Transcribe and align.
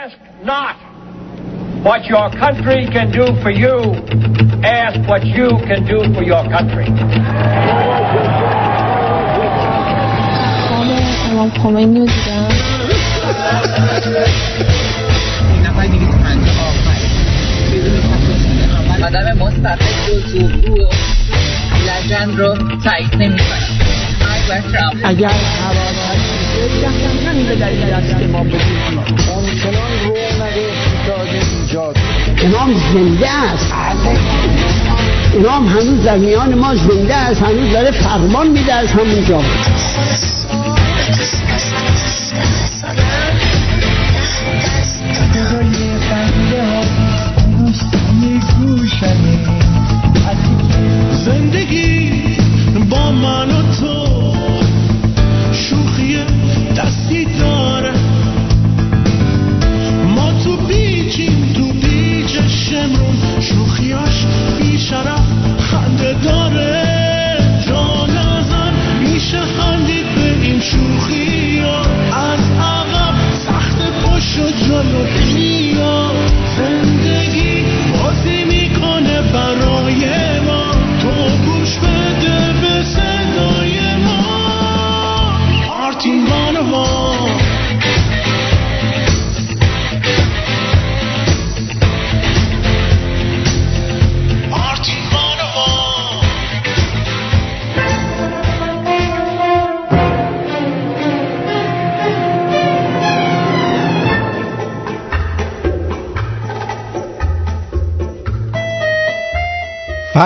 Ask 0.00 0.16
not 0.44 0.76
what 1.84 2.06
your 2.06 2.30
country 2.30 2.86
can 2.86 3.12
do 3.12 3.26
for 3.42 3.50
you. 3.50 3.76
Ask 4.64 5.06
what 5.06 5.26
you 5.26 5.48
can 5.68 5.84
do 5.84 5.98
for 6.14 6.22
your 6.22 6.42
country. 6.48 6.86
امام 11.30 11.50
خمینی 11.50 12.00
رو 12.00 12.06
دیدم 12.06 12.48
این 15.52 15.66
نفر 15.66 15.86
دیگه 15.86 16.06
تو 16.06 16.18
پنجه 16.18 16.50
آخر 16.68 17.00
بدون 17.72 18.00
تفاصیل 18.00 18.60
اول 18.72 19.04
آدم 19.04 19.38
مستقل 19.38 20.14
و 20.14 20.20
زوگو 20.28 20.82
و 20.82 20.88
لجن 21.86 22.36
رو 22.36 22.48
تایید 22.84 23.14
نمی 23.14 23.38
کنم 23.38 23.78
مرگ 24.20 24.48
بر 24.48 24.60
ترامپ 24.60 24.96
اگر 25.04 25.28
حرارت 25.28 25.96
میشه 26.14 26.19
امام 32.44 32.74
زنده 32.92 33.30
است. 33.30 33.72
امام 35.34 35.66
هنوز 35.68 36.04
در 36.04 36.16
میان 36.16 36.54
ما 36.54 36.74
زنده 36.74 37.14
است. 37.14 37.42
هنوز 37.42 37.72
داره 37.72 37.90
فرمان 37.90 38.46
میده 38.46 38.74
از 38.74 38.88
همونجا. 38.88 39.40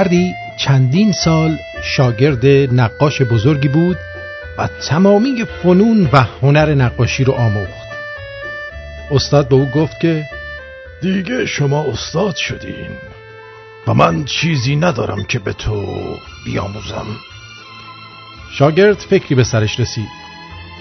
فردی 0.05 0.35
چندین 0.57 1.13
سال 1.13 1.59
شاگرد 1.83 2.47
نقاش 2.81 3.23
بزرگی 3.23 3.69
بود 3.69 3.97
و 4.59 4.69
تمامی 4.89 5.45
فنون 5.63 6.09
و 6.13 6.25
هنر 6.43 6.75
نقاشی 6.75 7.25
رو 7.25 7.33
آموخت. 7.33 7.89
استاد 9.11 9.49
به 9.49 9.55
او 9.55 9.67
گفت 9.67 10.01
که 10.01 10.25
دیگه 11.03 11.47
شما 11.47 11.83
استاد 11.83 12.37
شدین 12.37 12.91
و 13.87 13.95
من 13.95 14.25
چیزی 14.25 14.77
ندارم 14.77 15.25
که 15.25 15.39
به 15.39 15.53
تو 15.53 15.87
بیاموزم. 16.45 17.07
شاگرد 18.53 18.97
فکری 18.97 19.35
به 19.35 19.45
سرش 19.45 19.81
رسید. 19.81 20.09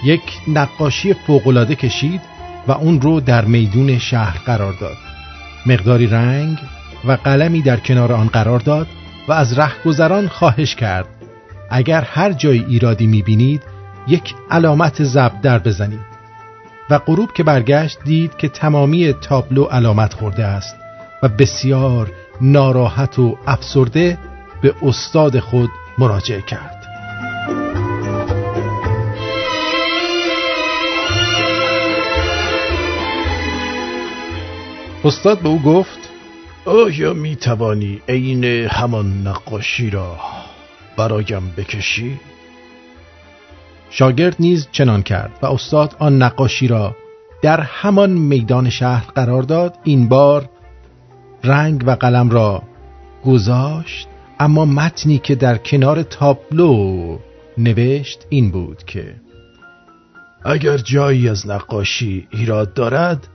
یک 0.04 0.22
نقاشی 0.48 1.14
فوقالعاده 1.14 1.74
کشید 1.74 2.20
و 2.66 2.72
اون 2.72 3.00
رو 3.00 3.20
در 3.20 3.44
میدون 3.44 3.98
شهر 3.98 4.38
قرار 4.38 4.72
داد. 4.72 4.96
مقداری 5.66 6.06
رنگ 6.06 6.58
و 7.04 7.12
قلمی 7.12 7.62
در 7.62 7.76
کنار 7.76 8.12
آن 8.12 8.26
قرار 8.26 8.60
داد 8.60 8.86
و 9.28 9.32
از 9.32 9.58
رهگذران 9.58 10.28
خواهش 10.28 10.74
کرد. 10.74 11.08
اگر 11.70 12.00
هر 12.00 12.32
جای 12.32 12.64
ایرادی 12.64 13.06
می‌بینید 13.06 13.62
یک 14.06 14.34
علامت 14.50 15.02
ضبط 15.02 15.40
در 15.40 15.58
بزنید. 15.58 16.14
و 16.90 16.98
غروب 16.98 17.32
که 17.32 17.42
برگشت 17.42 17.98
دید 18.04 18.36
که 18.36 18.48
تمامی 18.48 19.12
تابلو 19.12 19.64
علامت 19.64 20.14
خورده 20.14 20.44
است 20.44 20.76
و 21.22 21.28
بسیار 21.28 22.10
ناراحت 22.40 23.18
و 23.18 23.38
افسرده 23.46 24.18
به 24.62 24.74
استاد 24.82 25.38
خود 25.38 25.70
مراجعه 25.98 26.42
کرد. 26.42 26.84
استاد 35.04 35.38
به 35.38 35.48
او 35.48 35.62
گفت 35.62 36.03
آیا 36.66 37.12
می 37.12 37.36
توانی 37.36 38.00
عین 38.08 38.44
همان 38.44 39.26
نقاشی 39.26 39.90
را 39.90 40.16
برایم 40.96 41.54
بکشی؟ 41.56 42.20
شاگرد 43.90 44.36
نیز 44.40 44.68
چنان 44.72 45.02
کرد 45.02 45.38
و 45.42 45.46
استاد 45.46 45.96
آن 45.98 46.22
نقاشی 46.22 46.68
را 46.68 46.96
در 47.42 47.60
همان 47.60 48.10
میدان 48.10 48.70
شهر 48.70 49.10
قرار 49.14 49.42
داد 49.42 49.78
این 49.84 50.08
بار 50.08 50.48
رنگ 51.44 51.84
و 51.86 51.90
قلم 51.90 52.30
را 52.30 52.62
گذاشت 53.24 54.08
اما 54.40 54.64
متنی 54.64 55.18
که 55.18 55.34
در 55.34 55.56
کنار 55.58 56.02
تابلو 56.02 57.18
نوشت 57.58 58.26
این 58.28 58.50
بود 58.50 58.84
که 58.84 59.14
اگر 60.44 60.76
جایی 60.76 61.28
از 61.28 61.46
نقاشی 61.46 62.28
ایراد 62.30 62.74
دارد 62.74 63.28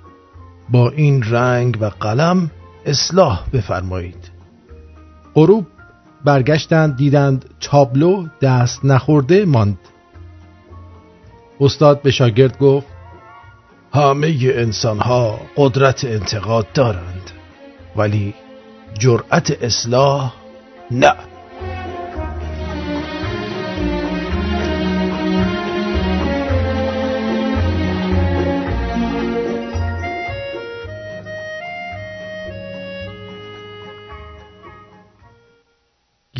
با 0.69 0.89
این 0.89 1.23
رنگ 1.23 1.77
و 1.81 1.85
قلم 1.85 2.51
اصلاح 2.89 3.43
بفرمایید. 3.53 4.31
غروب 5.35 5.67
برگشتند 6.25 6.95
دیدند 6.95 7.45
تابلو 7.59 8.27
دست 8.41 8.85
نخورده 8.85 9.45
ماند. 9.45 9.79
استاد 11.61 12.01
به 12.01 12.11
شاگرد 12.11 12.57
گفت 12.57 12.87
همه 13.93 14.37
انسان 14.41 14.99
ها 14.99 15.39
قدرت 15.55 16.05
انتقاد 16.05 16.71
دارند 16.73 17.31
ولی 17.95 18.33
جرأت 18.99 19.63
اصلاح 19.63 20.33
نه. 20.91 21.13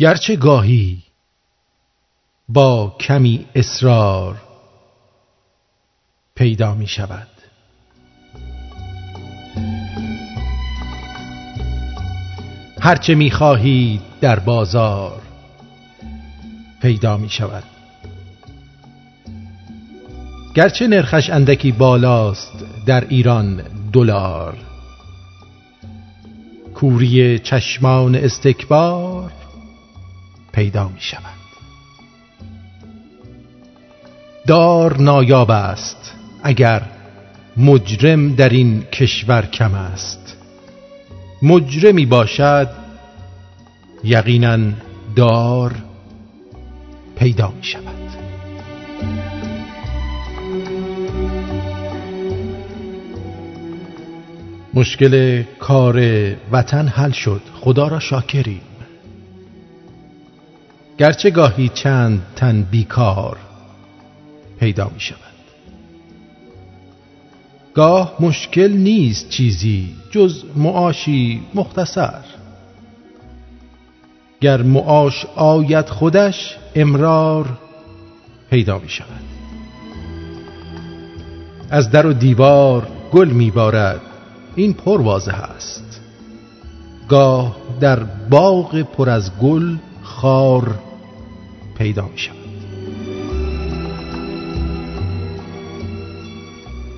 گرچه 0.00 0.36
گاهی 0.36 1.02
با 2.48 2.96
کمی 3.00 3.46
اصرار 3.54 4.36
پیدا 6.34 6.74
می 6.74 6.86
شود. 6.86 7.28
هرچه 12.80 13.14
می 13.14 13.30
خواهید 13.30 14.00
در 14.20 14.38
بازار 14.38 15.22
پیدا 16.82 17.16
می 17.16 17.28
شود. 17.28 17.64
گرچه 20.54 20.86
نرخش 20.86 21.30
اندکی 21.30 21.72
بالاست 21.72 22.64
در 22.86 23.06
ایران 23.08 23.62
دلار 23.92 24.56
کوری 26.74 27.38
چشمان 27.38 28.14
استکبار 28.14 29.39
پیدا 30.52 30.88
می 30.88 31.00
شود. 31.00 31.40
دار 34.46 35.00
نایاب 35.00 35.50
است 35.50 36.12
اگر 36.42 36.82
مجرم 37.56 38.34
در 38.34 38.48
این 38.48 38.82
کشور 38.82 39.46
کم 39.46 39.74
است. 39.74 40.36
مجرمی 41.42 42.06
باشد 42.06 42.68
یقینا 44.04 44.58
دار 45.16 45.74
پیدا 47.16 47.50
می 47.50 47.64
شود. 47.64 48.10
مشکل 54.74 55.42
کار 55.58 56.00
وطن 56.52 56.88
حل 56.88 57.10
شد. 57.10 57.40
خدا 57.60 57.88
را 57.88 58.00
شاکریم. 58.00 58.60
گرچه 61.00 61.30
گاهی 61.30 61.68
چند 61.68 62.22
تن 62.36 62.62
بیکار 62.62 63.36
پیدا 64.58 64.90
می 64.94 65.00
شود. 65.00 65.18
گاه 67.74 68.14
مشکل 68.20 68.72
نیست 68.72 69.28
چیزی 69.28 69.94
جز 70.10 70.44
معاشی 70.56 71.42
مختصر. 71.54 72.20
گر 74.40 74.62
معاش 74.62 75.26
آید 75.36 75.88
خودش 75.88 76.56
امرار 76.74 77.46
پیدا 78.50 78.78
می 78.78 78.88
شود. 78.88 79.24
از 81.70 81.90
در 81.90 82.06
و 82.06 82.12
دیوار 82.12 82.86
گل 83.12 83.28
می 83.28 83.50
بارد. 83.50 84.00
این 84.56 84.74
پر 84.74 85.00
واضح 85.00 85.34
است 85.34 86.00
گاه 87.08 87.56
در 87.80 88.00
باغ 88.30 88.82
پر 88.82 89.10
از 89.10 89.30
گل 89.38 89.76
خار 90.02 90.89
پیدا 91.80 92.08
می 92.08 92.18
شود. 92.18 92.36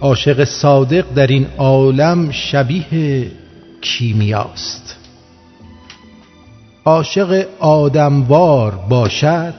عاشق 0.01 0.45
صادق 0.45 1.15
در 1.15 1.27
این 1.27 1.47
عالم 1.59 2.31
شبیه 2.31 3.31
کیمیاست. 3.81 4.97
عاشق 6.85 7.47
آدموار 7.59 8.71
باشد 8.89 9.55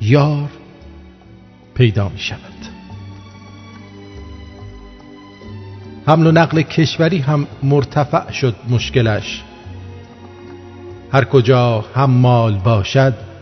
یار 0.00 0.48
پیدا 1.74 2.08
می 2.08 2.18
شود. 2.18 2.38
حمل 6.06 6.26
و 6.26 6.32
نقل 6.32 6.62
کشوری 6.62 7.18
هم 7.18 7.46
مرتفع 7.62 8.32
شد 8.32 8.54
مشکلش. 8.70 9.42
هر 11.12 11.24
کجا 11.24 11.84
حمال 11.94 12.54
باشد 12.54 13.33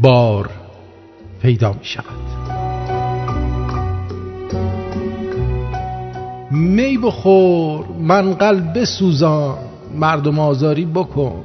بار 0.00 0.50
پیدا 1.42 1.72
می 1.72 1.84
شود. 1.84 2.04
می 6.50 6.98
بخور 6.98 7.84
من 8.00 8.34
قلب 8.34 8.84
سوزان 8.84 9.58
مردم 9.94 10.38
آزاری 10.38 10.84
بکن. 10.84 11.44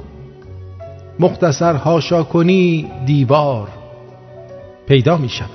مختصر 1.20 1.74
هاشا 1.74 2.22
کنی 2.22 2.90
دیوار 3.06 3.68
پیدا 4.86 5.16
می 5.16 5.28
شود. 5.28 5.50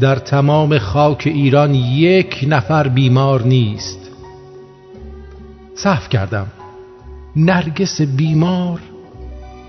در 0.00 0.16
تمام 0.16 0.78
خاک 0.78 1.22
ایران 1.26 1.74
یک 1.74 2.44
نفر 2.48 2.88
بیمار 2.88 3.42
نیست. 3.42 4.10
صحف 5.74 6.08
کردم 6.08 6.46
نرگس 7.36 8.00
بیمار 8.00 8.80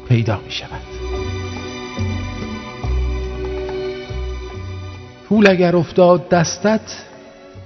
پیدا 0.10 0.40
می 0.46 0.52
شود. 0.52 0.91
پول 5.32 5.50
اگر 5.50 5.76
افتاد 5.76 6.30
دستت 6.30 7.04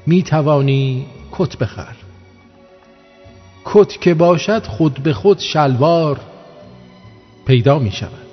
می 0.05 0.23
توانی 0.23 1.05
کت 1.31 1.57
بخر. 1.57 1.95
کت 3.65 4.01
که 4.01 4.13
باشد 4.13 4.65
خود 4.65 4.93
به 5.03 5.13
خود 5.13 5.39
شلوار 5.39 6.19
پیدا 7.45 7.79
می 7.79 7.91
شود 7.91 8.27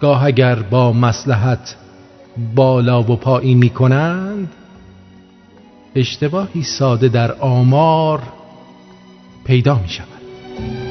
گاه 0.00 0.24
اگر 0.24 0.54
با 0.54 0.92
مسلحت 0.92 1.76
بالا 2.54 3.02
و 3.02 3.16
پایین 3.16 3.58
می 3.58 3.70
کنند 3.70 4.52
اشتباهی 5.94 6.62
ساده 6.62 7.08
در 7.08 7.32
آمار 7.32 8.22
پیدا 9.44 9.78
می 9.78 9.88
شود 9.88 10.89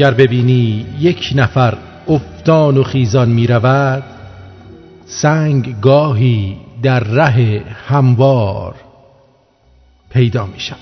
گر 0.00 0.14
ببینی 0.14 0.86
یک 0.98 1.32
نفر 1.34 1.78
افتان 2.08 2.76
و 2.76 2.82
خیزان 2.82 3.28
می 3.28 3.46
رود 3.46 4.02
سنگ 5.06 5.80
گاهی 5.80 6.56
در 6.82 7.00
ره 7.00 7.64
هموار 7.86 8.74
پیدا 10.10 10.46
می 10.46 10.60
شود 10.60 10.78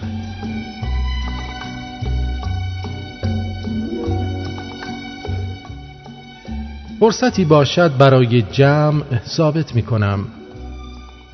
فرصتی 7.00 7.44
باشد 7.44 7.96
برای 7.96 8.42
جمع 8.42 9.04
ثابت 9.26 9.74
می 9.74 9.82
کنم 9.82 10.26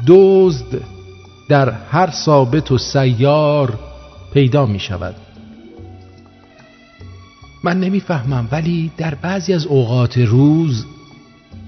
دزد 0.07 0.81
در 1.49 1.71
هر 1.71 2.11
ثابت 2.11 2.73
و 2.73 2.79
سیار 2.79 3.79
پیدا 4.33 4.67
می 4.67 4.79
شود 4.79 5.15
من 7.65 7.81
نمی‌فهمم 7.81 8.49
ولی 8.51 8.91
در 8.97 9.15
بعضی 9.15 9.53
از 9.53 9.67
اوقات 9.67 10.19
روز 10.19 10.87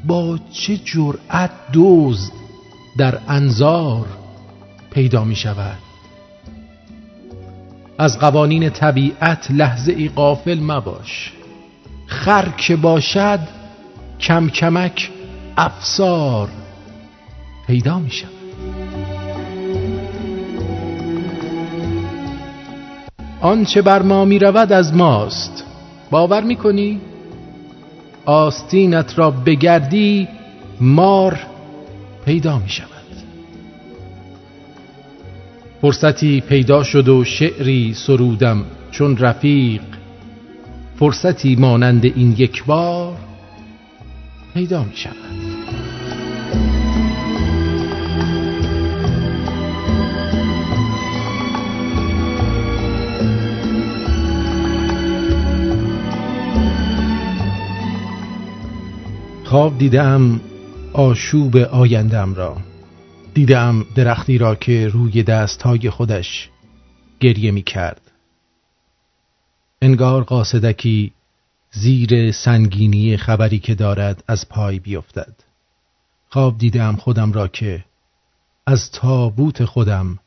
با 0.05 0.39
چه 0.53 0.77
جرأت 0.77 1.51
دزد 1.73 2.33
در 2.99 3.19
انظار 3.29 4.07
پیدا 4.91 5.25
می 5.25 5.37
شود 5.37 5.79
از 7.99 8.19
قوانین 8.19 8.71
طبیعت 8.71 9.51
لحظه 9.51 9.93
ای 9.93 10.09
قافل 10.09 10.61
مباش. 10.61 11.33
خر 12.07 12.49
که 12.49 12.77
باشد 12.77 13.41
کم 14.21 14.49
کمک 14.49 15.11
افسار 15.57 16.49
پیدا 17.67 17.99
می 17.99 18.11
شود 18.11 18.31
آنچه 23.41 23.83
بر 23.83 24.03
ما 24.03 24.25
می 24.25 24.39
رود 24.39 24.73
از 24.73 24.95
ماست. 24.95 25.66
باور 26.11 26.45
می 26.45 26.57
کنی؟ 26.57 27.01
آستینت 28.25 29.19
را 29.19 29.31
بگردی 29.31 30.29
مار 30.81 31.39
پیدا 32.25 32.59
می 32.59 32.69
شود 32.69 32.91
فرصتی 35.81 36.41
پیدا 36.41 36.83
شد 36.83 37.09
و 37.09 37.25
شعری 37.25 37.95
سرودم 37.95 38.65
چون 38.91 39.17
رفیق. 39.17 39.83
فرصتی 40.99 41.57
مانند 41.57 42.05
این 42.05 42.35
یک 42.39 42.65
بار 42.65 43.17
پیدا 44.55 44.85
می 44.85 44.97
شود 44.97 45.46
خواب 59.47 59.79
دیدم 59.79 60.41
آشوب 60.93 61.57
آیندم 61.57 62.35
را. 62.35 62.57
دیدم 63.35 63.85
درختی 63.95 64.39
را 64.39 64.55
که 64.55 64.89
روی 64.89 65.23
دستهای 65.23 65.91
خودش 65.91 66.51
گریه 67.21 67.51
می 67.51 67.63
کرد 67.63 68.01
انگار 69.83 70.25
قاصدکی 70.25 71.13
زیر 71.71 72.33
سنگینی 72.33 73.17
خبری 73.17 73.59
که 73.59 73.75
دارد 73.75 74.25
از 74.29 74.49
پای 74.49 74.79
بیفتد. 74.79 75.35
خواب 76.29 76.59
دیدم 76.59 76.97
خودم 76.97 77.33
را 77.33 77.49
که 77.49 77.85
از 78.67 78.91
تابوت 78.91 79.65
خودم 79.65 80.19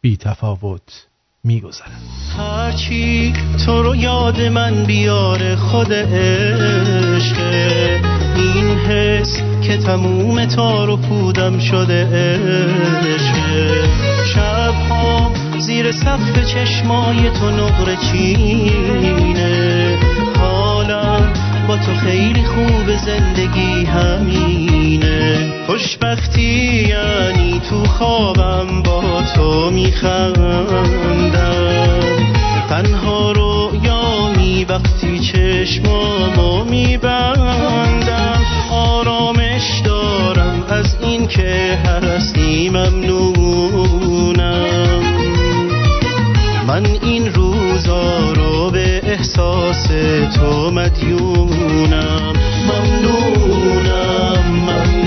بی 0.00 0.16
تفاوت 0.16 1.06
میگذرم 1.44 2.00
هرچی 2.36 3.32
تو 3.66 3.82
رو 3.82 3.96
یاد 3.96 4.40
من 4.40 4.84
بیاره 4.84 5.56
خود 5.56 5.92
عشق 5.92 7.40
این 8.40 8.78
حس 8.78 9.42
که 9.62 9.76
تموم 9.76 10.44
تار 10.44 10.90
و 10.90 10.96
پودم 10.96 11.58
شده 11.58 12.06
عشق. 12.06 13.36
شبها 14.34 15.30
زیر 15.58 15.92
سقف 15.92 16.44
چشمای 16.44 17.30
تو 17.30 17.50
نقره 17.50 17.96
چینه. 17.96 19.98
حالم 20.40 21.32
با 21.68 21.76
تو 21.76 21.94
خیلی 21.94 22.44
خوب 22.44 22.96
زندگی 22.96 23.84
همینه. 23.84 25.52
خوشبختی 25.66 26.88
یعنی 26.88 27.60
تو 27.70 27.84
خوابم 27.84 28.82
با 28.82 29.22
تو 29.34 29.70
میخندم. 29.70 30.84
تنها 32.68 33.32
رو 33.32 33.72
یامی 33.84 34.64
وقتی 34.64 35.18
چشمامو 35.18 36.64
میبندم. 36.64 37.89
که 41.30 41.78
هستی 41.86 42.70
ممنونم. 42.70 44.30
من 46.66 46.86
این 47.02 47.34
روزا 47.34 48.32
رو 48.32 48.70
به 48.70 49.00
احساس 49.04 49.86
تو 50.34 50.70
مدیونم. 50.70 52.32
ممنونم 52.68 54.44
ممنونم. 54.46 54.99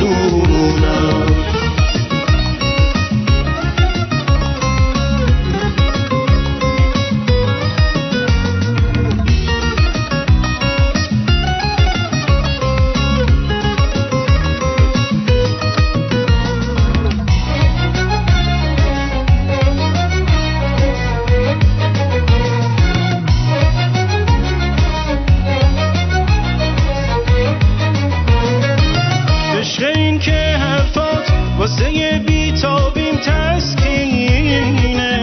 تسکینه. 33.26 35.14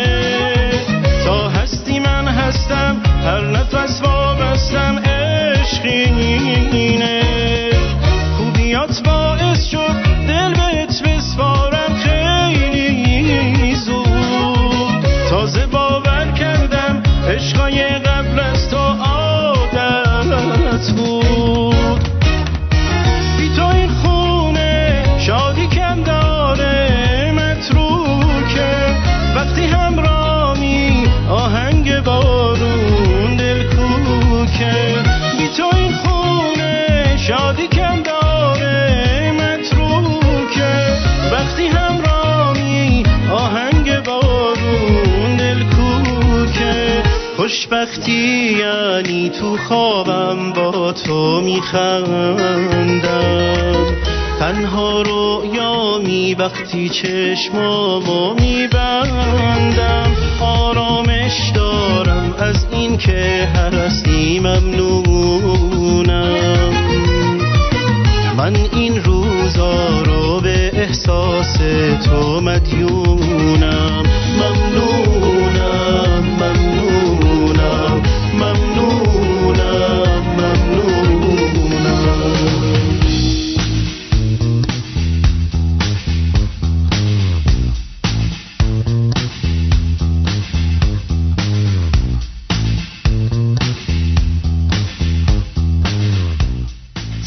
تا 1.24 1.48
هستی 1.48 1.98
من 1.98 2.28
هستم 2.28 3.02
هر 3.24 3.50
نفس 3.50 4.02
وابستم 4.02 4.98
عشقینه 4.98 6.40
خوبیات 8.36 9.02
باعث 9.04 9.64
شد 9.64 9.89
خوشبختی 47.70 48.58
یعنی 48.58 49.30
تو 49.30 49.56
خوابم 49.56 50.52
با 50.52 50.92
تو 50.92 51.40
میخندم. 51.40 53.06
تنها 54.38 55.02
می 55.98 56.34
وقتی 56.34 56.88
چشمامو 56.88 58.34
میبندم. 58.34 60.16
آرامش 60.40 61.50
دارم 61.54 62.34
از 62.38 62.66
این 62.72 62.96
که 62.96 63.48
هستی 63.54 64.40
ممنونم. 64.40 65.90
من 68.36 68.56
این 68.72 69.04
روزا 69.04 70.02
رو 70.02 70.40
به 70.40 70.70
احساس 70.74 71.56
تو 72.04 72.40
مدیونم. 72.40 74.02
ممنونم 74.38 75.09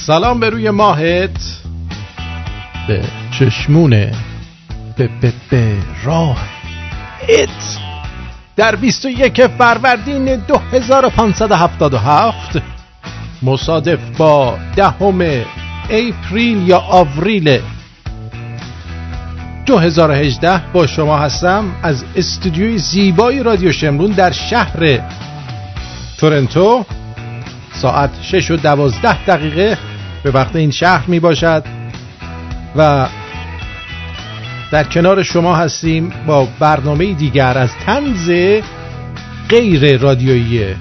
سلام 0.05 0.39
به 0.39 0.49
روی 0.49 0.69
ماهت. 0.69 1.61
به 2.87 3.03
چشمونه 3.39 4.11
به 4.97 5.09
به 5.21 5.33
به 5.49 5.77
راه. 6.03 6.37
ات 7.29 7.79
در 8.55 8.75
21 8.75 9.47
فروردین 9.47 10.35
2577 10.35 12.61
مصادف 13.43 13.99
با 14.17 14.57
دهم 14.75 15.21
اپریل 15.89 16.69
یا 16.69 16.79
آوریل 16.79 17.59
2018 19.65 20.61
با 20.73 20.87
شما 20.87 21.17
هستم 21.17 21.75
از 21.83 22.03
استودیوی 22.15 22.77
زیبای 22.77 23.43
رادیو 23.43 23.71
شمرون 23.71 24.11
در 24.11 24.31
شهر 24.31 24.99
تورنتو. 26.17 26.85
ساعت 27.73 28.09
6 28.21 28.51
و 28.51 28.57
12 28.57 29.25
دقیقه 29.25 29.77
به 30.23 30.31
وقت 30.31 30.55
این 30.55 30.71
شهر 30.71 31.07
می 31.07 31.19
باشد 31.19 31.63
و 32.75 33.07
در 34.71 34.83
کنار 34.83 35.23
شما 35.23 35.55
هستیم 35.55 36.13
با 36.27 36.47
برنامه 36.59 37.13
دیگر 37.13 37.57
از 37.57 37.75
تنز 37.85 38.31
غیر 39.49 39.97
رادیویی 39.97 40.75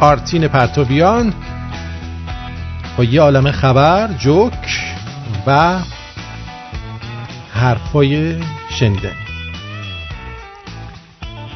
آرتین 0.00 0.48
پرتوبیان 0.48 1.34
با 2.96 3.04
یه 3.04 3.20
عالم 3.20 3.50
خبر 3.50 4.08
جوک 4.12 4.80
و 5.46 5.78
حرفای 7.54 8.36
شنیدنی 8.78 9.12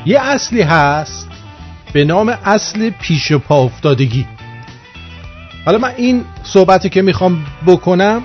یه 0.06 0.20
اصلی 0.20 0.62
هست 0.62 1.30
به 1.92 2.04
نام 2.04 2.28
اصل 2.44 2.90
پیش 2.90 3.32
پا 3.32 3.58
افتادگی. 3.58 4.26
حالا 5.70 5.82
من 5.82 5.94
این 5.96 6.24
صحبتی 6.42 6.88
که 6.88 7.02
می‌خوام 7.02 7.46
بکنم 7.66 8.22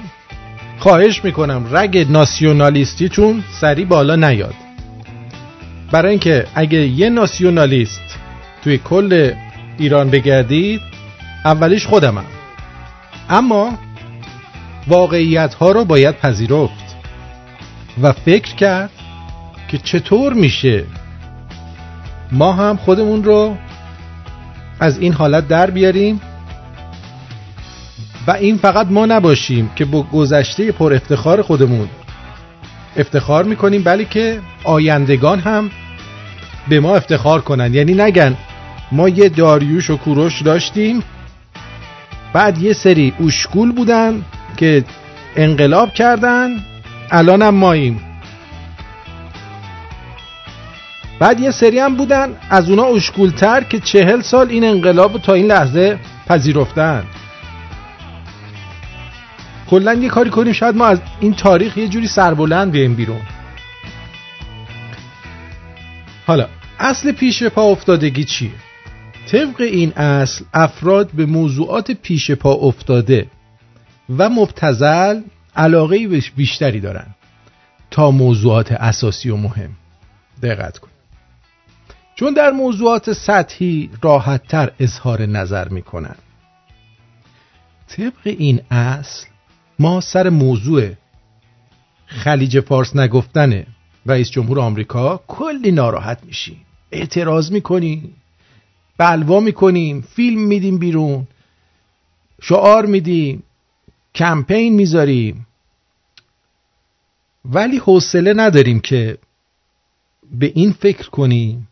خواهش 0.80 1.24
می‌کنم 1.24 1.66
رگ 1.72 2.08
ناسیونالیستیتون 2.10 3.44
سری 3.62 3.86
بالا 3.86 4.16
نیاد. 4.16 4.54
برای 5.92 6.10
اینکه 6.10 6.48
اگه 6.56 6.80
یه 6.80 7.10
ناسیونالیست 7.10 8.20
توی 8.64 8.78
کل 8.78 9.34
ایران 9.78 10.10
بگردید 10.10 10.82
اولیش 11.46 11.88
خودمم. 11.88 12.26
اما 13.30 13.78
واقعیت 14.88 15.54
ها 15.54 15.72
رو 15.72 15.86
باید 15.86 16.16
پذیرفت 16.16 16.96
و 18.02 18.12
فکر 18.12 18.56
کرد 18.56 18.90
که 19.68 19.78
چطور 19.78 20.34
میشه 20.34 20.84
ما 22.32 22.54
هم 22.54 22.78
خودمون 22.78 23.24
رو 23.24 23.58
از 24.80 24.98
این 25.00 25.14
حالت 25.14 25.48
در 25.48 25.70
بیاریم 25.70 26.22
و 28.28 28.32
این 28.32 28.58
فقط 28.58 28.88
ما 28.90 29.06
نباشیم 29.06 29.72
که 29.76 29.86
با 29.86 30.04
گذشته 30.04 30.72
پر 30.72 30.94
افتخار 30.94 31.42
خودمون 31.42 31.90
افتخار 32.98 33.44
می‌کنیم 33.44 33.84
بلکه 33.84 34.40
آیندگان 34.64 35.40
هم 35.40 35.72
به 36.70 36.80
ما 36.80 36.96
افتخار 36.96 37.42
کنن. 37.42 37.74
یعنی 37.74 37.94
نگن 37.94 38.38
ما 38.92 39.10
یه 39.10 39.30
داریوش 39.30 39.90
و 39.90 39.98
کوروش 39.98 40.42
داشتیم 40.42 41.04
بعد 42.34 42.58
یه 42.58 42.74
سری 42.74 43.14
اوشکول 43.20 43.72
بودن 43.72 44.26
که 44.58 44.84
انقلاب 45.36 45.94
کردن 45.94 46.50
الانم 47.12 47.50
ماییم. 47.50 48.02
بعد 51.20 51.40
یه 51.40 51.52
سری 51.52 51.80
هم 51.80 51.96
بودن 51.96 52.30
از 52.50 52.70
اونا 52.70 52.86
اشکولتر 52.86 53.64
که 53.64 53.80
چهل 53.80 54.22
سال 54.22 54.50
این 54.50 54.64
انقلاب 54.64 55.18
تا 55.18 55.34
این 55.34 55.46
لحظه 55.46 56.00
پذیرفتن. 56.28 57.04
کلا 59.70 59.94
یه 59.94 60.10
کاری 60.10 60.30
کنیم 60.30 60.54
شاید 60.54 60.76
ما 60.76 60.86
از 60.86 61.00
این 61.20 61.34
تاریخ 61.34 61.78
یه 61.78 61.88
جوری 61.88 62.08
سربلند 62.08 62.72
بیایم 62.72 62.96
بیرون. 62.96 63.22
حالا 66.28 66.48
اصل 66.80 67.12
پیش 67.12 67.44
پا 67.44 67.62
افتادگی 67.62 68.24
چیه؟ 68.24 68.52
طبق 69.32 69.62
این 69.62 69.94
اصل 69.94 70.46
افراد 70.54 71.12
به 71.12 71.26
موضوعات 71.26 71.92
پیش 71.92 72.32
پا 72.32 72.54
افتاده 72.54 73.28
و 74.18 74.30
مبتزل 74.30 75.22
علاقه 75.56 76.22
بیشتری 76.36 76.80
دارن 76.80 77.08
تا 77.92 78.12
موضوعات 78.12 78.72
اساسی 78.72 79.30
و 79.30 79.38
مهم. 79.38 79.70
دقت 80.44 80.78
کن. 80.78 80.90
چون 82.16 82.34
در 82.34 82.52
موضوعات 82.52 83.14
سطحی 83.14 83.90
راحتتر 84.02 84.72
اظهار 84.80 85.26
نظر 85.26 85.68
می‌کنن. 85.68 86.16
طبق 87.88 88.22
این 88.24 88.62
اصل 88.72 89.28
ما 89.80 90.02
سر 90.02 90.30
موضوع 90.30 90.92
خلیج 92.06 92.60
فارس 92.60 92.96
نگفتن 92.96 93.66
رئیس 94.06 94.30
جمهور 94.32 94.60
آمریکا 94.60 95.24
کلی 95.28 95.72
ناراحت 95.72 96.24
میشیم. 96.24 96.62
اعتراض 96.92 97.52
می‌کنیم 97.52 98.16
بلوا 98.98 99.40
می‌کنیم 99.40 100.02
فیلم 100.02 100.42
میدیم 100.42 100.78
بیرون 100.78 101.28
شعار 102.42 102.86
میدیم 102.86 103.44
کمپین 104.16 104.74
می‌ذاریم. 104.74 105.48
ولی 107.46 107.78
حوصله 107.78 108.34
نداریم 108.34 108.80
که 108.80 109.18
به 110.32 110.52
این 110.56 110.72
فکر 110.72 111.10
کنیم 111.10 111.68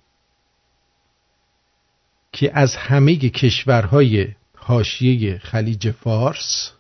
که 2.32 2.52
از 2.54 2.76
همه 2.76 3.16
کشورهای 3.16 4.28
حاشیه 4.58 5.38
خلیج 5.38 5.92
فارس 5.92 6.72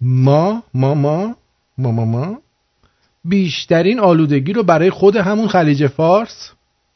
ما 0.00 0.62
ما 0.74 0.94
ما 0.94 1.36
ما 1.78 1.90
ما 1.92 2.04
ما. 2.04 2.38
بیشترین 3.24 4.00
آلودگی 4.00 4.52
رو 4.52 4.62
برای 4.62 4.90
خود 4.90 5.16
همون 5.16 5.48
خلیج 5.48 5.86
فارس 5.86 6.52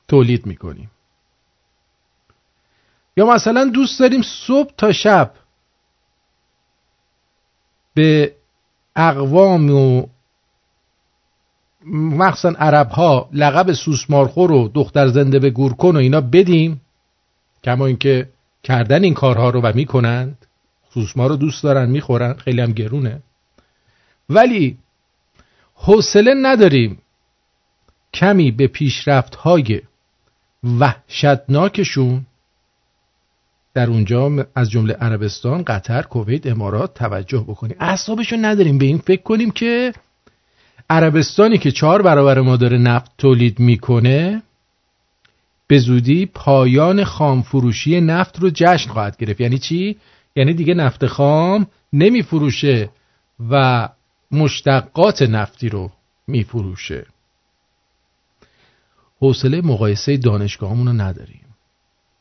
تولید 0.09 0.47
می‌کنیم. 0.47 0.91
یا 3.17 3.27
مثلا 3.27 3.65
دوست 3.65 4.01
داریم 4.01 4.23
صبح 4.23 4.71
تا 4.77 4.93
شب 4.93 5.33
به 7.95 8.35
اقوام 8.97 9.71
و 9.71 10.07
مخصوصا 11.87 12.49
عرب 12.59 12.89
ها 12.91 13.29
لقب 13.33 13.73
سوسمارخور 13.73 14.53
و 14.53 14.69
دختر 14.69 15.09
زنده 15.09 15.39
به 15.39 15.51
گور 15.51 15.75
کن 15.75 15.97
و 15.97 15.99
اینا 15.99 16.21
بدیم 16.21 16.81
کما 17.65 17.87
اینکه 17.87 18.29
کردن 18.63 19.05
این 19.05 19.15
کارها 19.15 19.51
رو 19.51 19.61
و 19.61 19.73
می‌کنند. 19.75 20.47
سوسمار 20.95 21.29
رو 21.29 21.37
دوست 21.37 21.63
دارن 21.63 21.91
می‌خورن 21.91 22.35
خیلی 22.35 22.61
هم 22.61 22.73
گرونه. 22.73 23.23
ولی 24.29 24.79
حوصله 25.75 26.35
نداریم 26.43 26.99
کمی 28.15 28.51
به 28.51 28.67
پیشرفت 28.67 29.35
های 29.35 29.83
وحشتناکشون 30.65 32.27
در 33.75 33.91
اونجا 33.91 34.47
از 34.55 34.71
جمله 34.71 34.95
عربستان، 34.95 35.63
قطر، 35.63 36.03
کویت، 36.03 36.47
امارات 36.47 36.95
توجه 36.95 37.45
بکنیم. 37.49 37.77
اعصابشون 37.81 38.45
نداریم. 38.45 38.79
به 38.79 38.87
این 38.87 38.99
فکر 38.99 39.23
کنیم 39.23 39.51
که 39.51 39.93
عربستانی 40.91 41.59
که 41.59 41.71
چهار 41.71 42.03
برابر 42.03 42.41
ما 42.41 42.57
داره 42.57 42.79
نفت 42.79 43.11
تولید 43.19 43.61
می‌کنه 43.61 44.43
به 45.67 45.79
زودی 45.79 46.27
پایان 46.27 47.05
خامفروشی 47.05 48.01
نفت 48.01 48.39
رو 48.39 48.51
جشن 48.55 48.91
خواهد 48.91 49.17
گرفت. 49.17 49.41
یعنی 49.41 49.59
چی؟ 49.59 49.97
یعنی 50.37 50.55
دیگه 50.55 50.75
نفت 50.75 51.07
خام 51.07 51.67
نمیفروشه 51.93 52.91
و 53.51 53.89
مشتقات 54.31 55.23
نفتی 55.23 55.69
رو 55.69 55.91
میفروشه 56.27 57.07
حوصله 59.21 59.61
مقایسه 59.61 60.17
دانشگاهمون 60.17 60.87
رو 60.87 60.93
نداریم 60.93 61.45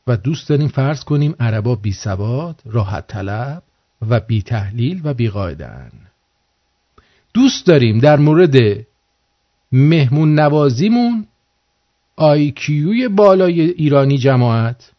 و 0.08 0.18
دوست 0.18 0.50
داریم 0.50 0.68
فرض 0.68 1.04
کنیم 1.04 1.36
عربا 1.40 1.76
بی 1.76 1.94
سواد، 1.94 2.62
راحت 2.66 3.08
طلب 3.08 3.64
و 4.10 4.20
بی 4.20 4.42
تحلیل 4.42 5.02
و 5.04 5.14
بی 5.14 5.30
قاعدن. 5.30 5.92
دوست 7.34 7.68
داریم 7.68 8.00
در 8.00 8.18
مورد 8.18 8.56
مهمون 9.72 10.40
نوازیمون 10.40 11.28
آیکیوی 12.16 13.08
بالای 13.08 13.62
ایرانی 13.62 14.18
جماعت 14.18 14.92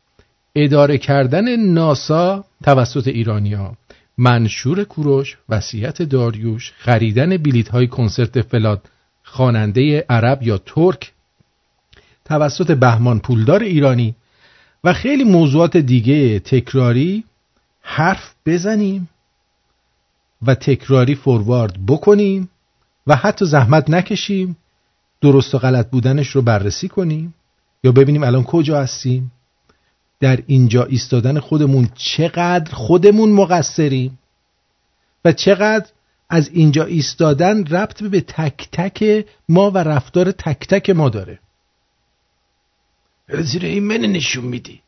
اداره 0.55 0.99
کردن 0.99 1.57
ناسا 1.57 2.45
توسط 2.64 3.09
ایرانیا 3.09 3.76
منشور 4.19 4.85
کوروش 4.85 5.38
وصیت 5.49 6.02
داریوش 6.02 6.73
خریدن 6.79 7.37
بلیت 7.37 7.69
های 7.69 7.87
کنسرت 7.87 8.40
فلاد 8.40 8.90
خواننده 9.23 10.05
عرب 10.09 10.43
یا 10.43 10.59
ترک 10.59 11.12
توسط 12.25 12.71
بهمان 12.71 13.21
پولدار 13.21 13.62
ایرانی 13.62 14.14
و 14.85 14.93
خیلی 14.93 15.25
موضوعات 15.25 15.76
دیگه 15.76 16.38
تکراری 16.38 17.25
حرف 17.81 18.35
بزنیم 18.47 19.09
و 20.43 20.55
تکراری 20.55 21.14
فوروارد 21.14 21.87
بکنیم 21.87 22.50
و 23.07 23.17
حتی 23.17 23.45
زحمت 23.45 23.90
نکشیم 23.90 24.57
درست 25.21 25.55
و 25.55 25.59
غلط 25.59 25.90
بودنش 25.90 26.29
رو 26.29 26.43
بررسی 26.43 26.88
کنیم 26.88 27.35
یا 27.85 27.93
ببینیم 27.93 28.23
الان 28.23 28.45
کجا 28.45 28.81
هستیم. 28.81 29.33
در 30.20 30.42
اینجا 30.46 30.84
ایستادن 30.84 31.38
خودمون 31.38 31.88
چقدر 31.94 32.74
خودمون 32.74 33.32
مقصریم 33.32 34.18
و 35.24 35.32
چقدر 35.32 35.86
از 36.30 36.48
اینجا 36.48 36.84
ایستادن 36.84 37.66
ربط 37.66 38.02
به 38.02 38.20
تک 38.20 38.68
تک 38.72 39.26
ما 39.48 39.70
و 39.70 39.78
رفتار 39.78 40.32
تک 40.32 40.68
تک 40.68 40.90
ما 40.90 41.09
داره. 41.09 41.38
زیر 43.28 43.64
این 43.64 43.85
من 43.85 43.96
نشون 43.96 44.44
میدی. 44.44 44.80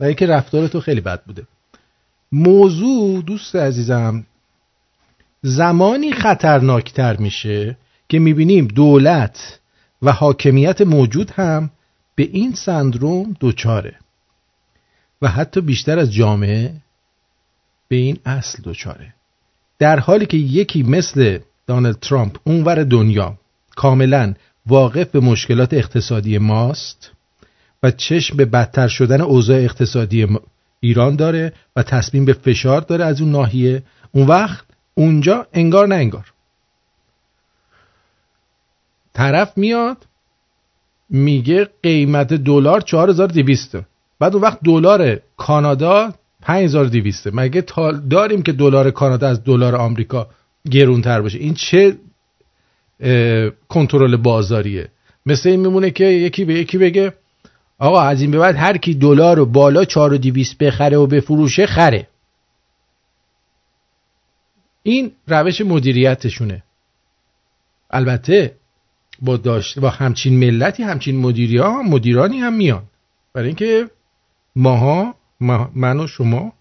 و 0.00 0.04
اینکه 0.04 0.26
رفتار 0.26 0.68
تو 0.68 0.80
خیلی 0.80 1.00
بد 1.00 1.24
بوده. 1.24 1.46
موضوع 2.32 3.22
دوست 3.22 3.56
عزیزم 3.56 4.26
زمانی 5.42 6.12
خطرناکتر 6.12 7.16
میشه 7.16 7.76
که 8.08 8.18
می‌بینیم 8.18 8.66
دولت 8.66 9.60
و 10.02 10.12
حاکمیت 10.12 10.80
موجود 10.80 11.30
هم 11.30 11.70
به 12.14 12.22
این 12.22 12.54
سندروم 12.54 13.36
دوچاره. 13.40 14.01
و 15.22 15.28
حتی 15.28 15.60
بیشتر 15.60 15.98
از 15.98 16.12
جامعه 16.12 16.74
به 17.88 17.96
این 17.96 18.18
اصل 18.26 18.62
دوچاره 18.62 19.14
در 19.78 20.00
حالی 20.00 20.26
که 20.26 20.36
یکی 20.36 20.82
مثل 20.82 21.38
دانالد 21.66 21.98
ترامپ 21.98 22.36
اونور 22.44 22.84
دنیا 22.84 23.38
کاملا 23.76 24.34
واقف 24.66 25.10
به 25.10 25.20
مشکلات 25.20 25.74
اقتصادی 25.74 26.38
ماست 26.38 27.10
و 27.82 27.90
چشم 27.90 28.36
به 28.36 28.44
بدتر 28.44 28.88
شدن 28.88 29.20
اوضاع 29.20 29.58
اقتصادی 29.58 30.28
ایران 30.80 31.16
داره 31.16 31.52
و 31.76 31.82
تصمیم 31.82 32.24
به 32.24 32.32
فشار 32.32 32.80
داره 32.80 33.04
از 33.04 33.20
اون 33.20 33.30
ناحیه 33.30 33.82
اون 34.12 34.26
وقت 34.26 34.64
اونجا 34.94 35.46
انگار 35.52 35.88
نه 35.88 35.94
انگار. 35.94 36.32
طرف 39.12 39.58
میاد 39.58 40.06
میگه 41.10 41.68
قیمت 41.82 42.34
دلار 42.34 42.80
4200 42.80 43.76
بعد 44.22 44.34
اون 44.34 44.42
وقت 44.42 44.58
دلار 44.64 45.20
کانادا 45.36 46.14
5200 46.42 47.28
مگه 47.32 47.64
داریم 48.10 48.42
که 48.42 48.52
دلار 48.52 48.90
کانادا 48.90 49.28
از 49.28 49.44
دلار 49.44 49.76
آمریکا 49.76 50.28
گرونتر 50.70 51.20
باشه؟ 51.20 51.38
این 51.38 51.54
چه 51.54 51.96
کنترل 53.68 54.16
بازاریه؟ 54.16 54.88
مثل 55.26 55.48
این 55.48 55.60
میمونه 55.60 55.90
که 55.90 56.04
یکی 56.04 56.44
به 56.44 56.54
یکی 56.54 56.78
بگه 56.78 57.12
آقا 57.78 58.00
از 58.00 58.20
این 58.20 58.30
به 58.30 58.38
بعد 58.38 58.56
هر 58.56 58.76
کی 58.76 58.94
دلار 58.94 59.36
رو 59.36 59.46
بالا 59.46 59.84
4200 59.84 60.58
بخره 60.58 60.96
و 60.96 61.06
بفروشه 61.06 61.66
خره. 61.66 62.08
این 64.82 65.12
روش 65.26 65.60
مدیریتشونه. 65.60 66.62
البته 67.90 68.54
با 69.22 69.36
داشت 69.36 69.78
با 69.78 69.90
همچین 69.90 70.38
ملتی 70.38 70.82
همچین 70.82 71.20
مدیریا 71.20 71.82
مدیرانی 71.82 72.38
هم 72.38 72.54
میان. 72.54 72.82
برای 73.32 73.46
اینکه 73.46 73.88
ماها 74.56 75.14
من 75.74 76.00
و 76.00 76.06
شما 76.06 76.52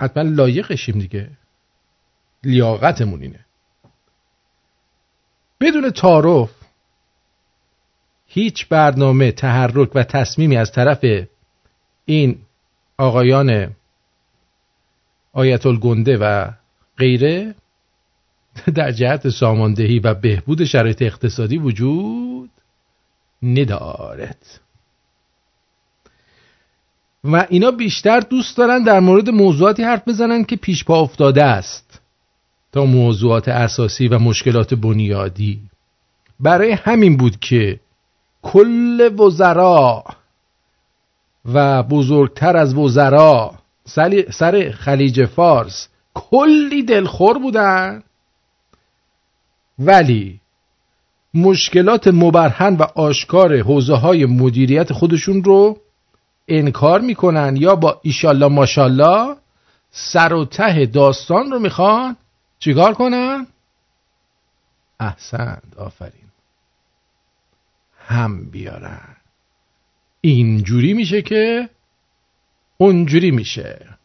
حتما 0.00 0.22
لایقشیم 0.22 0.98
دیگه. 0.98 1.30
لیاقتمون 2.44 3.22
اینه. 3.22 3.46
بدون 5.60 5.90
تعارف 5.90 6.50
هیچ 8.26 8.68
برنامه 8.68 9.32
تحرک 9.32 9.90
و 9.94 10.02
تصمیمی 10.02 10.56
از 10.56 10.72
طرف 10.72 11.04
این 12.04 12.38
آقایان 12.98 13.76
آیت 15.32 15.66
الگنده 15.66 16.18
و 16.20 16.50
غیره 16.98 17.54
در 18.74 18.92
جهت 18.92 19.28
ساماندهی 19.28 19.98
و 19.98 20.14
بهبود 20.14 20.64
شرایط 20.64 21.02
اقتصادی 21.02 21.58
وجود 21.58 22.50
ندارد. 23.42 24.60
و 27.26 27.46
اینا 27.48 27.70
بیشتر 27.70 28.20
دوست 28.20 28.56
دارن 28.56 28.82
در 28.82 29.00
مورد 29.00 29.30
موضوعاتی 29.30 29.82
حرف 29.82 30.08
بزنن 30.08 30.44
که 30.44 30.56
پیش 30.56 30.84
پا 30.84 31.00
افتاده 31.00 31.44
است. 31.44 32.00
تا 32.72 32.84
موضوعات 32.84 33.48
اساسی 33.48 34.08
و 34.08 34.18
مشکلات 34.18 34.74
بنیادی. 34.74 35.60
برای 36.40 36.72
همین 36.72 37.16
بود 37.16 37.40
که 37.40 37.80
کل 38.42 39.14
وزرا 39.20 40.04
و 41.44 41.82
بزرگتر 41.82 42.56
از 42.56 42.74
وزرا 42.74 43.54
سر 44.30 44.70
خلیج 44.70 45.24
فارس 45.24 45.88
کلی 46.14 46.82
دلخور 46.82 47.38
بودن. 47.38 48.02
ولی 49.78 50.40
مشکلات 51.34 52.08
مبرهن 52.08 52.76
و 52.76 52.82
آشکار 52.94 53.60
حوزه 53.60 53.94
های 53.94 54.26
مدیریت 54.26 54.92
خودشون 54.92 55.44
رو 55.44 55.78
انکار 56.48 57.00
می‌کنن 57.00 57.56
یا 57.56 57.76
با 57.76 58.00
ایشالله 58.02 58.48
ماشالله 58.48 59.36
سر 59.90 60.32
و 60.32 60.44
ته 60.44 60.86
داستان 60.86 61.50
رو 61.50 61.58
می‌خوان 61.58 62.16
چیکار 62.58 62.94
کنن؟ 62.94 63.46
احسند 65.00 65.74
آفرین. 65.78 66.30
هم 68.06 68.50
بیارن. 68.50 69.16
اینجوری 70.20 70.94
میشه 70.94 71.22
که 71.22 71.68
اونجوری 72.76 73.30
میشه. 73.30 73.95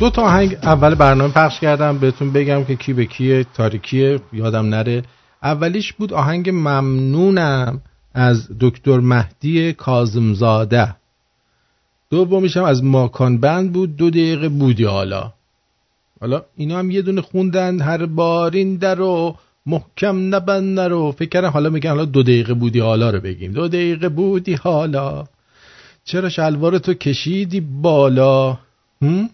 دو 0.00 0.10
تا 0.10 0.22
آهنگ 0.22 0.56
اول 0.62 0.94
برنامه 0.94 1.32
پخش 1.32 1.60
کردم. 1.60 1.98
بهتون 1.98 2.32
بگم 2.32 2.64
که 2.64 2.76
کی 2.76 2.92
به 2.92 3.06
کیه 3.06 3.46
تاریکیه 3.54 4.20
یادم 4.32 4.66
نره. 4.66 5.02
اولیش 5.42 5.92
بود 5.92 6.12
آهنگ 6.12 6.50
ممنونم 6.50 7.80
از 8.14 8.48
دکتر 8.60 9.00
مهدی 9.00 9.72
کازمزاده 9.72 10.96
دومیش 12.10 12.56
هم 12.56 12.64
از 12.64 12.84
ماکان 12.84 13.38
بند 13.38 13.72
بود 13.72 13.96
دو 13.96 14.10
دقیقه 14.10 14.48
بودی 14.48 14.84
حالا. 14.84 15.32
حالا 16.20 16.42
اینا 16.56 16.78
هم 16.78 16.90
یه 16.90 17.02
دونه 17.02 17.20
خوندن 17.20 17.80
هر 17.80 18.06
بارین 18.06 18.76
در 18.76 18.94
رو 18.94 19.36
محکم 19.66 20.34
نبند 20.34 20.80
رو. 20.80 21.12
فکر 21.12 21.46
حالا 21.46 21.70
میگن 21.70 21.90
حالا 21.90 22.04
دو 22.04 22.22
دقیقه 22.22 22.54
بودی 22.54 22.80
حالا 22.80 23.10
رو 23.10 23.20
بگیم. 23.20 23.52
دو 23.52 23.68
دقیقه 23.68 24.08
بودی 24.08 24.54
حالا. 24.54 25.24
چرا 26.04 26.28
شلوار 26.28 26.78
تو 26.78 26.94
کشیدی 26.94 27.60
بالا؟ 27.60 28.58
هم؟ 29.02 29.30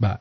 بله. 0.00 0.18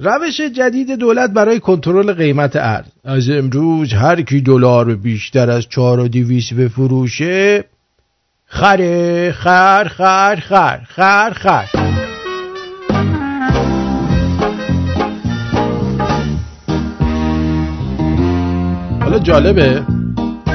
روش 0.00 0.40
جدید 0.40 0.90
دولت 0.92 1.30
برای 1.30 1.60
کنترل 1.60 2.12
قیمت 2.12 2.56
ارز. 2.56 2.86
از 3.04 3.30
امروز 3.30 3.92
هر 3.92 4.22
کی 4.22 4.40
دلار 4.40 4.94
بیشتر 4.94 5.50
از 5.50 5.68
4 5.68 6.00
و 6.00 6.08
200 6.08 6.54
بفروشه 6.54 7.64
خره 8.46 9.32
خر 9.32 9.88
خر 9.88 10.36
خر 10.36 10.80
خر 10.88 11.30
خر. 11.30 11.66
حالا 19.00 19.18
جالبه 19.18 19.82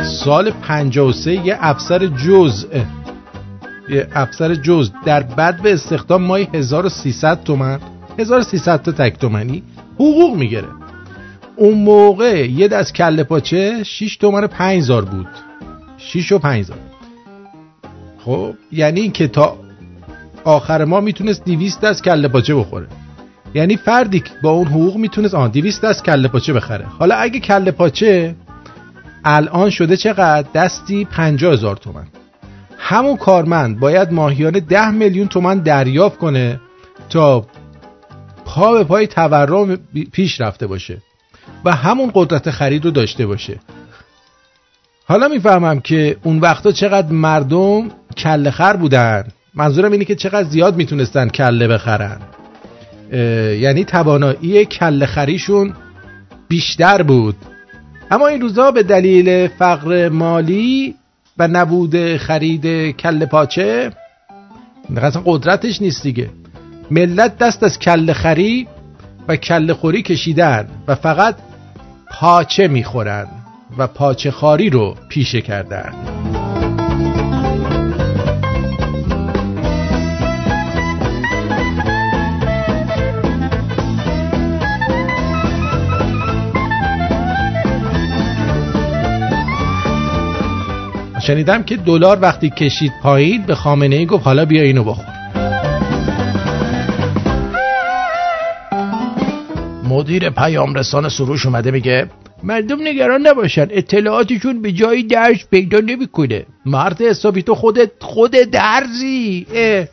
سال 0.04 0.52
53 0.52 1.32
یه 1.46 1.58
افسر 1.60 2.08
جزء 2.08 2.68
افسر 4.16 4.56
جز 4.56 4.92
در 5.06 5.24
بد 5.24 5.62
به 5.62 5.74
استخدام 5.74 6.24
مای 6.24 6.48
1300 6.54 7.44
تومن. 7.44 7.80
1300 8.20 8.82
تا 8.82 8.92
تک 8.92 9.18
تومنی 9.20 9.64
حقوق 9.96 10.38
می‌گیره. 10.38 10.68
اون 11.56 11.74
موقع 11.74 12.50
یه 12.50 12.68
دست 12.68 12.94
کله 12.94 13.24
پاچه 13.24 13.84
6 13.84 14.18
تومن 14.18 14.48
5000 14.48 15.06
بود. 15.06 15.28
6 15.98 16.32
و 16.32 16.40
5000 16.40 16.78
خب 18.26 18.54
یعنی 18.72 19.02
این 19.02 19.12
که 19.12 19.28
تا 19.28 19.58
آخر 20.44 20.86
ما 20.86 21.00
می‌تونست 21.00 21.46
200 21.46 21.82
دست 21.82 22.04
کله 22.04 22.28
پاچه 22.28 22.56
بخوره. 22.56 22.88
یعنی 23.54 23.78
فردی 23.78 24.24
با 24.44 24.52
اون 24.52 24.68
حقوق 24.68 24.96
می‌تونست 24.96 25.34
آن 25.34 25.52
200 25.52 25.82
دست 25.86 26.04
کله 26.06 26.28
پاچه 26.28 26.54
بخره. 26.54 26.86
حالا 26.86 27.16
اگه 27.16 27.40
کله 27.40 27.72
پاچه 27.72 28.36
الان 29.26 29.70
شده 29.70 29.98
چقدر؟ 29.98 30.48
دستی 30.54 31.06
50 31.06 31.54
هزار 31.54 31.76
تومن. 31.76 32.06
همون 32.78 33.18
کارمند 33.18 33.80
باید 33.80 34.14
ماهیانه 34.14 34.60
10 34.60 34.92
میلیون 34.92 35.28
تومن 35.28 35.60
دریافت 35.60 36.18
کنه 36.18 36.60
تا 37.10 37.46
پا 38.46 38.74
به 38.74 38.84
پای 38.84 39.08
تورم 39.08 39.78
پیش 40.12 40.42
رفته 40.42 40.68
باشه 40.68 41.02
و 41.66 41.72
همون 41.72 42.12
قدرت 42.14 42.52
خرید 42.52 42.86
رو 42.86 42.92
داشته 42.92 43.26
باشه. 43.26 43.60
حالا 45.08 45.28
می‌فهمم 45.28 45.80
که 45.80 46.18
اون 46.24 46.40
وقتا 46.40 46.72
چقدر 46.72 47.12
مردم 47.12 47.90
کله 48.18 48.52
خر 48.52 48.76
بودن. 48.76 49.24
منظورم 49.54 49.92
اینه 49.92 50.06
که 50.06 50.16
چقدر 50.16 50.50
زیاد 50.50 50.76
می‌تونستن 50.76 51.30
کله 51.30 51.68
بخرن. 51.68 52.22
یعنی 53.60 53.86
توانایی 53.86 54.66
کله 54.66 55.06
خریشون 55.06 55.74
بیشتر 56.48 57.02
بود. 57.02 57.36
اما 58.12 58.28
این 58.28 58.42
روزا 58.42 58.72
به 58.72 58.84
دلیل 58.84 59.48
فقر 59.48 60.10
مالی 60.10 60.96
و 61.38 61.48
نبود 61.48 62.18
خرید 62.18 62.92
کله 62.98 63.26
پاچه 63.26 63.92
اصلا 64.98 65.22
قدرتش 65.26 65.82
نیست 65.82 66.04
دیگه. 66.04 66.30
ملت 66.92 67.38
دست 67.38 67.64
از 67.64 67.80
کله 67.80 68.14
خری 68.14 68.68
و 69.28 69.36
کله 69.36 69.74
خوری 69.74 70.02
کشیدن 70.02 70.68
و 70.88 70.96
فقط 70.96 71.36
پاچه 72.12 72.68
می‌خورن 72.68 73.28
و 73.78 73.88
پاچه 73.88 74.32
خاری 74.32 74.70
رو 74.70 74.96
پیشه 75.10 75.42
کردن. 75.42 75.94
شنیدم 91.28 91.64
که 91.64 91.76
دلار 91.78 92.20
وقتی 92.22 92.50
کشید 92.50 92.92
پایین 93.04 93.42
به 93.42 93.56
خامنه 93.56 93.96
ای 93.96 94.06
گفت 94.06 94.24
حالا 94.26 94.46
بیا 94.46 94.64
اینو 94.64 94.84
بخور. 94.84 95.06
مدیر 99.90 100.30
پیام 100.30 100.74
رسان 100.74 101.10
سروش 101.10 101.46
اومده 101.46 101.72
میگه 101.72 102.10
مردم 102.44 102.88
نگران 102.88 103.28
نباشن 103.28 103.68
اطلاعاتشون 103.70 104.62
به 104.62 104.72
جایی 104.72 105.04
درش 105.04 105.46
پیدا 105.46 105.80
نمی‌کنه. 105.80 106.46
مرد 106.66 107.02
حسابی 107.02 107.44
تو 107.44 107.56
خودت 107.56 107.92
خود 108.00 108.32
درزی. 108.32 109.46
اه. 109.54 109.86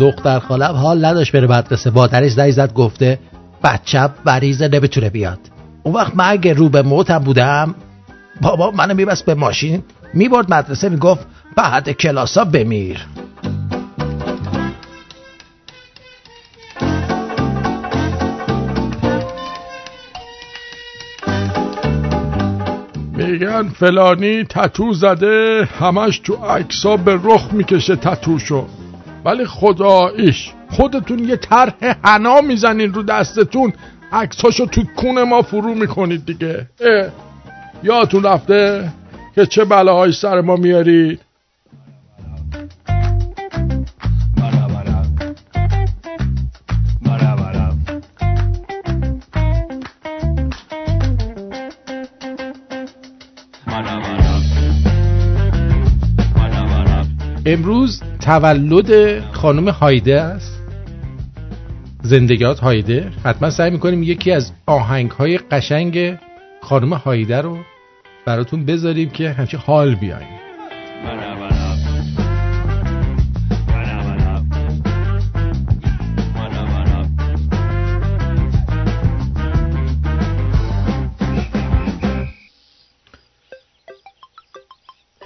دختر 0.00 0.38
خالم 0.38 0.74
حال 0.74 1.04
نداشت 1.04 1.32
بره 1.32 1.46
مدرسه. 1.46 1.90
مادرش 1.90 2.32
زنگ 2.32 2.50
زد 2.50 2.72
گفته 2.72 3.18
بچم 3.64 4.10
مریضه 4.26 4.68
نمی‌تونه 4.68 5.10
بیاد. 5.10 5.38
اون 5.82 5.94
وقت 5.94 6.16
من 6.16 6.24
اگه 6.28 6.52
رو 6.52 6.68
به 6.68 6.82
موتم 6.82 7.18
بودم 7.18 7.74
بابا 8.40 8.70
منو 8.70 8.94
میبست 8.94 9.24
به 9.24 9.34
ماشین 9.34 9.82
می‌برد 10.14 10.54
مدرسه 10.54 10.88
می‌گفت 10.88 11.26
بعد 11.56 11.90
کلاسا 11.90 12.44
بمیر. 12.44 13.06
میگن 23.16 23.68
فلانی 23.68 24.44
تتو 24.44 24.92
زده 24.92 25.68
همش 25.80 26.18
تو 26.18 26.34
عکسا 26.34 26.96
به 26.96 27.20
رخ 27.24 27.48
می‌کشه 27.52 27.96
تتوشو. 27.96 28.66
ولی 29.26 29.44
خداییش 29.44 30.52
خودتون 30.70 31.18
یه 31.18 31.36
طرح 31.36 31.72
حنا 32.04 32.40
می‌زنین 32.40 32.94
رو 32.94 33.02
دستتون. 33.02 33.72
عکساشو 34.12 34.66
تو 34.66 34.82
کون 34.96 35.22
ما 35.22 35.42
فرو 35.42 35.74
می‌کنید 35.74 36.26
دیگه. 36.26 36.66
یادتون 37.82 38.22
رفته 38.22 38.92
که 39.34 39.46
چه 39.46 39.64
بلاهای 39.64 40.12
سر 40.12 40.40
ما 40.40 40.56
میارید؟ 40.56 41.20
امروز 57.46 58.02
تولد 58.26 59.20
خانم 59.32 59.68
هایده 59.68 60.20
است. 60.20 60.62
زندگیات 62.02 62.60
هایده. 62.60 63.12
حتما 63.24 63.50
سعی 63.50 63.70
می‌کنیم 63.70 64.02
یکی 64.02 64.32
از 64.32 64.52
آهنگ 64.66 65.10
های 65.10 65.38
قشنگ 65.38 66.18
خانم 66.62 66.92
هایده 66.92 67.40
رو 67.40 67.58
براتون 68.24 68.64
بذاریم 68.64 69.10
که 69.10 69.30
همچه 69.30 69.58
حال 69.58 69.94
بیایم. 69.94 70.28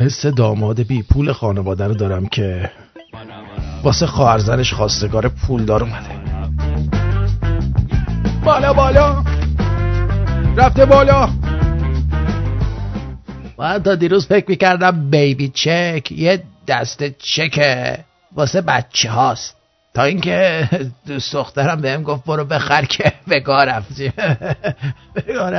حس 0.01 0.27
داماد 0.27 0.83
بی 0.83 1.03
پول 1.03 1.33
خانواده 1.33 1.85
رو 1.85 1.95
دارم 1.95 2.27
که 2.27 2.71
واسه 3.83 4.07
خواهرزنش 4.07 4.75
خواستگار 4.75 5.29
پولدار 5.29 5.83
اومده. 5.83 6.21
بالا 8.45 8.73
بالا. 8.73 9.25
رفته 10.57 10.87
بالا. 10.87 11.29
من 13.59 13.83
تا 13.83 13.95
دیروز 13.95 14.27
فکر 14.27 14.45
می‌کردم 14.49 15.11
بیبی 15.11 15.49
چک 15.49 16.12
یه 16.12 16.43
دست 16.69 17.05
چکه 17.19 17.99
واسه 18.35 18.61
بچه 18.61 19.11
هاست. 19.11 19.57
تا 19.95 20.03
اینکه 20.03 20.69
دوست 21.07 21.33
دخترم 21.33 21.81
بهم 21.81 22.03
گفت 22.03 22.25
برو 22.25 22.45
بخر 22.45 22.85
که 22.85 23.12
بگاه 23.31 23.64
رفتی 23.64 24.12
بگاه 25.16 25.51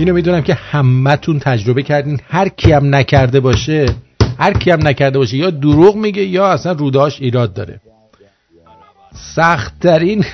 اینو 0.00 0.14
می‌دونم 0.14 0.42
که 0.42 0.54
همتون 0.54 1.38
تجربه 1.38 1.82
کردین. 1.82 2.20
هر 2.28 2.48
کی 2.48 2.72
هم 2.72 2.94
نکرده 2.94 3.40
باشه 3.40 3.94
هر 4.38 4.52
کی 4.52 4.70
هم 4.70 4.88
نکرده 4.88 5.18
باشه 5.18 5.36
یا 5.36 5.50
دروغ 5.50 5.96
میگه 5.96 6.24
یا 6.24 6.48
اصلا 6.48 6.72
روداش 6.72 7.20
ایراد 7.20 7.54
داره. 7.54 7.80
سختترین 9.12 10.24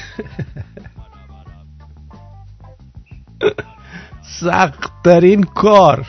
سختترین 4.41 5.43
کار 5.43 6.07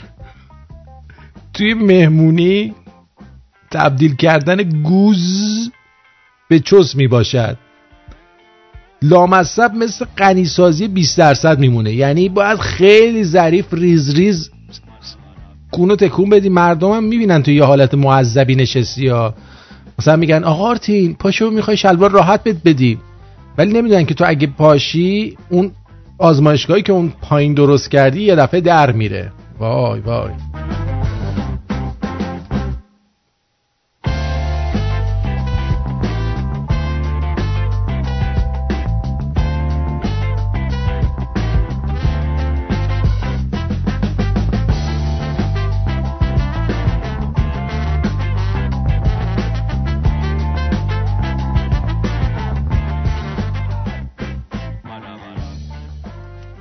توی 1.54 1.74
مهمونی 1.74 2.76
تبدیل 3.72 4.15
کردن 4.15 4.63
گوز 4.63 5.72
به 6.50 6.60
چس 6.60 6.96
می 6.96 7.08
باشد 7.08 7.58
لامصب 9.02 9.72
مثل 9.76 10.06
غنی‌سازی 10.17 10.88
20 10.88 11.18
درصد 11.18 11.60
میمونه. 11.60 11.92
یعنی 11.94 12.30
باید 12.30 12.60
خیلی 12.60 13.24
ظریف 13.24 13.74
ریز 13.74 14.16
ریز 14.16 14.52
کونو 15.72 15.96
تکون 15.96 16.30
بدی. 16.30 16.50
مردم 16.50 16.92
هم 16.92 17.04
می‌بینن 17.04 17.44
تو 17.44 17.52
یه 17.52 17.64
حالت 17.64 17.94
معذبی 17.94 18.56
نشستی 18.56 19.06
یا 19.06 19.34
مثلا 20.00 20.16
میگن 20.16 20.44
آقا 20.44 20.64
آرتین 20.64 21.16
پاشو 21.16 21.50
می‌خوای 21.50 21.78
شلوار 21.78 22.12
راحت 22.12 22.44
بهت 22.43 22.63
بدیم. 22.65 23.00
ولی 23.58 23.74
نمی‌دونن 23.74 24.06
که 24.06 24.14
تو 24.14 24.24
اگه 24.28 24.48
پاشی 24.48 25.38
اون 25.50 25.72
آزمایشگاهی 26.18 26.82
که 26.82 26.94
اون 26.94 27.14
پایین 27.22 27.54
درست 27.54 27.92
کردی 27.92 28.24
یه 28.24 28.36
دفعه 28.36 28.62
در 28.62 28.92
میره. 28.92 29.32
وای 29.60 30.00
وای. 30.00 30.32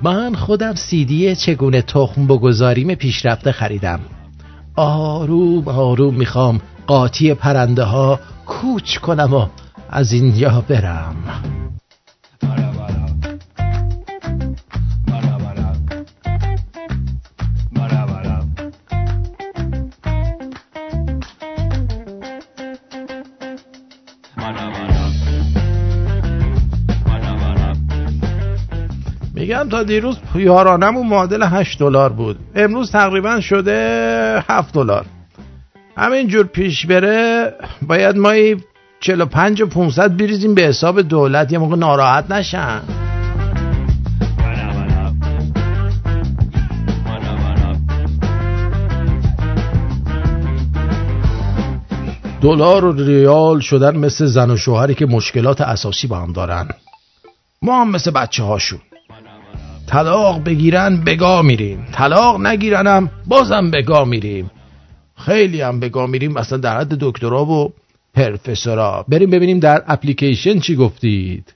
من 0.07 0.35
خودم 0.35 0.75
سیدی 0.75 1.35
چگونه 1.35 1.81
تخم 1.81 2.27
بگذاریم 2.27 2.95
پیشرفته 2.95 3.51
خریدم. 3.51 3.99
آروم 4.75 5.67
آروم 5.67 6.13
می‌خوام 6.15 6.61
قاطی 6.87 7.33
پرنده 7.33 7.83
ها 7.83 8.19
کوچ 8.45 8.97
کنم 8.97 9.33
و 9.33 9.47
از 9.89 10.11
اینجا 10.11 10.63
برم. 10.67 11.15
میگم 29.57 29.69
تا 29.69 29.83
دیروز 29.83 30.17
یارانمون 30.35 31.07
معادل 31.07 31.43
8 31.43 31.79
دلار 31.79 32.13
بود. 32.13 32.37
امروز 32.55 32.91
تقریبا 32.91 33.39
شده 33.39 34.43
7 34.49 34.73
دلار. 34.73 35.05
همینجور 35.97 36.45
پیش 36.45 36.85
بره 36.85 37.53
باید 37.81 38.17
ما 38.17 38.33
45 38.99 39.61
و 39.61 39.67
500 39.67 40.17
بریزیم 40.17 40.55
به 40.55 40.61
حساب 40.61 41.01
دولت 41.01 41.51
یه 41.51 41.57
موقع 41.57 41.75
ناراحت 41.75 42.31
نشن. 42.31 42.81
دلار 52.41 52.85
و 52.85 52.91
ریال 52.91 53.59
شدن 53.59 53.97
مثل 53.97 54.25
زن 54.25 54.51
و 54.51 54.57
شوهری 54.57 54.95
که 54.95 55.05
مشکلات 55.05 55.61
اساسی 55.61 56.07
با 56.07 56.19
هم 56.19 56.33
دارن. 56.33 56.67
ما 57.61 57.81
هم 57.81 57.91
مثل 57.91 58.11
بچه 58.11 58.43
هاشون 58.43 58.79
طلاق 59.87 60.43
بگیرن 60.43 61.03
بگاه 61.03 61.41
میریم. 61.41 61.85
طلاق 61.91 62.41
نگیرنم 62.41 63.09
بازم 63.25 63.71
بگاه 63.71 64.05
میریم. 64.05 64.51
خیلی 65.17 65.61
هم 65.61 65.79
بگاه 65.79 66.09
میریم 66.09 66.37
اصلا 66.37 66.57
در 66.57 66.77
حد 66.77 66.89
دکترا 66.99 67.45
و 67.45 67.73
پرفسورا 68.15 69.05
بریم 69.07 69.29
ببینیم 69.29 69.59
در 69.59 69.83
اپلیکیشن 69.87 70.59
چی 70.59 70.75
گفتید. 70.75 71.53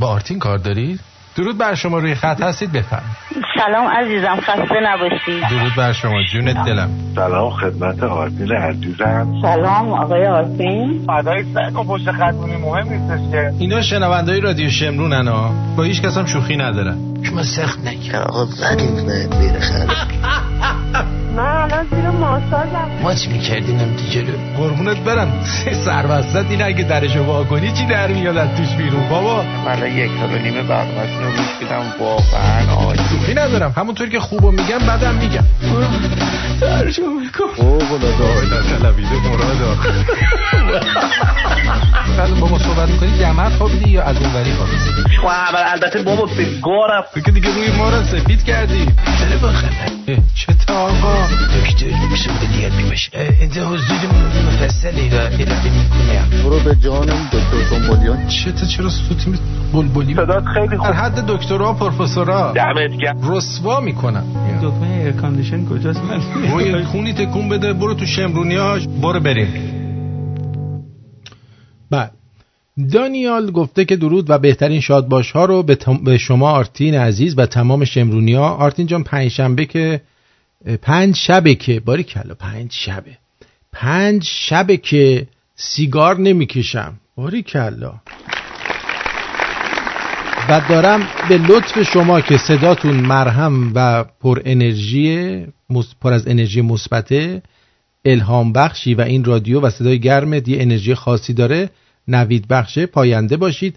با 0.00 0.06
آرتین 0.06 0.38
کار 0.38 0.58
دارید؟ 0.58 1.00
درود 1.36 1.58
بر 1.58 1.74
شما 1.74 1.98
روی 1.98 2.14
خط 2.14 2.40
هستید؟ 2.40 2.72
بفهم 2.72 3.02
سلام 3.56 3.86
عزیزم 3.86 4.36
خسته 4.36 4.80
نباشید 4.82 5.48
درود 5.50 5.72
بر 5.76 5.92
شما 5.92 6.22
جونت 6.32 6.64
دلم. 6.66 6.90
سلام 7.14 7.50
خدمت 7.50 8.02
آرتین 8.02 8.52
عزیزم. 8.52 9.38
سلام 9.42 9.92
آقای 9.92 10.26
آرتین. 10.26 11.06
فدای 11.06 11.44
سگ 11.54 11.78
و 11.78 11.84
پشت 11.84 12.10
خطونی 12.10 12.56
مهم 12.56 12.92
نیستش 12.92 13.30
که. 13.32 13.52
اینا 13.58 13.82
شنوندهای 13.82 14.40
رادیو 14.40 14.70
شمرونن 14.70 15.28
ها. 15.28 15.54
با 15.76 15.82
هیچ 15.82 16.02
کس 16.02 16.18
هم 16.18 16.26
شوخی 16.26 16.56
ندارن. 16.56 16.98
شما 17.22 17.42
سخت 17.42 17.86
نگیر. 17.86 18.16
آقا 18.16 18.44
ظریف 18.44 18.90
نه 18.90 19.26
میره 19.40 19.60
خرد 19.60 19.88
من 21.36 21.44
الان 21.44 21.86
زیر 21.90 22.10
ماساژم. 22.10 22.88
ما 23.02 23.14
چی 23.14 23.30
می‌کردیم؟ 23.30 23.78
هم 23.78 23.96
جلو 23.96 24.32
قربونت 24.56 24.96
برم. 24.96 25.32
سربستت 25.84 26.50
این 26.50 26.62
اگه 26.62 26.84
درشو 26.84 27.24
وا 27.24 27.44
کنی 27.44 27.72
چی 27.72 27.86
در 27.86 28.08
میاد 28.08 28.36
از 28.36 28.48
توش 28.56 28.68
بیرون 28.68 29.08
بابا؟ 29.08 29.42
من 29.42 29.96
یک 29.96 30.10
سال 30.20 30.34
و 30.34 30.38
نیمه 30.38 30.62
برنامه‌تون 30.62 31.24
رو 31.24 31.30
گوش 31.30 31.46
میدم 31.60 31.82
واقعا 32.00 32.72
عالی. 32.72 33.00
ندارم. 33.36 33.72
همونطور 33.76 34.08
که 34.08 34.20
خوبو 34.20 34.50
میگم 34.50 34.78
بعدم 34.78 35.14
میگم. 35.14 35.44
ترجمه 36.60 37.06
کن 37.38 37.64
او 37.64 37.78
بلا 37.78 38.62
تلویزه 38.62 39.14
مرادا 39.14 39.74
بعد 42.18 42.40
با 42.40 42.48
ما 42.48 42.58
صحبت 42.58 42.88
می‌کنی 42.88 43.18
جمعت 43.18 43.52
خوابیدی 43.52 43.90
یا 43.90 44.02
از 44.02 44.16
اونوری 44.16 44.52
خوابیدی 44.52 45.16
خب 45.22 45.28
البته 45.72 46.02
بابا 46.02 46.26
به 46.26 46.46
گارم 46.62 47.02
تو 47.14 47.20
که 47.20 47.30
دیگه 47.30 47.54
روی 47.54 47.70
ما 47.78 47.90
رو 47.90 48.04
سفید 48.04 48.44
کردی. 48.44 48.84
داره 49.20 49.36
با 49.42 49.48
خبر. 49.48 50.22
چه 50.34 50.54
تا 50.66 50.74
آقا. 50.74 51.26
دکتر 51.60 51.86
میشه 52.10 52.30
دیگه 52.40 52.76
می‌باشه 52.76 53.34
اینجا 53.40 53.68
حضور 53.68 53.98
مفصلی 54.48 55.10
را 55.10 55.22
ارائه 55.22 55.64
می‌کنم 55.64 56.42
برو 56.44 56.60
به 56.60 56.74
جانم 56.74 57.28
دکتر 57.32 57.78
دنبالیان. 57.78 58.26
چه 58.26 58.52
تا 58.52 58.66
چرا 58.66 58.86
مثل 58.86 59.38
بلبلی 59.72 60.14
صدات 60.14 60.44
خیلی 60.54 60.76
خوب. 60.76 60.86
حد 60.86 61.26
دکترا 61.26 61.72
پروفسورا. 61.72 62.52
دمت 62.52 62.96
گرم. 63.00 63.32
رسوا 63.32 63.80
می‌کنم. 63.80 64.24
دکمه 64.62 64.96
air 64.96 65.12
condition 65.12 65.66
کجاست؟ 65.66 66.00
من 66.00 66.20
روی 66.50 66.84
خونی 66.84 67.12
تکون 67.12 67.48
بده 67.48 67.72
برو 67.72 67.94
تو 67.94 68.06
شمرونیاش. 68.06 68.86
برو 69.02 69.20
بریم. 69.20 69.74
بعد 71.90 72.12
دانیال 72.78 73.50
گفته 73.50 73.84
که 73.84 73.96
درود 73.96 74.30
و 74.30 74.38
بهترین 74.38 74.80
شادباش 74.80 75.30
ها 75.30 75.44
رو 75.44 75.62
به, 76.04 76.18
شما 76.18 76.50
آرتین 76.50 76.94
عزیز 76.94 77.38
و 77.38 77.46
تمام 77.46 77.84
شمرونی 77.84 78.34
ها 78.34 78.48
آرتین 78.48 78.86
جان 78.86 79.04
پنج 79.04 79.30
شنبه 79.30 79.64
که 79.64 80.00
پنج 80.82 81.16
شبه 81.16 81.54
که 81.54 81.80
باری 81.80 82.02
کلا 82.02 82.34
پنج 82.34 82.72
شبه. 82.72 83.18
پنج 83.72 84.24
شبه 84.24 84.76
که 84.76 85.26
سیگار 85.56 86.18
نمی‌کشم. 86.18 86.94
باری 87.16 87.42
کلا. 87.42 87.94
و 90.48 90.60
دارم 90.68 91.08
به 91.28 91.38
لطف 91.38 91.82
شما 91.82 92.20
که 92.20 92.36
صداتون 92.36 92.94
مرهم 92.94 93.72
و 93.74 94.04
پر 94.04 94.40
انرژی 94.44 95.46
پر 96.00 96.12
از 96.12 96.28
انرژی 96.28 96.60
مثبته 96.60 97.42
الهام 98.04 98.52
بخشی 98.52 98.94
و 98.94 99.00
این 99.00 99.24
رادیو 99.24 99.60
و 99.60 99.70
صدای 99.70 100.00
گرمت 100.00 100.48
یه 100.48 100.62
انرژی 100.62 100.94
خاصی 100.94 101.32
داره. 101.32 101.70
نوید 102.08 102.48
بخشه 102.48 102.86
پاینده 102.86 103.36
باشید. 103.36 103.76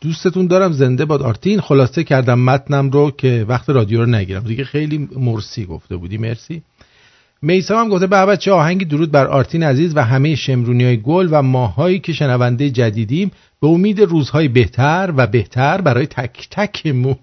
دوستتون 0.00 0.46
دارم 0.46 0.72
زنده 0.72 1.04
باد. 1.04 1.22
آرتین 1.22 1.60
خلاصه 1.60 2.04
کردم 2.04 2.38
متنم 2.38 2.90
رو 2.90 3.10
که 3.10 3.44
وقت 3.48 3.70
رادیو 3.70 4.00
رو 4.00 4.06
نگیرم. 4.06 4.42
دیگه 4.42 4.64
خیلی 4.64 5.08
مرسی 5.16 5.66
گفته 5.66 5.96
بودی 5.96 6.18
مرسی. 6.18 6.62
میسا 7.42 7.80
هم 7.80 7.88
گفته 7.88 8.06
به 8.06 8.26
بچه 8.26 8.52
آهنگی 8.52 8.84
درود 8.84 9.10
بر 9.10 9.26
آرتین 9.26 9.62
عزیز 9.62 9.96
و 9.96 10.04
همه 10.04 10.34
شمرونی 10.34 10.84
های 10.84 10.96
گل 10.96 11.28
و 11.30 11.42
ماهایی 11.42 11.98
که 11.98 12.12
شنونده 12.12 12.70
جدیدیم. 12.70 13.30
به 13.60 13.68
امید 13.68 14.00
روزهای 14.00 14.48
بهتر 14.48 15.12
و 15.16 15.26
بهتر 15.26 15.80
برای 15.80 16.06
تک 16.06 16.48
تکمون. 16.50 17.16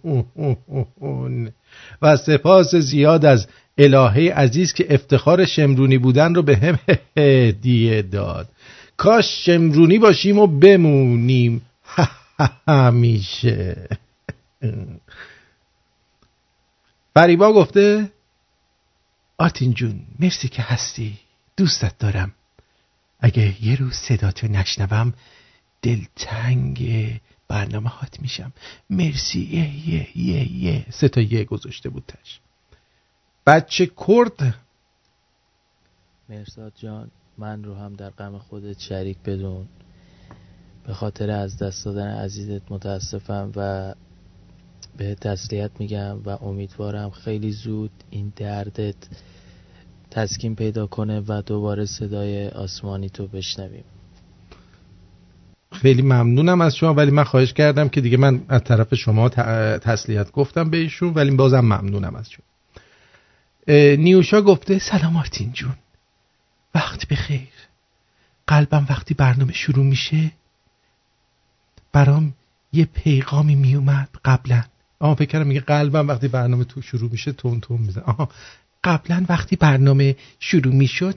و 2.01 2.17
سپاس 2.17 2.75
زیاد 2.75 3.25
از 3.25 3.47
الهه 3.77 4.33
عزیز 4.33 4.73
که 4.73 4.93
افتخار 4.93 5.45
شمرونی 5.45 5.97
بودن 5.97 6.35
رو 6.35 6.41
به 6.41 6.57
هم 6.57 6.79
هدیه 7.17 8.01
داد. 8.01 8.49
کاش 8.97 9.45
شمرونی 9.45 9.99
باشیم 9.99 10.39
و 10.39 10.47
بمونیم. 10.47 11.61
همیشه 12.67 13.87
فریبا 17.13 17.53
گفته 17.53 18.11
آرتین 19.37 19.73
جون 19.73 20.05
مرسی 20.19 20.47
که 20.47 20.61
هستی. 20.61 21.17
دوستت 21.57 21.97
دارم. 21.97 22.31
اگه 23.19 23.65
یه 23.65 23.75
روز 23.75 23.93
صداتو 23.93 24.47
نشنوم 24.47 25.13
دلتنگ 25.81 26.79
برنامه 27.47 27.89
هات 27.89 28.19
میشم. 28.19 28.53
مرسی. 28.89 29.39
یه 29.39 29.89
یه 29.89 30.17
یه 30.17 30.53
یه. 30.53 30.85
سه 30.89 31.07
تا 31.09 31.21
یه 31.21 31.43
گذاشته 31.43 31.89
بود 31.89 32.03
تش 32.07 32.39
بچه 33.47 33.85
کرد. 34.07 34.55
مرساد 36.29 36.73
جان. 36.75 37.11
من 37.37 37.63
رو 37.63 37.75
هم 37.75 37.93
در 37.93 38.09
غم 38.09 38.37
خودت 38.37 38.79
شریک 38.79 39.17
بدون. 39.25 39.65
به 40.87 40.93
خاطر 40.93 41.31
از 41.31 41.57
دست 41.57 41.85
دادن 41.85 42.07
عزیزت 42.07 42.71
متاسفم 42.71 43.51
و 43.55 43.93
به 44.97 45.15
تسلیت 45.15 45.71
میگم 45.79 46.17
و 46.25 46.29
امیدوارم 46.29 47.09
خیلی 47.09 47.51
زود 47.51 47.91
این 48.09 48.33
دردت 48.35 48.95
تسکین 50.11 50.55
پیدا 50.55 50.87
کنه 50.87 51.23
و 51.27 51.41
دوباره 51.45 51.85
صدای 51.85 52.47
آسمانی 52.47 53.09
تو 53.09 53.27
بشنویم. 53.27 53.83
خیلی 55.71 56.01
ممنونم 56.01 56.61
از 56.61 56.75
شما 56.75 56.93
ولی 56.93 57.11
من 57.11 57.23
خواهش 57.23 57.53
کردم 57.53 57.89
که 57.89 58.01
دیگه 58.01 58.17
من 58.17 58.41
از 58.49 58.63
طرف 58.63 58.95
شما 58.95 59.29
تسلیت 59.77 60.31
گفتم 60.31 60.69
به 60.69 60.77
ایشون 60.77 61.13
ولی 61.13 61.31
بازم 61.31 61.59
ممنونم 61.59 62.15
از 62.15 62.29
شما. 62.31 62.45
نیوشا 63.95 64.41
گفته 64.41 64.79
سلام 64.79 65.17
آرتین 65.17 65.51
جون. 65.53 65.75
وقت 66.75 67.07
بخیر. 67.07 67.47
قلبم 68.47 68.85
وقتی 68.89 69.13
برنامه 69.13 69.53
شروع 69.53 69.85
میشه 69.85 70.31
برام 71.91 72.33
یه 72.73 72.85
پیغامی 72.85 73.55
میومد 73.55 74.09
قبلا. 74.25 74.63
آها 74.99 75.15
فکر 75.15 75.43
میگه 75.43 75.59
قلبم 75.59 76.07
وقتی 76.07 76.27
برنامه 76.27 76.63
تو 76.63 76.81
شروع 76.81 77.11
میشه 77.11 77.31
تون 77.31 77.59
تون 77.59 77.81
میزن 77.81 78.01
آها 78.01 78.29
قبلا 78.83 79.25
وقتی 79.29 79.55
برنامه 79.55 80.15
شروع 80.39 80.73
می‌شد 80.73 81.15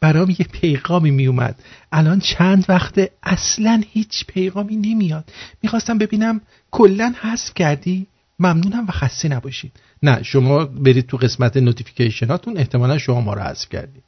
برام 0.00 0.30
یه 0.30 0.46
پیغامی 0.52 1.10
میومد. 1.10 1.62
الان 1.92 2.20
چند 2.20 2.64
وقته 2.68 3.10
اصلا 3.22 3.82
هیچ 3.90 4.26
پیغامی 4.26 4.76
نمیاد. 4.76 5.32
می‌خواستم 5.62 5.98
ببینم 5.98 6.40
کلا 6.70 7.14
حذف 7.20 7.54
کردی؟ 7.54 8.06
ممنونم 8.38 8.86
و 8.86 8.90
خسته 8.90 9.28
نباشید. 9.28 9.72
نه 10.02 10.22
شما 10.22 10.64
برید 10.64 11.06
تو 11.06 11.16
قسمت 11.16 11.56
notification 11.56 12.36
اتون 12.36 12.56
احتمالا 12.56 12.98
شما 12.98 13.20
ما 13.20 13.34
رو 13.34 13.42
حذف 13.42 13.68
کردید 13.68 14.02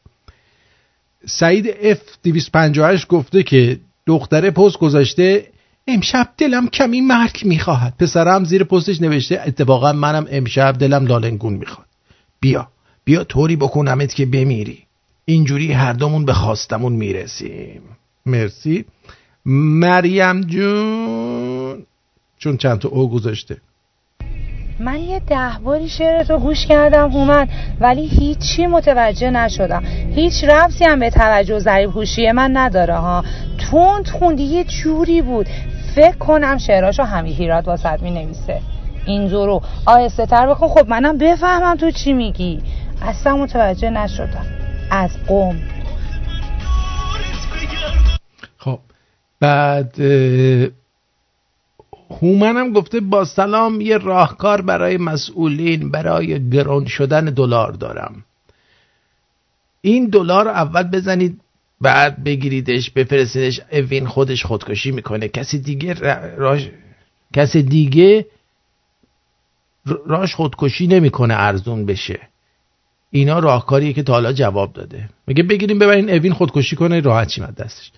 سعید 1.27 1.67
F 1.83 1.99
258 2.23 3.09
گفته 3.09 3.43
که 3.43 3.81
دختره 4.07 4.51
پست 4.51 4.79
گذاشته 4.79 5.47
امشب 5.87 6.29
دلم 6.39 6.69
کمی 6.69 7.01
مرگ 7.01 7.41
می‌خواهد. 7.45 7.95
پسرم 7.99 8.45
زیر 8.45 8.65
پستش 8.65 9.01
نوشته 9.01 9.41
اتفاقا 9.47 9.93
منم 9.93 10.27
امشب 10.31 10.79
دلم 10.79 11.07
لالنگون 11.07 11.55
می‌خواد. 11.55 11.87
بیا 12.41 12.69
بیا 13.05 13.25
طوری 13.25 13.57
بکنمت 13.57 14.15
که 14.15 14.27
بمیری. 14.27 14.79
اینجوری 15.25 15.73
هر 15.73 15.93
دومون 15.93 16.25
به 16.25 16.33
خواستمون 16.33 16.93
می‌رسیم. 16.93 17.83
مرسی. 18.27 18.85
مریم 19.47 20.41
جون. 20.41 21.87
چون 22.39 22.57
چند 22.57 22.79
تا 22.79 22.89
او 22.89 23.11
گذاشته. 23.11 23.57
من 24.81 25.01
یه 25.01 25.21
ده 25.21 25.59
باری 25.65 25.89
شعرت 25.89 26.31
رو 26.31 26.39
گوش 26.39 26.67
کردم 26.67 27.11
هومن 27.11 27.49
ولی 27.81 28.07
هیچی 28.07 28.67
متوجه 28.67 29.31
نشدم. 29.31 29.85
هیچ 30.15 30.45
رفتی 30.45 30.85
هم 30.85 31.01
به 31.01 31.11
توجه 31.11 31.59
ضریب 31.59 31.91
هوشی 31.91 32.33
من 32.33 32.57
نداره 32.57 32.97
ها. 32.97 33.25
تون 33.71 34.05
خوندی 34.05 34.43
یه 34.43 34.65
جوری 34.65 35.23
بود. 35.23 35.47
فکر 35.95 36.17
کنم 36.17 36.59
شعراشو 36.59 37.03
همی 37.03 37.33
هیرات 37.33 37.69
واسط 37.69 38.03
می 38.03 38.11
نویسه 38.11 38.61
اینجورو 39.07 39.63
آهسته 39.87 40.27
تر 40.27 40.47
بکن. 40.47 40.69
خب 40.69 40.89
منم 40.89 41.19
بفهمم 41.19 41.77
تو 41.77 41.91
چی 41.91 42.13
میگی. 42.13 42.63
اصلا 43.03 43.37
متوجه 43.37 43.91
نشدم. 43.91 44.47
از 44.91 45.11
قوم. 45.27 45.57
خب 48.59 48.79
بعد 49.41 49.95
هومنم 52.11 52.73
گفته 52.73 53.01
با 53.01 53.25
سلام 53.25 53.81
یه 53.81 53.99
راهکار 53.99 54.61
برای 54.61 54.97
مسئولین 54.97 55.91
برای 55.91 56.51
گران 56.51 56.87
شدن 56.87 57.25
دلار 57.25 57.73
دارم. 57.73 58.25
این 59.81 60.07
دلار 60.07 60.49
اول 60.49 60.83
بزنید 60.83 61.41
بعد 61.81 62.25
بگیریدش 62.25 62.91
بفرستیدش. 62.91 63.61
اوین 63.73 64.07
خودش 64.07 64.45
خودکشی 64.45 64.91
می‌کنه. 64.91 65.29
کسی 65.29 65.59
دیگه 65.59 65.95
راش 66.37 66.71
کسی 67.35 67.63
دیگه 67.63 68.27
راش 70.07 70.35
خودکشی 70.35 70.87
نمی‌کنه 70.87 71.35
ارزون 71.35 71.87
بشه. 71.87 72.21
اینا 73.11 73.39
راهکاریه 73.39 73.93
که 73.93 74.03
تا 74.03 74.13
حالا 74.13 74.33
جواب 74.33 74.73
داده. 74.73 75.09
میگه 75.27 75.43
بگیریم 75.43 75.79
ببرین 75.79 76.11
اوین 76.11 76.33
خودکشی 76.33 76.77
کنه 76.77 77.01
راحت 77.01 77.29
چی 77.29 77.41
دستش. 77.41 77.93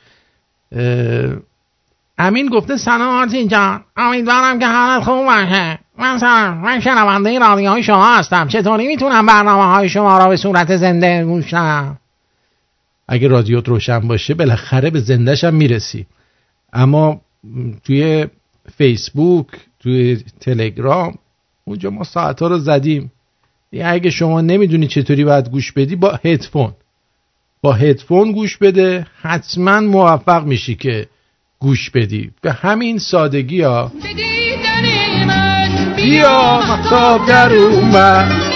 امین 2.19 2.49
گفته 2.49 2.77
سلام 2.77 3.21
آرتین 3.21 3.49
جان. 3.49 3.85
امیدوارم 3.97 4.59
که 4.59 4.67
حالت 4.67 5.05
خوب 5.05 5.27
باشه. 5.27 5.79
من 5.99 6.19
سلام 6.19 6.59
من 6.59 6.81
شنونده 6.81 7.39
رادیو 7.39 7.71
های 7.71 7.83
شما 7.83 8.17
هستم. 8.17 8.49
چطوری 8.49 8.87
می‌تونم 8.87 9.27
برنامه 9.27 9.75
های 9.75 9.89
شما 9.89 10.19
را 10.19 10.29
به 10.29 10.37
صورت 10.37 10.77
زنده 10.77 11.25
گوش 11.25 11.55
اگه 13.09 13.29
رادیوت 13.29 13.69
روشن 13.69 13.99
باشه 13.99 14.35
بالاخره 14.35 14.91
به 14.91 15.01
زندهش 15.01 15.45
هم 15.45 15.55
می‌رسی. 15.55 16.07
اما 16.73 17.21
توی 17.85 18.27
فیسبوک 18.77 19.47
توی 19.81 20.25
تلگرام 20.41 21.15
اونجا 21.65 21.91
ما 21.91 22.05
ساعت 22.05 22.43
ها 22.43 22.49
رو 22.49 22.59
زدیم. 22.59 23.13
اگه 23.83 24.11
شما 24.11 24.41
نمی‌دونی 24.41 24.87
چطوری 24.87 25.25
باید 25.25 25.51
گوش 25.51 25.73
بدی 25.73 25.97
با 25.97 26.21
هدفون. 26.25 26.73
با 27.63 27.73
هدفون 27.73 28.33
گوش 28.33 28.57
بده 28.57 29.07
حتما 29.23 29.81
موفق 29.81 30.45
میشی 30.45 30.75
که 30.75 31.09
گوش 31.61 31.91
بدی. 31.91 32.31
به 32.43 32.53
همین 32.53 32.99
سادگی 32.99 33.61
ها. 33.61 33.93
بیا 35.97 36.61
مختاب 36.69 37.27
در 37.27 37.53
اومد. 37.53 38.48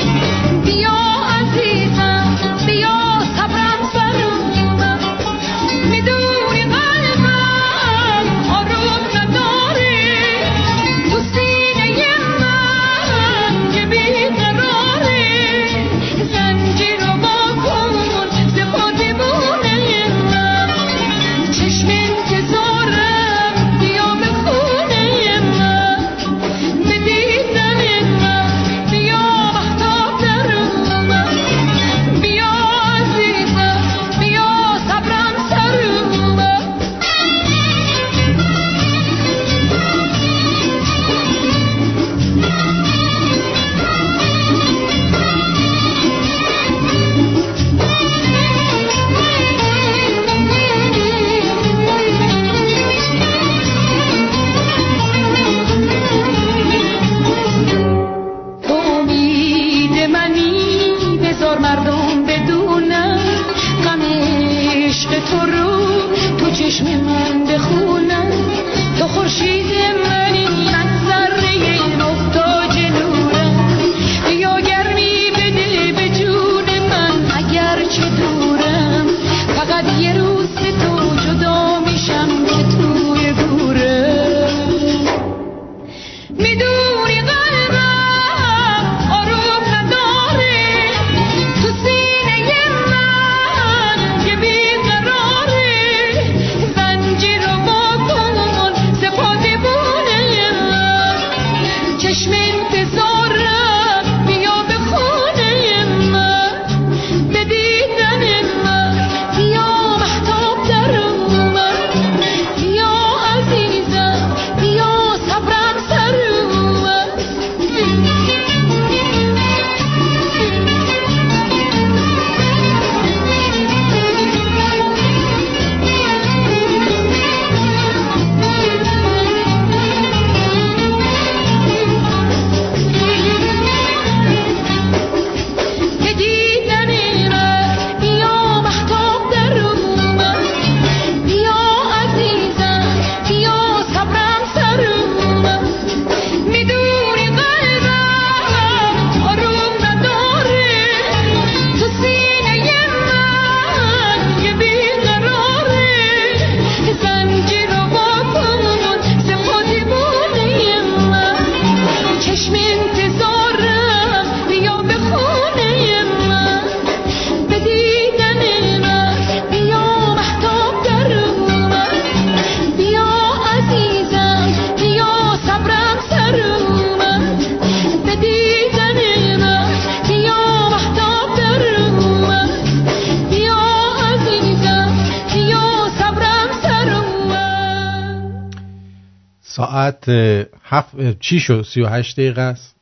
چی 191.22 191.40
شد؟ 191.40 191.64
سی 191.68 191.80
و 191.80 191.86
هشت 191.86 192.16
دقیقه 192.16 192.42
است. 192.42 192.76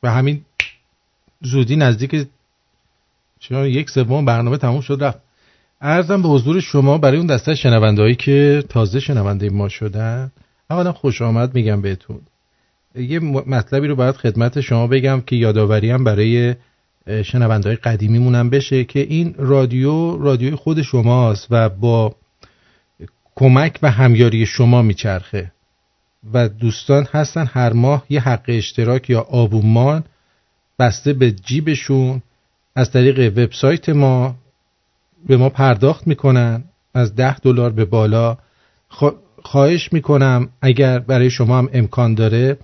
به 0.00 0.10
همین 0.10 0.44
زودی 1.40 1.76
نزدیک 1.76 2.26
چرا 3.40 3.68
یک 3.68 3.90
سوم 3.90 4.24
برنامه 4.24 4.56
تموم 4.56 4.80
شد 4.80 4.98
رفت. 5.00 5.18
ارزم 5.80 6.22
به 6.22 6.28
حضور 6.28 6.60
شما 6.60 6.98
برای 6.98 7.18
اون 7.18 7.26
دسته 7.26 7.54
شنوندهایی 7.54 8.14
که 8.14 8.64
تازه 8.68 9.00
شنونده 9.00 9.50
ما 9.50 9.68
شدن 9.68 10.32
اولا 10.70 10.92
خوش 10.92 11.22
آمد 11.22 11.54
میگم 11.54 11.82
بهتون. 11.82 12.20
یه 12.94 13.18
مطلبی 13.20 13.86
رو 13.86 13.96
باید 13.96 14.16
خدمت 14.16 14.60
شما 14.60 14.86
بگم 14.86 15.20
که 15.20 15.36
یادآوری 15.36 15.90
هم 15.90 16.04
برای 16.04 16.54
شنونده 17.24 17.68
های 17.68 17.76
قدیمیمونم 17.76 18.50
بشه 18.50 18.84
که 18.84 19.00
این 19.00 19.34
رادیو 19.38 20.16
رادیوی 20.16 20.56
خود 20.56 20.82
شماست 20.82 21.46
و 21.50 21.68
با 21.68 22.16
کمک 23.34 23.78
و 23.82 23.90
همیاری 23.90 24.46
شما 24.46 24.82
میچرخه. 24.82 25.52
و 26.32 26.48
دوستان 26.48 27.06
هستن 27.12 27.46
هر 27.52 27.72
ماه 27.72 28.04
یه 28.08 28.20
حق 28.20 28.44
اشتراک 28.48 29.10
یا 29.10 29.20
آبونمان 29.20 30.04
بسته 30.78 31.12
به 31.12 31.32
جیبشون. 31.32 32.22
از 32.76 32.90
طریق 32.90 33.38
وبسایت 33.38 33.88
ما 33.88 34.34
به 35.26 35.36
ما 35.36 35.48
پرداخت 35.48 36.06
می‌کنن. 36.06 36.64
از 36.94 37.14
ده 37.14 37.38
دلار 37.38 37.70
به 37.72 37.84
بالا. 37.84 38.38
خوا- 38.88 39.14
خواهش 39.42 39.92
می‌کنم 39.92 40.48
اگر 40.62 40.98
برای 40.98 41.30
شما 41.30 41.58
هم 41.58 41.68
امکان 41.72 42.14
داره 42.14 42.56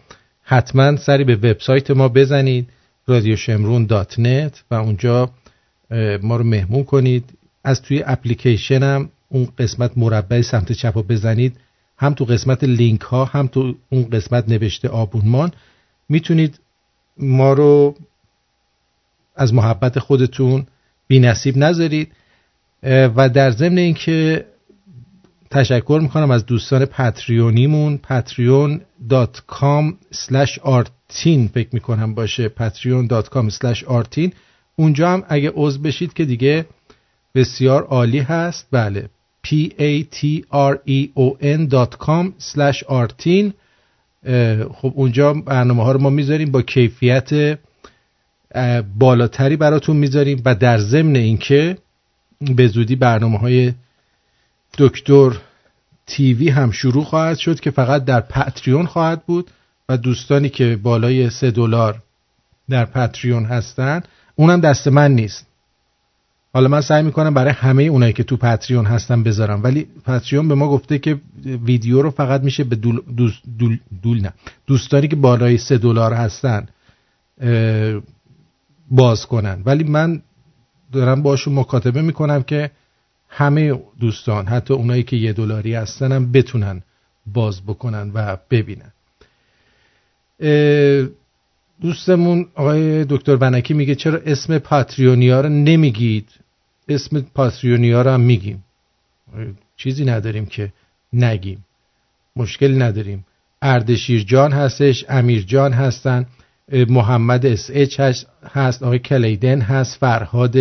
حتما 0.43 0.97
سری 0.97 1.25
به 1.25 1.37
وبسایت 1.37 1.91
ما 1.91 2.09
بزنید 2.09 2.69
رادیو 3.07 3.37
شمرون 3.37 3.87
دات 3.87 4.19
نت 4.19 4.65
و 4.71 4.75
اونجا 4.75 5.31
ما 6.23 6.37
رو 6.37 6.45
مهمون 6.45 6.85
کنید. 6.85 7.25
از 7.65 7.83
توی 7.83 8.03
اپلیکیشن 8.07 8.83
هم 8.83 9.09
اون 9.29 9.49
قسمت 9.59 9.99
مربع 9.99 10.41
سمت 10.41 10.73
چپ 10.73 11.07
بزنید. 11.07 11.57
هم 11.99 12.15
تو 12.15 12.25
قسمت 12.25 12.65
لینک 12.65 13.01
ها 13.01 13.25
هم 13.25 13.47
تو 13.47 13.75
اون 13.91 14.11
قسمت 14.11 14.49
نوشته 14.49 14.89
آبونمان 14.89 15.53
می‌تونید 16.09 16.61
ما 17.19 17.53
رو 17.53 17.97
از 19.37 19.55
محبت 19.55 19.99
خودتون 19.99 20.67
بی 21.09 21.19
نصیب 21.19 21.57
نذارید 21.57 22.13
و 22.83 23.29
در 23.29 23.51
ضمن 23.51 23.79
اینکه 23.79 24.47
تشکر 25.51 25.99
می‌کنم 26.03 26.31
از 26.31 26.47
دوستان 26.47 26.85
پتریونیمون 26.85 28.01
patreon.com 28.11 29.95
slash 30.15 30.59
artin 30.59 31.49
فکر 31.55 31.69
می‌کنم 31.73 32.15
باشه 32.15 32.49
patreon.com 32.49 33.51
slash 33.51 33.85
artin. 33.85 34.33
اونجا 34.77 35.11
هم 35.11 35.23
اگه 35.29 35.53
عضو 35.55 35.81
بشید 35.81 36.13
که 36.13 36.25
دیگه 36.25 36.67
بسیار 37.35 37.83
عالی 37.83 38.19
هست. 38.19 38.69
بله. 38.71 39.09
P 39.45 39.49
a 39.79 40.05
t 40.17 40.45
r 40.53 40.75
o 41.25 41.37
n 41.41 41.69
dot 41.69 41.93
com 42.07 42.25
slash 42.39 42.83
artin. 42.89 43.53
خب 44.75 44.93
اونجا 44.95 45.33
برنامه 45.33 45.85
ها 45.85 45.93
رو 45.93 46.01
ما 46.01 46.11
می‌ذاریم 46.11 46.51
با 46.51 46.63
کیفیت 46.63 47.59
بالاتری 48.99 49.57
براتون 49.57 49.97
می‌ذاریم 49.97 50.43
و 50.45 50.55
در 50.55 50.79
ضمن 50.79 51.17
اینکه 51.17 51.79
به 52.41 52.67
زودی 52.67 52.97
برنامه 52.97 53.39
های 53.39 53.73
دکتر 54.79 55.31
تیوی 56.07 56.49
هم 56.49 56.71
شروع 56.71 57.05
خواهد 57.05 57.39
شد 57.39 57.61
که 57.61 57.71
فقط 57.71 58.05
در 58.05 58.21
پتریون 58.21 58.87
خواهد 58.87 59.27
بود 59.27 59.51
و 59.89 59.97
دوستانی 59.97 60.49
که 60.49 60.79
بالای 60.83 61.31
سه 61.31 61.51
دلار 61.51 62.03
در 62.71 62.85
پتریون 62.85 63.45
هستن 63.45 64.03
اونم 64.37 64.61
دست 64.61 64.89
من 64.89 65.13
نیست. 65.13 65.47
حالا 66.55 66.69
من 66.69 66.81
سعی 66.81 67.03
می‌کنم 67.03 67.35
برای 67.35 67.53
همه 67.53 67.83
اونایی 67.83 68.13
که 68.13 68.23
تو 68.23 68.37
پتریون 68.37 68.85
هستن 68.87 69.23
بذارم 69.23 69.63
ولی 69.63 69.87
پتریون 70.05 70.49
به 70.49 70.55
ما 70.55 70.69
گفته 70.69 70.99
که 70.99 71.21
ویدیو 71.65 72.03
رو 72.03 72.11
فقط 72.11 72.43
میشه 72.43 72.65
به 72.65 72.77
دول, 72.77 73.01
دول, 73.59 73.79
دول 74.03 74.21
نه 74.21 74.33
دوستانی 74.67 75.09
که 75.09 75.17
بالای 75.17 75.59
سه 75.59 75.79
دلار 75.79 76.13
هستن 76.13 76.67
باز 78.91 79.27
کنن. 79.27 79.63
ولی 79.67 79.85
من 79.85 80.23
دارم 80.93 81.23
باشون 81.23 81.55
مکاتبه 81.55 82.03
می‌کنم 82.03 82.43
که 82.43 82.71
همه 83.29 83.81
دوستان 84.01 84.47
حتی 84.47 84.75
اونایی 84.75 85.03
که 85.03 85.17
یه 85.17 85.33
دلاری 85.33 85.75
هستن 85.75 86.13
هم 86.13 86.33
بتونن 86.33 86.83
باز 87.27 87.63
بکنن 87.63 88.11
و 88.15 88.37
ببینن. 88.51 88.93
دوستمون 91.81 92.47
آقای 92.55 93.05
دکتر 93.05 93.37
ونکی 93.37 93.75
میگه 93.75 93.95
چرا 93.95 94.21
اسم 94.27 94.59
Patreon 94.59 95.30
یا 95.31 95.41
رو 95.41 95.49
نمیگید؟ 95.49 96.44
اسم 96.89 97.21
Patreon 97.21 97.93
یا 97.93 98.03
رو 98.03 98.11
هم 98.11 98.21
میگیم. 98.21 98.65
چیزی 99.77 100.05
نداریم 100.05 100.47
که 100.47 100.73
نگیم. 101.13 101.65
مشکل 102.37 102.83
نداریم. 102.83 103.27
اردشیر 103.63 104.23
جان 104.23 104.53
هستش 104.53 105.05
امیر 105.09 105.43
جان 105.43 105.73
هستن 105.73 106.27
محمد 106.73 107.47
SH 107.47 108.01
هست 108.45 108.83
آقای 108.83 108.99
کلیدن 108.99 109.61
هست 109.61 109.97
فرهاد 109.97 110.57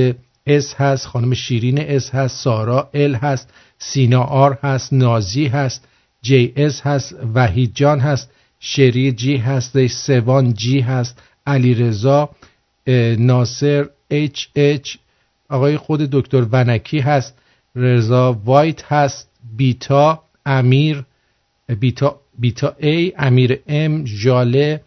S 0.47 0.75
هست 0.75 1.07
خانم 1.07 1.33
شیرین 1.33 1.81
S 1.81 2.15
هست 2.15 2.43
سارا 2.43 2.89
L 2.93 3.15
هست 3.15 3.53
سینا 3.79 4.23
R 4.23 4.57
هست 4.63 4.93
نازی 4.93 5.47
هست 5.47 5.87
GS 6.21 6.81
هست 6.81 7.15
وحید 7.35 7.71
جان 7.75 7.99
هست 7.99 8.31
شری 8.59 9.11
G 9.11 9.37
هست 9.37 9.87
سوان 9.87 10.53
جی 10.53 10.79
هست 10.79 11.21
علی 11.47 11.73
رضا 11.73 12.29
ناصر 13.17 13.85
HH 14.09 14.95
آقای 15.49 15.77
خود 15.77 15.99
دکتر 15.99 16.45
ونکی 16.51 16.99
هست 16.99 17.37
رضا 17.75 18.33
وایت 18.45 18.83
هست 18.91 19.29
بیتا 19.57 20.23
امیر 20.45 21.05
بیتا 21.79 22.19
بیتا 22.39 22.75
A 22.79 23.13
امیر 23.17 23.59
M 23.67 24.05
ژاله 24.05 24.81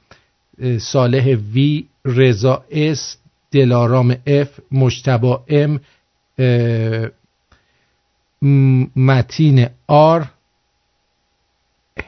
صالح 0.81 1.35
V 1.53 1.87
رضا 2.05 2.65
S 2.71 3.17
دلارام 3.51 4.17
F 4.27 4.61
مجتبی 4.73 5.45
M 5.49 5.81
متین 8.97 9.67
R 9.87 10.27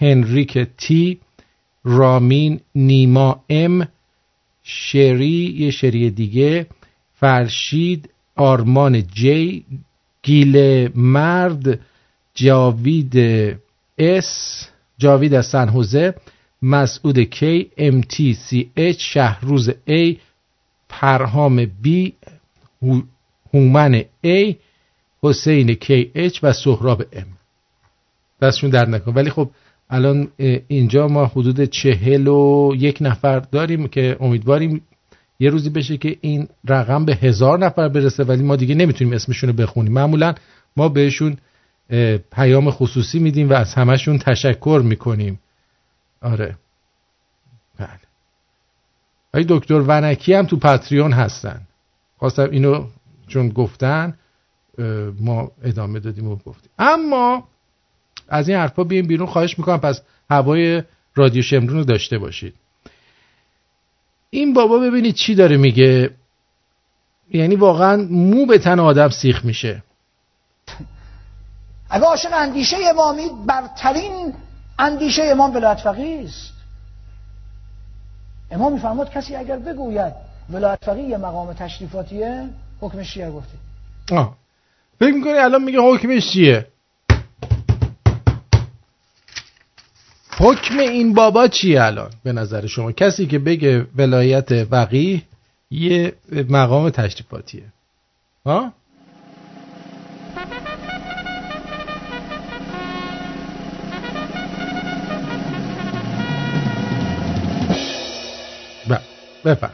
هنریک 0.01 0.59
T 0.59 1.20
رامین 1.84 2.61
نیما 2.74 3.44
M 3.51 3.88
شری 4.62 5.55
یه 5.59 5.70
شری 5.70 6.11
دیگه 6.11 6.66
فرشید 7.14 8.11
آرمان 8.39 9.03
G 9.07 9.64
گیل 10.22 10.89
مرد 10.95 11.80
جاوید 12.34 13.14
S 13.99 14.64
جاوید 14.99 15.34
از 15.34 15.47
سن‌حوزه 15.46 16.14
مسعود 16.62 17.18
KM 17.18 18.01
TCH 18.01 18.99
شهروز 19.01 19.70
A 19.84 20.18
پرهام 20.89 21.66
B 21.82 22.12
هومن 23.55 24.05
ای 24.20 24.57
حسین 25.22 25.74
کی 25.74 26.11
اچ 26.14 26.41
و 26.43 26.53
سهراب 26.53 27.03
ام 27.12 27.26
دستشون 28.43 28.70
در 28.70 28.89
نکن 28.89 29.12
ولی 29.14 29.30
خب 29.30 29.51
الان 29.91 30.28
اینجا 30.68 31.09
ما 31.09 31.26
حدود 31.26 31.64
چهل 31.64 32.28
و 32.28 32.72
یک 32.76 32.99
نفر 33.01 33.39
داریم 33.39 33.89
که 33.89 34.16
امیدواریم 34.20 34.82
یه 35.41 35.51
روزی 35.51 35.70
بشه 35.70 35.97
که 35.97 36.18
این 36.20 36.49
رقم 36.68 37.05
به 37.05 37.14
هزار 37.14 37.59
نفر 37.59 37.89
برسه 37.89 38.24
ولی 38.24 38.43
ما 38.43 38.57
دیگه 38.57 38.74
نمی‌تونیم 38.74 39.14
اسمشون 39.14 39.51
رو 39.51 39.57
بخونیم. 39.57 39.93
معمولا 39.93 40.34
ما 40.76 40.89
بهشون 40.89 41.36
پیام 42.32 42.70
خصوصی 42.70 43.18
میدیم 43.18 43.51
و 43.51 43.53
از 43.53 43.74
همشون 43.74 44.18
تشکر 44.18 44.82
می‌کنیم. 44.84 45.41
آره. 46.22 46.57
بله. 47.78 47.89
ای 49.34 49.47
دکتر 49.49 49.80
ونکی 49.86 50.34
هم 50.34 50.47
تو 50.47 50.57
پاتریون 50.57 51.12
هستن. 51.12 51.61
خواستم 52.16 52.49
اینو 52.51 52.86
چون 53.28 53.49
گفتن 53.49 54.14
ما 55.20 55.53
ادامه 55.62 56.01
دادیم 56.01 56.28
و 56.28 56.36
گفتیم. 56.36 56.70
اما 56.78 57.49
از 58.28 58.49
این 58.49 58.59
حرفا 58.59 58.84
بیایم 58.84 59.07
بیرون 59.07 59.26
خواهش 59.26 59.59
می‌کنم 59.59 59.78
پس 59.78 60.03
هوای 60.30 60.82
رادیو 61.14 61.43
شمرون 61.43 61.78
رو 61.78 61.84
داشته 61.84 62.18
باشید. 62.18 62.55
این 64.31 64.53
بابا 64.53 64.79
ببینید 64.79 65.14
چی 65.14 65.35
داره 65.35 65.57
میگه. 65.57 66.11
یعنی 67.31 67.57
واقعا 67.57 67.97
مو 68.11 68.47
به 68.47 68.59
تن 68.59 68.81
آدم 68.81 69.09
سیخ 69.09 69.45
میشه. 69.45 69.83
اگه 71.91 72.05
عاشق 72.05 72.31
اندیشه 72.33 72.76
امامی 72.91 73.29
برترین 73.47 74.35
اندیشه 74.79 75.22
امام 75.24 75.55
ولایت 75.55 75.79
فقیه 75.79 76.24
است. 76.24 76.53
امام 78.51 78.72
میفرماد 78.72 79.11
کسی 79.11 79.37
اگر 79.37 79.57
بگوید 79.57 80.12
ولایت 80.51 80.79
فقیه 80.85 81.05
یه 81.05 81.16
مقام 81.16 81.53
تشریفاتیه 81.53 82.49
حکمش 82.81 83.14
چیه؟ 83.14 83.31
گفتی 83.31 83.59
آه. 84.12 84.37
فکر 85.01 85.12
می‌کنی 85.12 85.33
الان 85.33 85.64
میگه 85.64 85.79
حکمش 85.81 86.33
چیه؟ 86.33 86.66
حکم 90.41 90.78
این 90.78 91.14
بابا 91.14 91.49
چیه 91.49 91.82
الان 91.82 92.11
به 92.24 92.32
نظر 92.32 92.66
شما؟ 92.66 92.93
کسی 92.93 93.26
که 93.26 93.39
بگه 93.39 93.86
ولایت 93.97 94.64
فقیه 94.64 95.22
یه 95.70 96.12
مقام 96.49 96.91
تشریفاتیه. 96.91 97.62
ها؟ 98.47 98.72
بفهم 109.45 109.70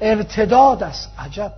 ارتداد 0.00 0.82
است 0.82 1.12
عجب. 1.18 1.52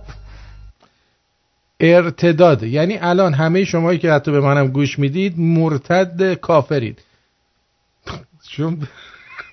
ارتداد. 1.79 2.63
یعنی 2.63 2.97
الان 2.97 3.33
همه 3.33 3.63
شمایی 3.63 3.99
که 3.99 4.11
حتی 4.11 4.31
به 4.31 4.39
منم 4.39 4.67
گوش 4.67 4.99
می‌دید 4.99 5.39
مرتد 5.39 6.33
کافرید. 6.33 7.01
چون 8.49 8.87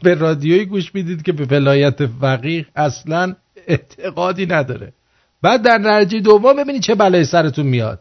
به 0.02 0.14
رادیوی 0.14 0.64
گوش 0.64 0.94
می‌دید 0.94 1.22
که 1.22 1.32
به 1.32 1.44
ولایت 1.44 2.06
فقیه 2.06 2.66
اصلا 2.76 3.34
اعتقادی 3.66 4.46
نداره. 4.46 4.92
بعد 5.42 5.62
در 5.62 5.78
درجه 5.78 6.20
دوم 6.20 6.56
ببینید 6.56 6.82
چه 6.82 6.94
بلای 6.94 7.24
سرتون 7.24 7.66
میاد. 7.66 8.00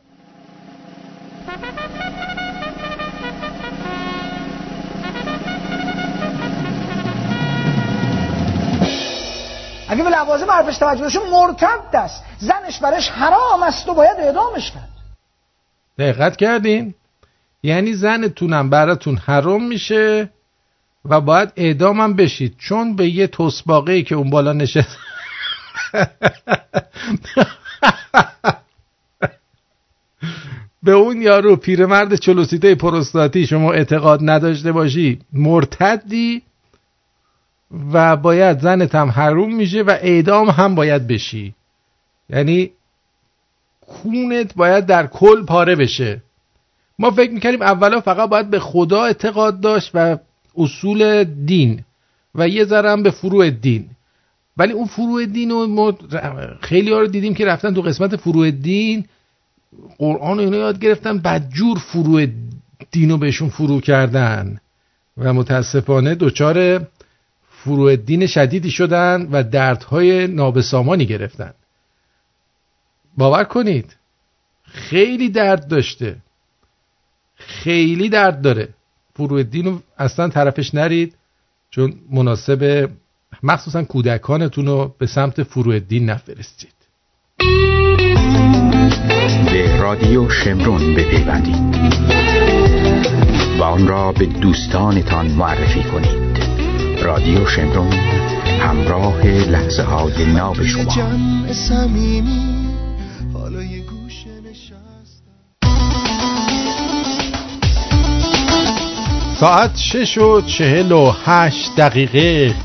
اگه 9.89 10.03
به 10.03 10.09
لوازم 10.09 10.51
حرفش 10.51 10.77
توجه 10.77 11.05
بشه 11.05 11.19
مرتد 11.31 11.95
است 11.95 12.23
زنش 12.37 12.79
برش 12.79 13.09
حرام 13.09 13.63
است 13.63 13.89
و 13.89 13.93
باید 13.93 14.17
اعدامش 14.19 14.71
کرد 14.71 14.89
دقت 15.97 16.35
کردین؟ 16.35 16.93
یعنی 17.63 17.93
زنتونم 17.93 18.69
براتون 18.69 19.17
حرام 19.17 19.67
میشه 19.67 20.29
و 21.05 21.21
باید 21.21 21.53
اعدامم 21.55 22.13
بشید. 22.13 22.55
چون 22.57 22.95
به 22.95 23.09
یه 23.09 23.27
توسباقه 23.27 24.03
که 24.03 24.15
اون 24.15 24.29
بالا 24.29 24.53
نشست 24.53 24.97
به 30.83 30.91
اون 30.91 31.21
یارو 31.21 31.55
پیرمرد 31.55 32.15
چلوسیته 32.15 32.75
پروستاتی 32.75 33.47
شما 33.47 33.71
اعتقاد 33.71 34.19
نداشته 34.23 34.71
باشی 34.71 35.19
مرتدی 35.33 36.41
و 37.93 38.15
باید 38.15 38.59
زنت 38.59 38.95
هم 38.95 39.09
حروم 39.09 39.55
میشه 39.55 39.81
و 39.81 39.97
اعدام 40.01 40.49
هم 40.49 40.75
باید 40.75 41.07
بشی. 41.07 41.53
یعنی 42.29 42.71
خونت 43.81 44.55
باید 44.55 44.85
در 44.85 45.07
کل 45.07 45.45
پاره 45.45 45.75
بشه. 45.75 46.21
ما 46.99 47.11
فکر 47.11 47.31
می‌کردیم 47.31 47.61
اولا 47.61 48.01
فقط 48.01 48.29
باید 48.29 48.49
به 48.49 48.59
خدا 48.59 49.03
اعتقاد 49.03 49.59
داشت 49.59 49.91
و 49.93 50.17
اصول 50.57 51.23
دین 51.23 51.83
و 52.35 52.47
یه 52.47 52.65
ذره 52.65 52.91
هم 52.91 53.03
به 53.03 53.11
فروع 53.11 53.49
دین. 53.49 53.89
ولی 54.57 54.73
اون 54.73 54.85
فروع 54.85 55.25
دین 55.25 55.49
رو 55.49 55.67
ما 55.67 55.97
خیلی 56.61 56.91
ها 56.91 56.99
رو 56.99 57.07
دیدیم 57.07 57.33
که 57.33 57.45
رفتن 57.45 57.73
تو 57.73 57.81
قسمت 57.81 58.15
فروع 58.15 58.51
دین 58.51 59.05
قرآن 59.97 60.39
رو 60.39 60.53
یاد 60.53 60.79
گرفتن 60.79 61.17
بدجور 61.17 61.77
فروع 61.77 62.27
دین 62.91 63.09
رو 63.09 63.17
بهشون 63.17 63.49
فرو 63.49 63.79
کردن 63.81 64.57
و 65.17 65.33
متاسفانه 65.33 66.15
دوچار 66.15 66.87
فروع 67.49 67.95
دین 67.95 68.27
شدیدی 68.27 68.71
شدن 68.71 69.27
و 69.31 69.43
دردهای 69.43 70.27
نابسامانی 70.27 71.05
گرفتن. 71.05 71.53
باور 73.17 73.43
کنید 73.43 73.95
خیلی 74.63 75.29
درد 75.29 75.67
داشته. 75.67 76.15
خیلی 77.35 78.09
درد 78.09 78.41
داره. 78.41 78.69
فروع 79.15 79.43
دین 79.43 79.65
رو 79.65 79.81
اصلا 79.97 80.29
طرفش 80.29 80.75
نرید 80.75 81.15
چون 81.69 81.93
مناسب 82.11 82.89
مخصوصا 83.43 83.83
کودکانتون 83.83 84.65
رو 84.65 84.95
به 84.97 85.05
سمت 85.05 85.43
فروالدین 85.43 86.09
نفرستید. 86.09 86.73
به 89.51 89.81
رادیو 89.81 90.29
شمرون 90.29 90.95
بپیوندید. 90.95 91.93
و 93.59 93.63
آن 93.63 93.87
را 93.87 94.11
به 94.11 94.25
دوستانتان 94.25 95.27
معرفی 95.27 95.83
کنید. 95.83 96.39
رادیو 97.03 97.45
شمرون 97.45 97.93
همراه 98.59 99.25
لحظه 99.27 99.83
های 99.83 100.25
ناب 100.25 100.63
شما. 100.63 100.83
ساعت 109.43 109.77
شش 109.77 110.17
و 110.17 110.41
چهل 110.41 110.91
و 110.91 111.11
هشت 111.25 111.75
دقیقه. 111.75 112.55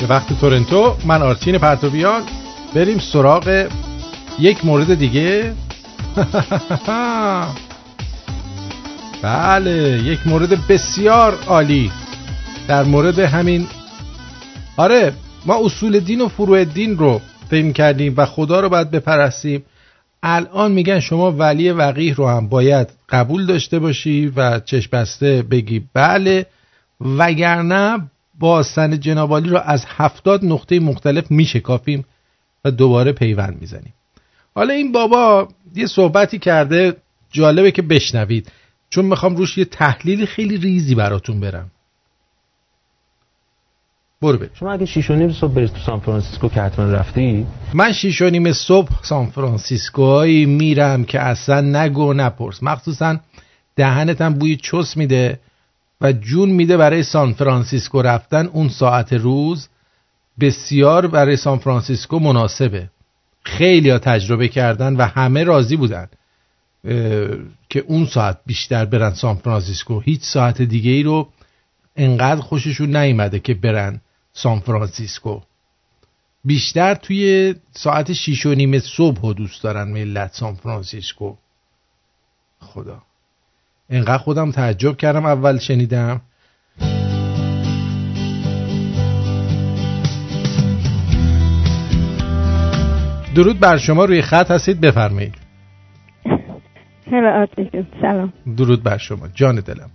به 0.00 0.06
وقت 0.06 0.40
تورنتو 0.40 0.96
من 1.04 1.22
آرتین 1.22 1.58
پرتویان 1.58 2.22
بریم 2.74 2.98
سراغ 2.98 3.68
یک 4.38 4.64
مورد 4.64 4.94
دیگه. 4.94 5.54
بله 9.22 10.02
یک 10.04 10.26
مورد 10.26 10.66
بسیار 10.66 11.38
عالی. 11.46 11.92
در 12.68 12.84
مورد 12.84 13.18
همین. 13.18 13.66
آره 14.76 15.12
ما 15.46 15.64
اصول 15.64 16.00
دین 16.00 16.20
و 16.20 16.28
فروع 16.28 16.64
دین 16.64 16.98
رو 16.98 17.20
فهم 17.50 17.72
کردیم 17.72 18.14
و 18.16 18.26
خدا 18.26 18.60
رو 18.60 18.68
باید 18.68 18.90
بپرستیم. 18.90 19.62
الان 20.22 20.72
میگن 20.72 21.00
شما 21.00 21.32
ولی 21.32 21.70
وقیه 21.70 22.14
رو 22.14 22.28
هم 22.28 22.48
باید 22.48 22.88
قبول 23.08 23.46
داشته 23.46 23.78
باشی 23.78 24.32
و 24.36 24.60
چشم 24.60 24.90
بسته 24.92 25.42
بگی 25.42 25.84
بله 25.94 26.46
وگرنه 27.00 28.10
با 28.38 28.62
سن 28.62 29.00
جنابالی 29.00 29.48
رو 29.48 29.58
از 29.58 29.84
هفتاد 29.88 30.44
نقطه 30.44 30.80
مختلف 30.80 31.30
میشکافیم 31.30 32.04
و 32.64 32.70
دوباره 32.70 33.12
پیوند 33.12 33.60
می‌زنیم. 33.60 33.94
حالا 34.54 34.74
این 34.74 34.92
بابا 34.92 35.48
یه 35.74 35.86
صحبتی 35.86 36.38
کرده 36.38 36.96
جالبه 37.30 37.70
که 37.70 37.82
بشنوید. 37.82 38.52
چون 38.90 39.04
می‌خوام 39.04 39.36
روش 39.36 39.58
یه 39.58 39.64
تحلیل 39.64 40.26
خیلی 40.26 40.56
ریزی 40.56 40.94
براتون 40.94 41.40
برم. 41.40 41.70
برو 44.22 44.38
بریم. 44.38 44.50
شما 44.54 44.72
اگه 44.72 44.86
شیش 44.86 45.10
و 45.10 45.14
نیم 45.14 45.32
صبح 45.32 45.52
برید 45.52 45.72
تو 45.72 45.78
سان 45.78 46.00
فرانسیسکو 46.00 46.48
که 46.48 46.62
حتما 46.62 46.84
رفتی؟ 46.84 47.46
من 47.74 47.92
شیش 47.92 48.22
و 48.22 48.30
نیم 48.30 48.52
صبح 48.52 49.02
سان 49.02 49.26
فرانسیسکوهایی 49.26 50.46
میرم 50.46 51.04
که 51.04 51.20
اصلا 51.20 51.60
نگو 51.60 52.12
نپرس. 52.12 52.62
مخصوصا 52.62 53.18
دهنتم 53.76 54.34
بوی 54.34 54.56
چس 54.56 54.96
میده 54.96 55.40
و 56.00 56.12
جون 56.12 56.48
میده 56.48 56.76
برای 56.76 57.02
سان 57.02 57.32
فرانسیسکو 57.32 58.02
رفتن 58.02 58.46
اون 58.46 58.68
ساعت 58.68 59.12
روز 59.12 59.68
بسیار 60.40 61.06
برای 61.06 61.36
سان 61.36 61.58
فرانسیسکو 61.58 62.18
مناسبه. 62.18 62.90
خیلی 63.44 63.90
ها 63.90 63.98
تجربه 63.98 64.48
کردن 64.48 64.96
و 64.96 65.02
همه 65.02 65.44
راضی 65.44 65.76
بودن 65.76 66.06
که 67.68 67.84
اون 67.86 68.06
ساعت 68.06 68.38
بیشتر 68.46 68.84
برن 68.84 69.10
سان 69.10 69.34
فرانسیسکو. 69.34 70.00
هیچ 70.00 70.22
ساعت 70.22 70.62
دیگه 70.62 70.90
ای 70.90 71.02
رو 71.02 71.28
انقدر 71.96 72.40
خوششون 72.40 72.96
نیومده 72.96 73.38
که 73.38 73.54
برن. 73.54 74.00
سان 74.42 74.60
فرانسیسکو. 74.60 75.40
بیشتر 76.44 76.94
توی 76.94 77.54
ساعت 77.70 78.12
شیش 78.12 78.46
و 78.46 78.54
نیم 78.54 78.78
صبح 78.78 79.20
و 79.20 79.32
دوست 79.32 79.62
دارن 79.62 79.88
ملت 79.88 80.32
سان 80.32 80.54
فرانسیسکو. 80.54 81.34
خدا. 82.60 83.02
انقدر 83.90 84.18
خودم 84.18 84.50
تعجب 84.50 84.96
کردم 84.96 85.26
اول 85.26 85.58
شنیدم. 85.58 86.20
درود 93.34 93.60
بر 93.60 93.78
شما 93.78 94.04
روی 94.04 94.22
خط 94.22 94.50
هستید 94.50 94.80
بفرمایید. 94.80 95.34
سلام. 98.00 98.32
درود 98.56 98.82
بر 98.82 98.98
شما 98.98 99.28
جان 99.28 99.60
دلم. 99.60 99.90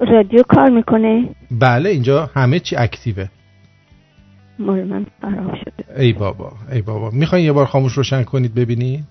رادیو 0.00 0.42
کار 0.48 0.70
می‌کنه؟ 0.70 1.28
بله 1.50 1.90
اینجا 1.90 2.30
همه 2.34 2.58
چی 2.60 2.76
اکتیوه. 2.76 3.28
مال 4.58 4.84
من 4.84 5.06
خراب 5.22 5.54
شده. 5.54 6.02
ای 6.02 6.12
بابا 6.12 6.52
ای 6.72 6.82
بابا. 6.82 7.10
می‌خواین 7.10 7.44
یه 7.44 7.52
بار 7.52 7.66
خاموش 7.66 7.92
روشن 7.92 8.22
کنید 8.22 8.54
ببینید؟ 8.54 9.04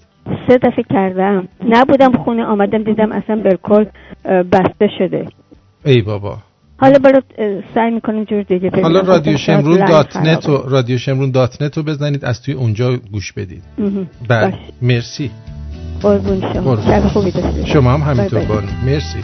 سه 0.48 0.58
دفعه 0.58 0.84
کردم. 0.90 1.48
نبودم 1.70 2.24
خونه 2.24 2.44
آمدم 2.44 2.84
دیدم 2.84 3.12
اصلا 3.12 3.36
بالکل 3.36 3.86
بسته 4.26 4.90
شده. 5.00 5.26
ای 5.86 6.02
بابا. 6.02 6.38
حالا 6.78 7.00
برات 7.00 7.24
سعی 7.76 7.92
می‌کنیم 7.92 8.24
جور 8.24 8.42
دیگه 8.42 8.70
ببینم 8.70 8.84
حالا 8.84 9.00
رادیو 9.00 9.34
گفتم 9.34 9.46
شاید 9.46 9.62
شمرون 9.62 9.86
دات 9.86 10.18
نت. 10.18 10.50
و 10.50 10.58
رادیو 10.70 10.98
شمرون 10.98 11.32
dot 11.32 11.62
net 11.62 11.78
رو 11.78 11.84
بزنید 11.84 12.26
از 12.26 12.42
توی 12.42 12.54
اونجا 12.54 12.98
گوش 13.12 13.34
بدید. 13.34 13.64
بله. 14.30 14.54
مرسی. 14.82 15.32
قربون 16.02 16.54
شما. 16.54 16.82
شب 16.82 17.08
خوبی. 17.08 17.32
شما 17.66 17.94
هم 17.94 18.02
همینطور. 18.02 18.46
بانو 18.46 18.68
مرسی. 18.86 19.20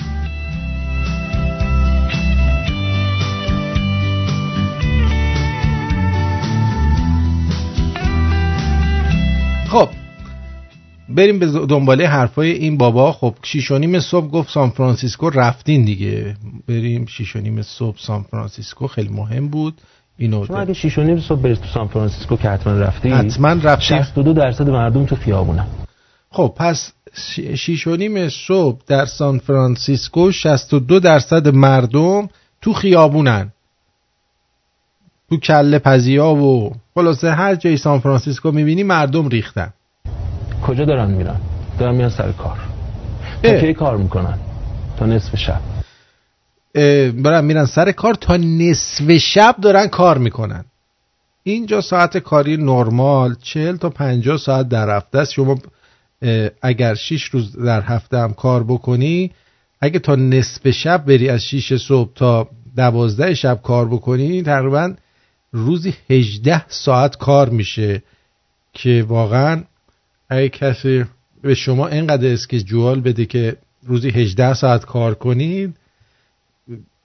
خب 9.73 9.89
بریم 11.09 11.39
به 11.39 11.45
دنباله 11.45 12.07
حرفای 12.07 12.51
این 12.51 12.77
بابا. 12.77 13.11
خب 13.11 13.35
شیش 13.43 13.71
و 13.71 13.77
نیم 13.77 13.99
صبح 13.99 14.27
گفت 14.27 14.49
سان 14.49 14.69
فرانسیسکو 14.69 15.29
رفتین 15.29 15.85
دیگه. 15.85 16.35
بریم 16.67 17.05
شیش 17.05 17.35
و 17.35 17.39
نیم 17.39 17.61
صبح 17.61 17.97
سان 17.99 18.23
فرانسیسکو 18.23 18.87
خیلی 18.87 19.09
مهم 19.09 19.47
بود. 19.47 19.81
اینو 20.17 20.45
شما 20.45 20.57
اگه 20.57 20.73
شیش 20.73 20.97
و 20.97 21.03
نیم 21.03 21.19
صبح 21.19 21.41
برید 21.41 21.57
تو 21.57 21.67
سان 21.73 21.87
فرانسیسکو 21.87 22.35
که 22.35 22.49
حتما 22.49 22.73
رفتی 22.73 23.09
حتما 23.09 23.49
رفتیم 23.49 23.97
62 23.97 24.33
درصد 24.33 24.69
مردم 24.69 25.05
تو 25.05 25.15
خیابونن. 25.15 25.67
خب 26.31 26.53
پس 26.57 26.91
شیش 27.55 27.87
و 27.87 27.95
نیم 27.95 28.29
صبح 28.29 28.81
در 28.87 29.05
سان 29.05 29.39
فرانسیسکو 29.39 30.31
62 30.31 30.99
درصد 30.99 31.47
مردم 31.47 32.29
تو 32.61 32.73
خیابونن. 32.73 33.52
تو 35.33 35.39
کله 35.39 35.79
پزیا 35.79 36.33
و 36.33 36.73
خلاصه 36.95 37.31
هر 37.31 37.55
جای 37.55 37.77
سان 37.77 37.99
فرانسیسکو 37.99 38.51
می‌بینی 38.51 38.83
مردم 38.83 39.27
ریختن. 39.27 39.73
کجا 40.67 40.85
دارن 40.85 41.11
میرن؟ 41.11 41.35
دارن 41.79 41.95
میرن 41.95 42.09
سر 42.09 42.31
کار. 42.31 42.57
تا 43.43 43.59
کی 43.59 43.73
کار 43.73 43.97
می‌کنن؟ 43.97 44.37
تا 44.97 45.05
نصف 45.05 45.35
شب. 45.35 45.59
برن 47.23 47.45
میرن 47.45 47.65
سر 47.65 47.91
کار 47.91 48.13
تا 48.13 48.37
نصف 48.37 49.17
شب 49.17 49.55
دارن 49.61 49.87
کار 49.87 50.17
می‌کنن. 50.17 50.65
اینجا 51.43 51.81
ساعت 51.81 52.17
کاری 52.17 52.57
نرمال 52.57 53.35
چهل 53.41 53.75
تا 53.75 53.89
پنجاه 53.89 54.37
ساعت 54.37 54.69
در 54.69 54.97
هفته 54.97 55.19
است. 55.19 55.31
شما 55.31 55.57
اگر 56.61 56.95
6 56.95 57.23
روز 57.23 57.57
در 57.57 57.81
هفته 57.81 58.17
هم 58.17 58.33
کار 58.33 58.63
بکنی 58.63 59.31
اگه 59.81 59.99
تا 59.99 60.15
نصف 60.15 60.69
شب 60.69 61.05
بری 61.05 61.29
از 61.29 61.45
6 61.45 61.77
صبح 61.77 62.09
تا 62.15 62.47
دوازده 62.75 63.33
شب 63.33 63.59
کار 63.63 63.87
بکنی 63.87 64.43
تقریبا 64.43 64.93
روزی 65.53 65.93
18 66.09 66.67
ساعت 66.67 67.17
کار 67.17 67.49
میشه 67.49 68.03
که 68.73 69.05
واقعا 69.07 69.63
اگه 70.29 70.49
کسی 70.49 71.05
به 71.41 71.53
شما 71.53 71.87
اینقدر 71.87 72.33
اسکیجوال 72.33 73.01
بده 73.01 73.25
که 73.25 73.57
روزی 73.83 74.09
18 74.09 74.53
ساعت 74.53 74.85
کار 74.85 75.13
کنید 75.13 75.75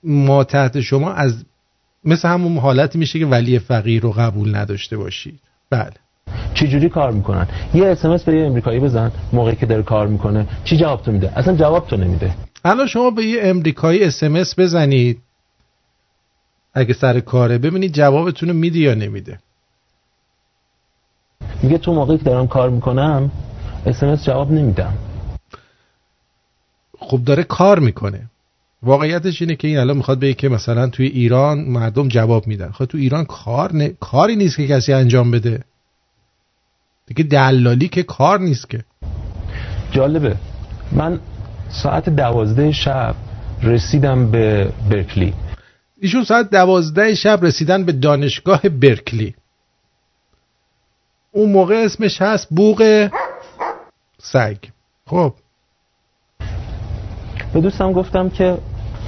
ما 0.03 0.43
تحت 0.43 0.81
شما 0.81 1.11
از 1.11 1.45
مثل 2.05 2.27
همون 2.27 2.57
حالتی 2.57 2.97
میشه 2.97 3.19
که 3.19 3.25
ولی 3.25 3.59
فقیر 3.59 4.01
رو 4.01 4.11
قبول 4.11 4.55
نداشته 4.55 4.97
باشید. 4.97 5.39
بله. 5.69 5.93
چی 6.53 6.67
جوری 6.67 6.89
کار 6.89 7.11
می‌کنن؟ 7.11 7.47
یه 7.73 7.85
اسمس 7.85 8.23
به 8.23 8.33
یه 8.33 8.45
امریکایی 8.45 8.79
بزن 8.79 9.11
موقعی 9.33 9.55
که 9.55 9.65
داره 9.65 9.83
کار 9.83 10.07
می‌کنه 10.07 10.47
چی 10.63 10.77
جواب 10.77 11.01
تو 11.01 11.11
میده؟ 11.11 11.37
اصلا 11.39 11.55
جواب 11.55 11.87
تو 11.87 11.97
نمیده. 11.97 12.35
الان 12.65 12.87
شما 12.87 13.11
به 13.11 13.23
یه 13.25 13.39
امریکایی 13.43 14.03
اسمس 14.03 14.59
بزنید. 14.59 15.19
اگه 16.73 16.93
سر 16.93 17.19
کاره 17.19 17.57
ببینید 17.57 17.93
جوابتون 17.93 18.49
رو 18.49 18.55
میده 18.55 18.79
یا 18.79 18.93
نمیده. 18.93 19.39
میگه 21.63 21.77
تو 21.77 21.93
موقعی 21.93 22.17
که 22.17 22.23
دارم 22.23 22.47
کار 22.47 22.69
می‌کنم 22.69 23.31
اسمس 23.85 24.25
جواب 24.25 24.51
نمیدم. 24.51 24.93
خب 26.99 27.23
داره 27.25 27.43
کار 27.43 27.79
می‌کنه. 27.79 28.29
واقعیتش 28.83 29.41
اینه 29.41 29.55
که 29.55 29.67
این 29.67 29.77
الان 29.77 29.97
می‌خواد 29.97 30.19
بگه 30.19 30.33
که 30.33 30.49
مثلا 30.49 30.87
توی 30.87 31.07
ایران 31.07 31.59
مردم 31.59 32.07
جواب 32.07 32.47
میدن. 32.47 32.71
خب 32.71 32.85
تو 32.85 32.97
ایران 32.97 33.25
کار 33.25 33.75
ن... 33.75 33.87
کاری 33.87 34.35
نیست 34.35 34.57
که 34.57 34.67
کسی 34.67 34.93
انجام 34.93 35.31
بده. 35.31 35.63
دیگه 37.07 37.23
دلالی 37.23 37.87
که 37.87 38.03
کار 38.03 38.39
نیست 38.39 38.69
که. 38.69 38.83
جالبه. 39.91 40.35
من 40.91 41.19
ساعت 41.69 42.09
دوازده 42.09 42.71
شب 42.71 43.15
رسیدم 43.63 44.31
به 44.31 44.71
برکلی. 44.89 45.33
ایشون 46.01 46.23
ساعت 46.23 46.49
دوازده 46.49 47.15
شب 47.15 47.39
رسیدن 47.41 47.83
به 47.85 47.91
دانشگاه 47.91 48.61
برکلی. 48.61 49.35
اون 51.31 51.51
موقع 51.51 51.75
اسمش 51.75 52.21
هست 52.21 52.47
بوق 52.49 53.09
سگ. 54.17 54.57
خب. 55.05 55.33
به 57.53 57.61
دوستم 57.61 57.91
گفتم 57.93 58.29
که 58.29 58.57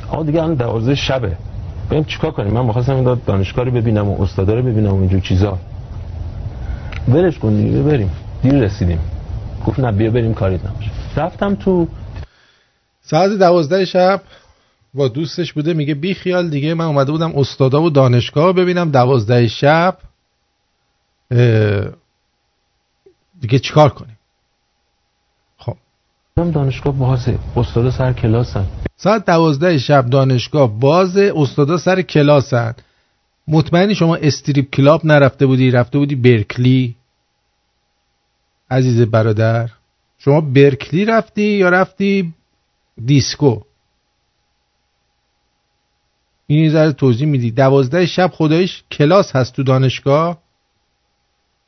آقا 0.10 0.24
دیگه 0.24 0.44
الان 0.44 0.56
دوازده 0.56 0.96
شبه. 0.96 1.38
بریم 1.90 2.04
چیکار 2.04 2.32
کنیم؟ 2.32 2.54
من 2.54 2.66
می‌خواستم 2.66 2.96
این 2.96 3.22
دانشگاه 3.26 3.66
رو 3.66 3.72
ببینم 3.72 4.10
و 4.10 4.22
استادا 4.22 4.54
رو 4.54 4.62
ببینم 4.62 4.94
و 4.94 5.00
اینجور 5.00 5.20
چیزا. 5.20 5.60
ولش 7.08 7.40
کن 7.40 7.56
دیگه 7.56 7.82
بریم. 7.82 8.12
دیر 8.42 8.54
رسیدیم. 8.54 9.00
گفت 9.68 9.80
نه 9.80 9.92
بیا 9.92 10.12
بریم 10.12 10.34
کاری 10.34 10.56
نباشه 10.56 10.92
رفتم 11.18 11.56
تو 11.56 11.88
ساعت 13.02 13.32
دوازده 13.32 13.86
شب 13.86 14.22
با 14.94 15.08
دوستش 15.08 15.54
بوده 15.54 15.74
میگه 15.74 15.94
بی 15.94 16.14
خیال 16.14 16.50
دیگه 16.50 16.74
من 16.74 16.86
اومده 16.86 17.12
بودم 17.12 17.36
استادا 17.36 17.82
و 17.82 17.90
دانشگاه 17.90 18.54
ببینم. 18.54 18.92
دوازده 18.92 19.48
شب 19.48 19.98
دیگه 23.42 23.60
چیکار 23.60 23.90
کنیم؟ 23.90 24.18
خب. 25.58 25.78
دانشگاه 26.36 26.94
بازه. 26.94 27.40
استادا 27.56 27.92
سر 27.92 28.14
کلاسن. 28.14 28.66
ساعت 28.98 29.26
دوازده 29.26 29.78
شب 29.78 30.10
دانشگاه 30.10 30.80
بازه 30.80 31.34
استادا 31.36 31.78
سر 31.78 32.02
کلاسن. 32.02 32.74
مطمئنی 33.48 33.96
شما 33.96 34.16
استریپ 34.16 34.70
کلاب 34.70 35.06
نرفته 35.06 35.46
بودی؟ 35.46 35.72
رفته 35.72 35.98
بودی 35.98 36.16
برکلی؟ 36.16 36.96
عزیز 38.72 39.02
برادر 39.02 39.70
شما 40.18 40.42
برکلی 40.42 41.06
رفتی 41.06 41.44
یا 41.44 41.70
رفتی 41.70 42.34
دیسکو؟ 43.06 43.60
این 46.56 46.70
ذره 46.70 46.92
توضیح 46.92 47.28
میدی. 47.28 47.52
دوازده 47.52 48.06
شب 48.06 48.32
خدایش 48.34 48.84
کلاس 48.92 49.36
هست 49.36 49.56
تو 49.56 49.64
دانشگاه؟ 49.64 50.38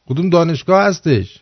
کدوم 0.09 0.29
دانشگاه 0.29 0.83
هستش؟ 0.83 1.39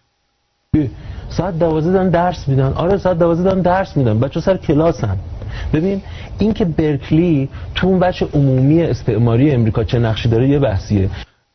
ساعت 1.29 1.59
دوازده 1.59 1.91
دارن 1.91 2.09
درس 2.09 2.47
میدن. 2.47 2.73
آره 2.73 2.97
ساعت 2.97 3.19
دوازده 3.19 3.43
دارن 3.43 3.61
درس 3.61 3.97
میدن. 3.97 4.19
بچه 4.19 4.39
سر 4.39 4.57
کلاس 4.57 5.03
هم 5.03 5.17
ببین 5.73 6.01
این 6.39 6.53
که 6.53 6.65
برکلی 6.65 7.49
تو 7.75 7.87
اون 7.87 7.99
بچه 7.99 8.27
عمومی 8.33 8.81
استعماری 8.81 9.51
امریکا 9.51 9.83
چه 9.83 9.99
نقشی 9.99 10.29
داره 10.29 10.49
یه 10.49 10.59
بحثیه. 10.59 11.09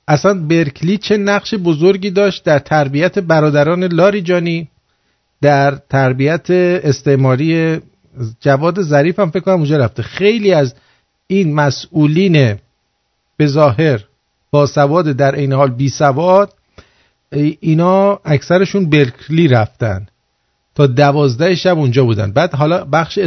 اصلا 0.08 0.34
برکلی 0.34 0.98
چه 0.98 1.16
نقش 1.16 1.54
بزرگی 1.54 2.10
داشت 2.10 2.44
در 2.44 2.58
تربیت 2.58 3.18
برادران 3.18 3.84
لاری 3.84 4.22
جانی 4.22 4.68
در 5.42 5.78
تربیت 5.90 6.50
استعماری 6.50 7.78
جواد 8.40 8.82
ظریف 8.82 9.18
هم 9.18 9.30
فکر 9.30 9.40
کنم 9.40 9.54
اونجا 9.54 9.76
رفته. 9.76 10.02
خیلی 10.02 10.52
از 10.52 10.74
این 11.26 11.54
مسئولین 11.54 12.56
به 13.36 13.46
ظاهر 13.46 14.04
با 14.50 14.66
سواد 14.66 15.04
در 15.04 15.34
این 15.34 15.52
حال 15.52 15.70
بی 15.70 15.88
سواد 15.88 16.52
اینا 17.60 18.20
اکثرشون 18.24 18.90
برکلی 18.90 19.48
رفتن. 19.48 20.06
تا 20.74 20.86
دوازده 20.86 21.54
شب 21.54 21.78
اونجا 21.78 22.04
بودن. 22.04 22.32
بعد 22.32 22.54
حالا 22.54 22.84
بخش 22.84 23.18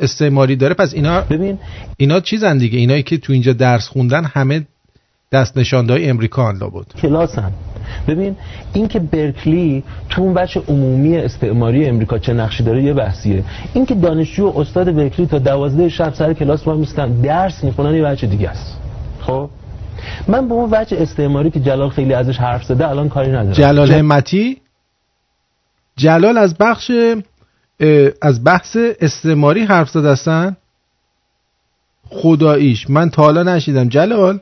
استعماری 0.00 0.56
داره. 0.56 0.74
پس 0.74 0.94
اینا 0.94 1.20
ببین. 1.20 1.58
اینا 1.96 2.20
چیزن 2.20 2.58
دیگه؟ 2.58 2.78
اینایی 2.78 3.02
که 3.02 3.18
تو 3.18 3.32
اینجا 3.32 3.52
درس 3.52 3.88
خوندن 3.88 4.24
همه 4.24 4.66
دست 5.32 5.58
امریکا 5.76 6.48
انلا 6.48 6.68
بود 6.68 6.94
کلاسن. 7.02 7.52
ببین 8.08 8.36
این 8.72 8.88
که 8.88 8.98
برکلی 8.98 9.84
تو 10.08 10.22
اون 10.22 10.34
بچه 10.34 10.62
عمومی 10.68 11.16
استعماری 11.16 11.86
امریکا 11.86 12.18
چه 12.18 12.32
نقشی 12.32 12.64
داره 12.64 12.82
یه 12.82 12.94
بحثیه. 12.94 13.44
این 13.74 13.86
که 13.86 13.94
دانشجو 13.94 14.48
و 14.48 14.58
استاد 14.58 14.94
برکلی 14.94 15.26
تا 15.26 15.38
دوازده 15.38 15.88
شب 15.88 16.14
سر 16.14 16.32
کلاس 16.32 16.66
ما 16.66 16.74
میستن 16.74 17.20
درس 17.20 17.64
می‌خونن 17.64 17.94
یه 17.94 18.02
بچه 18.02 18.26
دیگه 18.26 18.48
است. 18.48 18.76
خب؟ 19.20 19.50
من 20.28 20.48
به 20.48 20.54
اون 20.54 20.68
وجه 20.72 20.96
استعماری 21.00 21.50
که 21.50 21.60
جلال 21.60 21.88
خیلی 21.88 22.14
ازش 22.14 22.38
حرف 22.38 22.64
زده 22.64 22.88
الان 22.88 23.08
کاری 23.08 23.28
ندارم. 23.30 23.52
جلال 23.52 23.92
همتی 23.92 24.56
جلال 25.96 26.38
از 26.38 26.54
بخش 26.58 26.90
از 28.22 28.44
بحث 28.44 28.76
استعماری 29.00 29.60
حرف 29.60 29.90
زده 29.90 30.10
هستن؟ 30.10 30.56
خداییش 32.10 32.90
من 32.90 33.10
تا 33.10 33.22
حالا 33.22 33.42
نشیدم. 33.42 33.88
جلال؟ 33.88 34.40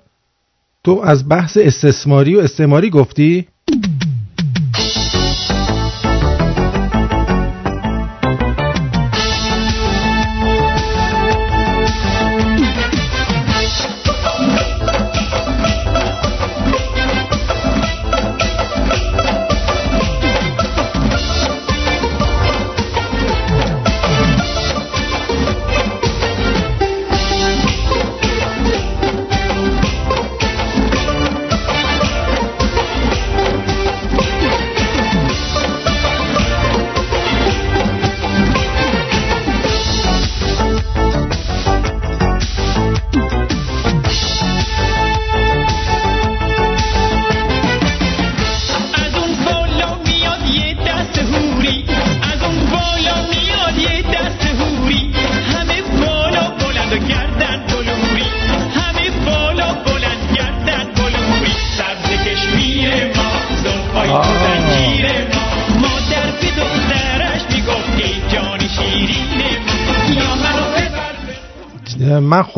تو 0.85 1.01
از 1.05 1.29
بحث 1.29 1.59
استثماری 1.61 2.37
و 2.37 2.41
استعماری 2.41 2.91
گفتی؟ 2.91 3.49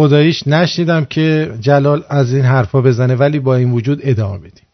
خداییش 0.06 0.46
نشنیدم 0.46 1.04
که 1.04 1.50
جلال 1.60 2.04
از 2.08 2.32
این 2.32 2.44
حرفا 2.44 2.80
بزنه 2.80 3.14
ولی 3.14 3.38
با 3.38 3.56
این 3.56 3.72
وجود 3.72 3.98
ادامه 4.02 4.38
بدیم. 4.38 4.66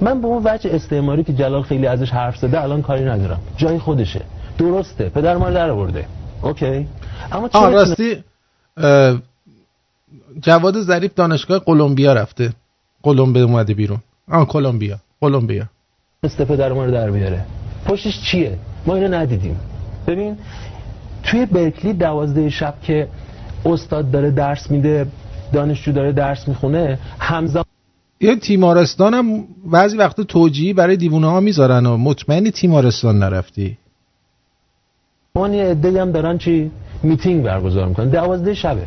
من 0.00 0.20
به 0.20 0.26
اون 0.26 0.42
وجه 0.44 0.70
استعماری 0.74 1.24
که 1.24 1.32
جلال 1.32 1.62
خیلی 1.62 1.86
ازش 1.86 2.10
حرف 2.10 2.36
زده 2.36 2.62
الان 2.62 2.82
کاری 2.82 3.04
ندارم. 3.04 3.40
جای 3.56 3.78
خودشه. 3.78 4.20
درسته. 4.58 5.08
پدر 5.08 5.36
ما 5.36 5.50
در 5.50 5.70
آورده. 5.70 6.04
اوکی. 6.42 6.86
اما 7.32 7.48
چرا 7.48 7.68
راستی 7.68 8.24
جواد 10.40 10.80
ظریف 10.80 11.14
دانشگاه 11.14 11.58
کلمبیا 11.58 12.12
رفته. 12.12 12.52
کلمبیا 13.02 13.44
اومده 13.44 13.74
بیرون. 13.74 13.98
آه 14.30 14.46
کلمبیا. 14.46 14.98
کلمبیا. 15.20 15.64
است 16.24 16.42
پدر 16.42 16.72
ما 16.72 16.84
رو 16.84 16.90
در 16.90 17.10
بیاره. 17.10 17.44
پشتش 17.86 18.20
چیه؟ 18.20 18.58
ما 18.86 18.94
اینو 18.94 19.14
ندیدیم. 19.14 19.60
ببین 20.06 20.36
توی 21.22 21.46
برکلی 21.46 21.92
دوازده 21.92 22.50
شب 22.50 22.74
که 22.82 23.08
استاد 23.66 24.10
داره 24.10 24.30
درس 24.30 24.70
میده 24.70 25.06
دانشجو 25.52 25.92
داره 25.92 26.12
درس 26.12 26.48
می‌خونه 26.48 26.98
همزمان 27.18 27.64
یه 28.20 28.36
تیمارستان 28.36 29.14
هم 29.14 29.44
بعضی 29.66 29.96
وقت 29.96 30.20
توجیهی 30.20 30.72
برای 30.72 30.96
دیوونه 30.96 31.26
ها 31.30 31.40
می‌ذارن 31.40 31.86
و 31.86 31.96
مطمئنی 31.96 32.50
تیمارستان 32.50 33.18
نرفتی. 33.18 33.78
من 35.36 35.54
یه 35.54 35.64
عده 35.64 36.00
هم 36.00 36.12
دارن 36.12 36.38
چی؟ 36.38 36.70
میتینگ 37.02 37.44
برگزار 37.44 37.88
می‌کنن. 37.88 38.08
دوازده 38.08 38.54
شبه. 38.54 38.86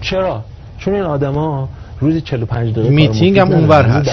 چرا؟ 0.00 0.44
چون 0.78 0.94
این 0.94 1.02
آدما 1.02 1.68
روزی 2.00 2.20
45 2.20 2.72
دقیقه 2.72 2.90
میتینگ 2.90 3.38
هم 3.38 3.52
اونور 3.52 3.82
هست. 3.82 4.10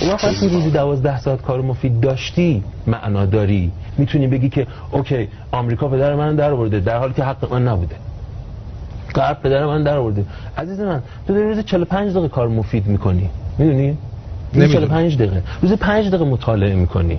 اون 0.00 0.10
وقت 0.10 0.24
وقتی 0.24 0.48
روزی 0.48 0.70
12 0.70 1.18
ساعت 1.18 1.42
کار 1.42 1.62
مفید 1.62 2.00
داشتی 2.00 2.64
معنا 2.86 3.26
داری. 3.26 3.72
می‌تونی 3.98 4.26
بگی 4.26 4.48
که 4.48 4.66
اوکی 4.90 5.28
آمریکا 5.52 5.88
پدر 5.88 6.14
من 6.14 6.36
در 6.36 6.50
آورده 6.50 6.80
در 6.80 6.98
حالی 6.98 7.14
که 7.14 7.24
حق 7.24 7.52
من 7.52 7.68
نبوده. 7.68 7.96
غرب 9.14 9.42
پدر 9.42 9.66
من 9.66 9.82
در 9.82 9.96
آورده. 9.96 10.24
عزیز 10.58 10.80
من 10.80 11.02
تو 11.26 11.34
داری 11.34 11.48
روزی 11.48 11.62
45 11.62 12.10
دقیقه 12.10 12.28
کار 12.28 12.48
مفید 12.48 12.86
می‌کنی. 12.86 13.30
می‌دونی؟ 13.58 13.98
45 14.54 15.16
دقیقه. 15.16 15.42
روزی 15.62 15.76
5 15.76 16.08
دقیقه 16.08 16.24
مطالعه 16.24 16.74
می‌کنی. 16.74 17.18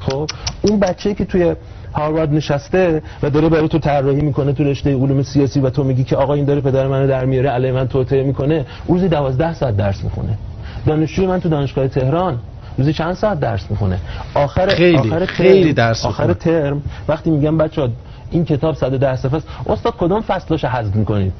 خب؟ 0.00 0.30
اون 0.62 0.80
بچه‌ای 0.80 1.14
که 1.14 1.24
توی 1.24 1.54
هاروارد 1.94 2.32
نشسته 2.32 3.02
و 3.22 3.30
داره 3.30 3.48
برای 3.48 3.68
تو 3.68 3.78
طراحی 3.78 4.20
می‌کنه 4.20 4.52
تو 4.52 4.64
رشته 4.64 4.94
علوم 4.94 5.22
سیاسی 5.22 5.60
و 5.60 5.70
تو 5.70 5.84
میگی 5.84 6.04
که 6.04 6.16
آقا 6.16 6.34
این 6.34 6.44
داره 6.44 6.60
پدر 6.60 6.86
منو 6.86 7.06
در 7.06 7.24
میاره 7.24 7.48
علی 7.50 7.72
من 7.72 7.88
توطئه 7.88 8.22
می‌کنه 8.22 8.66
روزی 8.88 9.08
12 9.08 9.54
ساعت 9.54 9.76
درس 9.76 10.04
می‌خونه. 10.04 10.38
دانشجوی 10.86 11.26
من 11.26 11.40
تو 11.40 11.48
دانشگاه 11.48 11.88
تهران 11.88 12.38
روزی 12.78 12.92
چند 12.92 13.14
ساعت 13.14 13.40
درس 13.40 13.70
می‌خونه. 13.70 14.00
آخر 14.34 14.68
خیلی 14.68 14.96
آخر 14.96 15.26
خیلی 15.26 15.72
درس 15.72 16.04
آخر 16.04 16.32
ترم 16.32 16.82
وقتی 17.08 17.30
میگم 17.30 17.58
بچا 17.58 17.90
این 18.30 18.44
کتاب 18.44 18.74
110 18.74 19.16
صفحه 19.16 19.36
است 19.36 19.48
استاد 19.66 19.94
کدوم 19.96 20.20
فصلشو 20.20 20.68
حذف 20.68 20.94
می‌کنید؟ 20.96 21.32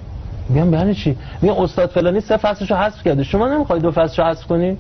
میگم 0.49 0.75
یعنی 0.75 0.95
چی؟ 0.95 1.17
میگم 1.43 1.55
استاد 1.55 1.91
فلانی 1.91 2.21
سه 2.21 2.37
فصلشو 2.37 2.75
حذف 2.75 3.03
کرده. 3.03 3.23
شما 3.23 3.49
نمی‌خواید 3.49 3.83
دو 3.83 3.91
فصلشو 3.91 4.23
حذف 4.23 4.47
کنی؟ 4.47 4.77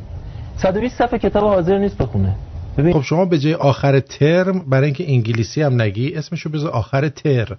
120 0.56 0.98
صفحه 0.98 1.18
کتاب 1.18 1.44
حاضر 1.44 1.78
نیست 1.78 1.98
بخونه. 1.98 2.34
ببین 2.78 2.92
خب 2.92 3.02
شما 3.02 3.24
به 3.24 3.38
جای 3.38 3.54
آخر 3.54 4.00
ترم 4.00 4.58
برای 4.70 4.84
اینکه 4.84 5.04
انگلیسی 5.12 5.62
هم 5.62 5.82
نگی 5.82 6.14
اسمشو 6.14 6.50
بذار 6.50 6.70
آخر 6.70 7.08
تر. 7.08 7.56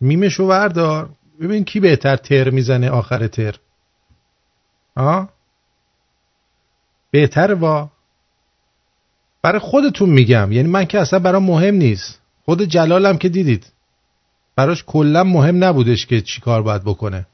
میمشو 0.00 0.44
وردار. 0.44 1.08
ببین 1.40 1.64
کی 1.64 1.80
بهتر 1.80 2.16
تر 2.16 2.50
می‌زنه 2.50 2.90
آخر 2.90 3.26
تر. 3.26 3.54
ها 4.96 5.28
بهتر 7.10 7.54
وا. 7.54 7.90
برای 9.42 9.58
خودتون 9.58 10.10
میگم 10.10 10.52
یعنی 10.52 10.68
من 10.68 10.84
که 10.84 10.98
اصلا 10.98 11.18
برام 11.18 11.44
مهم 11.44 11.74
نیست. 11.74 12.20
خود 12.44 12.62
جلالم 12.62 13.18
که 13.18 13.28
دیدید. 13.28 13.66
براش 14.56 14.84
کلا 14.86 15.24
مهم 15.24 15.64
نبودش 15.64 16.06
که 16.06 16.20
چی 16.20 16.40
کار 16.40 16.62
باید 16.62 16.84
بکنه. 16.84 17.26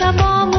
دوست 0.00 0.57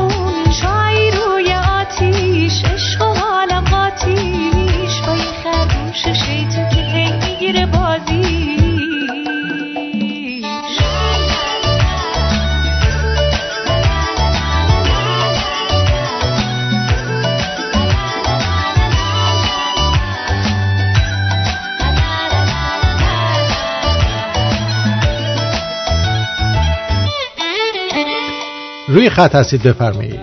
روی 28.89 29.09
خط 29.09 29.35
هستید 29.35 29.63
بفرمایید. 29.63 30.19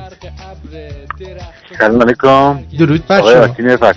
سلام 1.79 2.03
علیکم. 2.03 2.59
درود 2.79 3.07
بر 3.07 3.21
آقای 3.21 3.35
شما. 3.35 3.47
به 3.47 3.93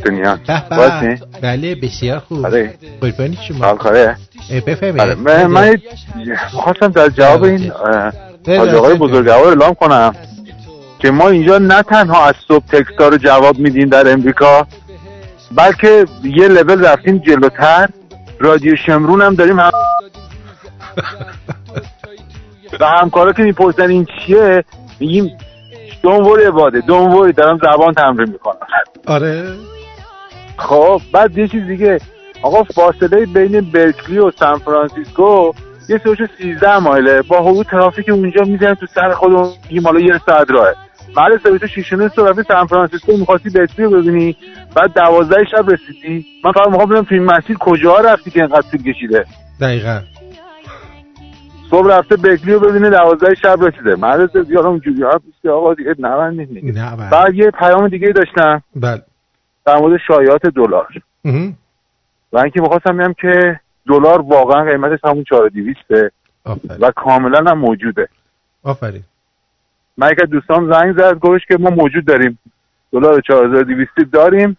به. 0.70 0.78
باشین 0.78 1.20
بله 1.42 1.76
بسیار 1.76 2.20
خوب. 2.20 2.44
بله. 2.44 2.74
قربانی 3.02 3.38
شما. 3.48 3.74
بله 3.74 4.16
بفرمایید. 4.68 5.18
من, 5.18 5.46
من 5.46 5.78
خواستم 6.52 6.88
در 6.88 7.10
جواب 7.10 7.44
این 7.44 7.72
حاج 8.48 8.70
آقای 8.70 8.96
بزرگوار 8.96 9.48
اعلام 9.48 9.74
کنم 9.74 10.16
که 11.00 11.12
ما 11.12 11.30
اینجا 11.30 11.58
نه 11.58 11.84
تنها 11.84 12.26
از 12.26 12.36
صبح 12.48 12.66
تکستا 12.66 13.08
رو 13.08 13.18
جواب 13.18 13.60
میدیم 13.60 13.90
در 13.90 14.12
امریکا 14.12 14.68
بلکه 15.52 16.06
یه 16.24 16.48
لول 16.48 16.86
رفتیم 16.86 17.18
جلوتر. 17.18 17.90
رادیو 18.40 18.76
شمرون 18.76 19.22
هم 19.22 19.36
داریم 19.36 19.60
هم 19.60 19.72
و 22.80 22.86
همکارا 22.86 23.34
که 23.34 23.44
می‌پرسن 23.44 23.90
این 23.90 24.06
چیه 24.06 24.64
میگیم 25.00 25.38
دونوری 26.04 26.50
باده 26.52 26.80
دونوری 26.80 27.34
دارم 27.34 27.58
زبان 27.58 27.94
تمرین 27.94 28.30
می‌کنم. 28.30 28.68
آره. 29.08 29.44
خب 30.58 31.02
بعد 31.14 31.38
یه 31.38 31.48
چیز 31.48 31.64
دیگه. 31.64 32.00
آقا 32.42 32.64
فاصله 32.64 33.26
بین 33.26 33.62
برکلی 33.62 34.18
و 34.18 34.32
سان 34.32 34.58
فرانسیسکو 34.58 35.52
یه 35.90 35.98
سوچو 36.04 36.28
13 36.38 36.80
مایله. 36.80 37.22
با 37.22 37.38
حقوق 37.38 37.66
ترافیک 37.72 38.10
اونجا 38.10 38.44
می‌زنن 38.44 38.76
تو 38.76 38.86
سر 38.86 39.14
خودمون 39.14 39.50
میگیم 39.64 39.84
حالا 39.88 40.00
یه 40.00 40.22
ساعت 40.26 40.52
راهه. 40.52 40.76
بعد 41.16 41.42
سرویس 41.44 41.64
شیشونه 41.64 42.10
صبح 42.10 42.30
رفتی 42.30 42.44
سان 42.48 42.68
فرانسیسکو 42.68 43.18
می‌خواستی 43.18 43.50
برکلی 43.50 43.86
رو 43.86 44.02
ببینی. 44.02 44.36
بعد 44.76 44.94
دوازده 44.94 45.46
شب 45.52 45.66
رسیدی. 45.70 46.26
من 46.44 46.52
فقط 46.52 46.68
می‌خوام 46.68 46.90
ببینم 46.90 47.04
تو 47.04 47.16
این 47.16 47.24
مسیر 47.24 47.58
کجا 47.58 47.96
رفتی 47.96 48.32
که 48.32 48.40
اینقدر 48.40 48.70
طول 48.72 48.94
کشیده. 48.94 49.26
دقیقا. 49.62 50.02
صبح 51.70 51.88
رفته 51.98 52.16
برکلی 52.16 52.54
رو 52.54 52.60
ببینه 52.60 52.90
دوازده 52.90 53.36
شب 53.36 53.58
رسیده 53.62 53.96
مرد 53.96 54.48
دیگه 54.48 54.60
اونجوری. 54.60 55.04
بیستی 55.26 55.50
آقا 55.50 55.74
دیگه 55.74 55.96
نبندید 56.00 56.50
دیگه 56.50 56.72
نه. 56.72 57.10
بعد 57.12 57.36
یه 57.36 57.52
پیام 57.52 57.88
دیگه 57.88 58.08
داشتم. 58.08 58.64
بله. 58.76 59.02
در 59.66 59.76
مورد 59.76 60.00
شایعات 60.08 60.46
دلار. 60.46 60.88
و 62.34 62.38
اینکه 62.38 62.62
می‌خواستم 62.62 62.98
بگم 62.98 63.14
که 63.14 63.60
دلار 63.88 64.22
واقعا 64.22 64.64
قیمتش 64.64 65.00
همون 65.04 65.24
4200 65.24 65.80
و 66.80 66.92
کاملا 66.96 67.52
هم 67.52 67.58
موجوده. 67.58 68.08
آفرین. 68.64 69.04
من 69.98 70.10
یک 70.12 70.20
دوستان 70.20 70.74
زنگ 70.74 70.98
زد 70.98 71.20
گفتش 71.20 71.46
که 71.46 71.58
ما 71.58 71.70
موجود 71.70 72.06
داریم. 72.06 72.40
دلار 72.92 73.22
4200 73.22 74.12
داریم. 74.12 74.58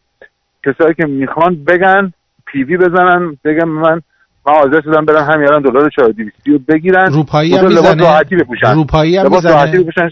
کسایی 0.66 0.94
که 0.94 1.06
می‌خوان 1.06 1.64
بگن 1.64 2.12
پیوی 2.46 2.76
بزنن 2.76 3.38
بگم 3.44 3.68
من 3.68 4.02
من 4.47 4.55
حاضر 4.55 4.80
شدم 4.80 5.05
برم 5.05 5.30
همین 5.30 5.49
الان 5.49 5.62
دلار 5.62 5.91
4200 5.91 6.49
رو 6.49 6.59
بگیرن. 6.59 7.12
روپایی 7.12 7.57
هم 7.57 7.66
می‌زنه؟ 7.66 8.03
راحتی 8.03 8.36
بپوشن. 8.36 8.74
روپایی 8.74 9.16
هم 9.16 9.30
می‌زنه؟ 9.30 9.78
بپوشن. 9.78 10.09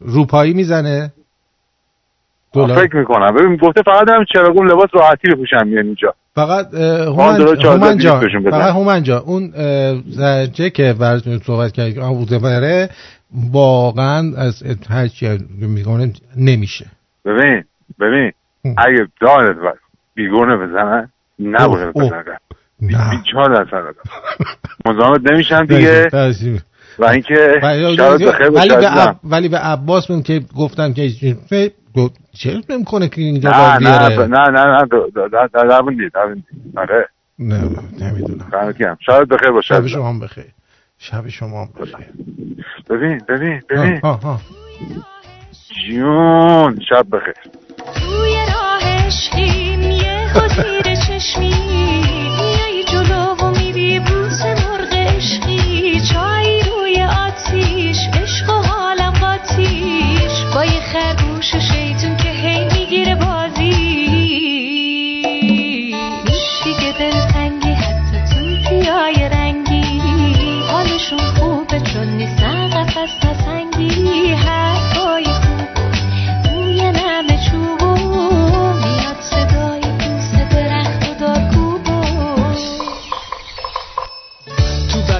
روپایی 0.00 0.54
می‌زنه؟ 0.54 1.12
دلار؟ 2.52 2.86
فکر 2.86 2.96
می‌کنم. 2.96 3.34
ببین 3.34 3.56
گفته 3.56 3.82
فقط 3.82 4.08
هم 4.08 4.24
چراغون 4.34 4.70
لباس 4.70 4.90
راحتی 4.92 5.28
بپوشن 5.32 5.66
میان 5.66 5.84
اینجا. 5.84 6.14
فقط 6.34 6.74
هومن 6.74 7.40
هومن 7.40 7.56
14 7.56 7.96
جان 7.96 8.20
بهشون 8.20 8.42
بزن. 8.42 8.50
فقط 8.50 8.74
هومن 8.74 9.02
جان 9.02 9.22
اون 9.26 9.52
اه، 9.56 10.02
زنجه 10.06 10.70
که 10.70 10.94
براتون 11.00 11.38
صحبت 11.38 11.72
کرد 11.72 11.98
آبوزه 11.98 12.88
واقعا 13.52 14.32
از 14.36 14.62
هر 14.90 15.08
چی 15.08 15.38
می‌کنه 15.60 16.12
نمیشه. 16.36 16.86
ببین 17.24 17.64
ببین 18.00 18.32
اگه 18.64 19.08
دانت 19.20 19.56
بیگونه 20.14 20.56
بزنن 20.56 21.08
نبونه. 21.40 21.92
بزنن. 21.92 22.38
بیچار 22.80 23.64
در 23.64 23.66
سر 23.70 23.82
مزاحمت 24.84 25.30
نمیشن 25.32 25.64
دیگه. 25.64 26.08
و 26.98 27.04
اینکه 27.04 27.60
ولی 27.62 28.68
به. 28.68 28.88
عب- 28.88 29.16
ولی 29.24 29.48
به 29.48 29.58
عباس 29.58 30.10
من 30.10 30.22
که 30.22 30.40
گفتم 30.56 30.92
که 30.92 31.10
چه 32.32 32.60
نمی‌کنه 32.70 33.08
که 33.08 33.20
اینجا 33.20 33.50
نه 33.50 33.78
نه 33.78 34.08
نه 34.08 34.26
نه 34.26 34.48
نه 34.50 35.48
در 35.52 35.82
بوندی. 35.82 36.10
آره. 36.76 37.08
نه 37.38 37.62
نمی‌دونم. 38.00 38.96
شبت 39.06 39.28
بخیر 39.28 39.50
باشه 39.50 39.74
شب. 39.74 39.86
شما 39.86 40.08
هم 40.08 40.20
بخیر. 40.20 40.44
شب 40.98 41.28
شما 41.28 41.62
هم 41.64 41.68
بخیر. 41.80 42.06
ببین 42.90 43.20
ببین 43.28 43.62
ببین. 43.70 44.00
جون 45.88 46.80
شب 46.88 47.06
بخیر. 47.12 47.34
توی 47.94 48.36
راه 48.54 49.06
عشقیم 49.06 49.80
یه 49.82 50.28
خاطر 50.34 50.94
چشمی. 50.94 51.52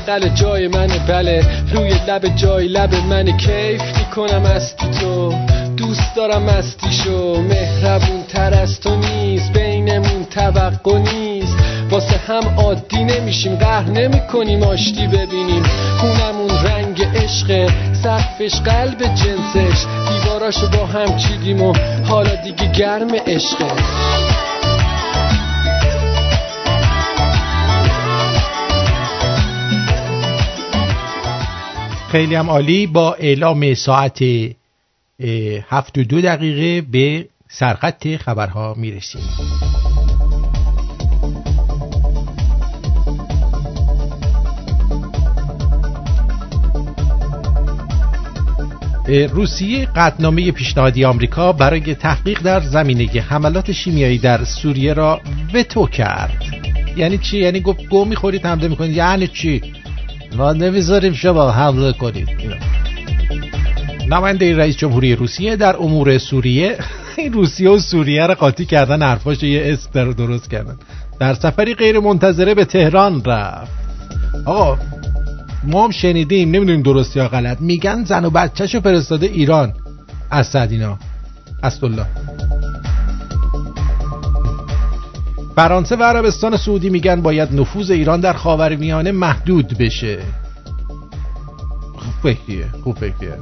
بغل 0.06 0.28
جای 0.28 0.68
منه 0.68 0.98
بله. 0.98 1.44
روی 1.74 1.94
لب 2.08 2.36
جای 2.36 2.68
لب 2.68 2.94
منه 2.94 3.36
کیف 3.36 3.82
می‌کنم 3.98 4.44
استی 4.44 4.86
تو. 5.00 5.34
دوست 5.76 6.14
دارم 6.16 6.48
استیشو 6.48 7.40
مهربون 7.40 8.22
تر 8.28 8.54
از 8.54 8.80
تو 8.80 8.96
نیست. 8.96 9.52
بینمون 9.52 10.24
توقع 10.30 10.98
نیست. 10.98 11.56
واسه 11.90 12.16
هم 12.28 12.58
عادی 12.58 13.04
نمیشیم. 13.04 13.56
قهر 13.56 13.90
نمی‌کنیم 13.90 14.62
آشتی 14.62 15.06
ببینیم. 15.06 15.62
خونمون 15.98 16.50
رنگ 16.64 17.02
عشق. 17.16 17.70
سقفش 18.02 18.60
قلب 18.60 18.98
جنسش. 18.98 19.84
دیواراشو 20.08 20.68
با 20.68 20.86
هم 20.86 21.16
چیدیم 21.16 21.62
و 21.62 21.72
حالا 22.08 22.34
دیگه 22.34 22.72
گرم 22.72 23.14
عشقه. 23.26 24.25
خیلی 32.08 32.34
هم 32.34 32.50
عالی. 32.50 32.86
با 32.86 33.14
اعلام 33.14 33.74
ساعت 33.74 34.22
هفت 35.68 35.98
و 35.98 36.04
دو 36.04 36.20
دقیقه 36.20 36.86
به 36.90 37.28
سرخط 37.48 38.16
خبرها 38.16 38.74
می‌رسیم. 38.74 39.22
روسیه 49.30 49.86
قطنامه 49.86 50.52
پیشنهادی 50.52 51.04
آمریکا 51.04 51.52
برای 51.52 51.94
تحقیق 51.94 52.42
در 52.42 52.60
زمینه 52.60 53.20
حملات 53.20 53.72
شیمیایی 53.72 54.18
در 54.18 54.44
سوریه 54.44 54.92
را 54.92 55.20
وتو 55.54 55.86
کرد. 55.86 56.42
یعنی 56.96 57.18
چی؟ 57.18 57.38
یعنی 57.38 57.60
گفت 57.60 57.86
گو 57.86 58.04
می‌خورید 58.04 58.46
حمله 58.46 58.68
می‌کنید. 58.68 58.96
یعنی 58.96 59.26
چی؟ 59.26 59.75
ما 60.36 60.52
نمی‌ذاریم 60.52 61.12
شما 61.12 61.50
حمله 61.50 61.92
کنید. 61.92 62.28
نماینده 64.10 64.56
رئیس 64.56 64.76
جمهوری 64.76 65.14
روسیه 65.14 65.56
در 65.56 65.76
امور 65.76 66.18
سوریه 66.18 66.78
روسیه 67.32 67.70
و 67.70 67.78
سوریه 67.78 68.26
را 68.26 68.34
قاطی 68.34 68.64
کردن 68.64 69.02
حرفاش 69.02 69.42
یه 69.42 69.62
اسم 69.64 69.90
در 69.92 70.04
درست 70.04 70.50
کردن. 70.50 70.76
در 71.20 71.34
سفری 71.34 71.74
غیر 71.74 72.00
منتظره 72.00 72.54
به 72.54 72.64
تهران 72.64 73.24
رفت. 73.24 73.72
آقا 74.44 74.78
ما 75.64 75.84
هم 75.84 75.90
شنیدیم 75.90 76.50
نمی‌دونیم 76.50 76.82
درست 76.82 77.16
یا 77.16 77.28
غلط. 77.28 77.60
میگن 77.60 78.04
زن 78.04 78.24
و 78.24 78.30
بچهشو 78.30 78.80
فرستاده 78.80 79.26
ایران. 79.26 79.72
از 80.30 80.56
اینا. 80.56 80.98
الله 81.62 82.06
فرانسه 85.56 85.96
و 85.96 86.02
عربستان 86.02 86.56
سعودی 86.56 86.90
میگن 86.90 87.22
باید 87.22 87.60
نفوذ 87.60 87.90
ایران 87.90 88.20
در 88.20 88.32
خاورمیانه 88.32 89.12
محدود 89.12 89.78
بشه. 89.78 90.18
خوب 91.96 92.14
فکریه 92.22 92.66
خوب 92.84 92.96
فکریه. 92.96 93.34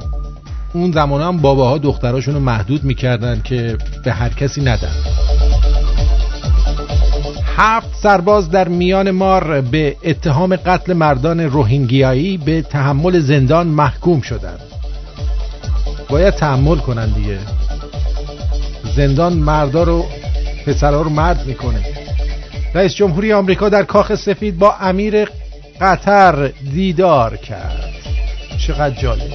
اون 0.72 0.92
زمان 0.92 1.22
هم 1.22 1.38
باباها 1.38 1.78
دختراشون 1.78 2.34
رو 2.34 2.40
محدود 2.40 2.84
می‌کردن 2.84 3.40
که 3.44 3.78
به 4.04 4.12
هر 4.12 4.28
کسی 4.28 4.60
ندن. 4.60 4.94
هفت 7.56 7.94
سرباز 8.02 8.50
در 8.50 8.68
میان 8.68 9.10
مار 9.10 9.60
به 9.60 9.96
اتهام 10.04 10.56
قتل 10.56 10.92
مردان 10.92 11.40
روهینگیایی 11.40 12.38
به 12.38 12.62
تحمل 12.62 13.20
زندان 13.20 13.66
محکوم 13.66 14.20
شدند 14.20 14.60
باید 16.08 16.34
تحمل 16.34 16.76
کنن 16.76 17.12
دیگه. 17.12 17.38
زندان 18.96 19.32
مردا 19.32 19.82
رو 19.82 20.04
پسرها 20.66 21.02
رو 21.02 21.10
مرد 21.10 21.46
می‌کنه. 21.46 22.03
رئیس 22.74 22.94
جمهوری 22.94 23.32
آمریکا 23.32 23.68
در 23.68 23.82
کاخ 23.82 24.14
سفید 24.14 24.58
با 24.58 24.74
امیر 24.80 25.28
قطر 25.80 26.46
دیدار 26.74 27.36
کرد. 27.36 27.90
چقدر 28.66 29.00
جالب. 29.00 29.30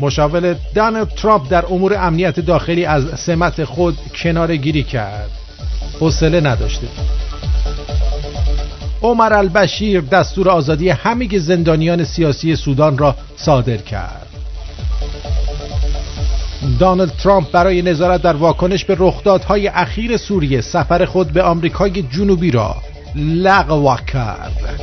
مشاور 0.00 0.56
دانالد 0.74 1.08
ترامپ 1.08 1.50
در 1.50 1.66
امور 1.66 1.94
امنیت 1.94 2.40
داخلی 2.40 2.84
از 2.84 3.20
سمت 3.20 3.64
خود 3.64 3.98
کنار 4.22 4.56
گیری 4.56 4.82
کرد. 4.82 5.30
حوصله 6.00 6.40
نداشته. 6.40 6.86
عمر 9.02 9.32
البشیر 9.32 10.00
دستور 10.00 10.48
آزادی 10.48 10.88
همه 10.88 11.38
زندانیان 11.38 12.04
سیاسی 12.04 12.56
سودان 12.56 12.98
را 12.98 13.16
صادر 13.36 13.76
کرد. 13.76 14.25
دانالد 16.78 17.12
ترامپ 17.12 17.50
برای 17.50 17.82
نظارت 17.82 18.22
در 18.22 18.36
واکنش 18.36 18.84
به 18.84 18.96
رخدادهای 18.98 19.68
اخیر 19.68 20.16
سوریه 20.16 20.60
سفر 20.60 21.04
خود 21.04 21.32
به 21.32 21.42
آمریکای 21.42 22.02
جنوبی 22.02 22.50
را 22.50 22.76
لغو 23.14 23.96
کرد. 23.96 24.80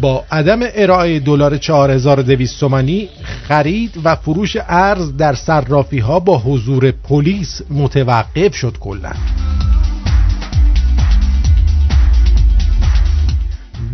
با 0.00 0.24
عدم 0.30 0.58
ارائه 0.62 1.20
دلار 1.20 1.56
4200 1.56 2.60
تومانی 2.60 3.08
خرید 3.48 4.00
و 4.04 4.16
فروش 4.16 4.56
ارز 4.68 5.16
در 5.16 5.34
صرافی 5.34 5.98
ها 5.98 6.20
با 6.20 6.38
حضور 6.38 6.90
پلیس 6.90 7.62
متوقف 7.70 8.54
شد 8.54 8.78
کلا. 8.80 9.12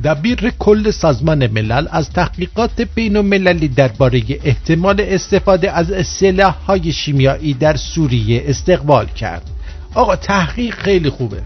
دبیر 0.05 0.51
کل 0.59 0.91
سازمان 0.91 1.47
ملل 1.47 1.87
از 1.91 2.11
تحقیقات 2.11 2.81
بین 2.95 3.17
المللی 3.17 3.69
درباره 3.69 4.23
احتمال 4.45 5.01
استفاده 5.01 5.73
از 5.73 6.07
سلاح 6.07 6.55
های 6.67 6.93
شیمیایی 6.93 7.55
در 7.55 7.77
سوریه 7.77 8.43
استقبال 8.47 9.07
کرد. 9.07 9.51
آقا 9.95 10.17
تحقیق 10.17 10.75
خیلی 10.75 11.11
خوبه. 11.11 11.43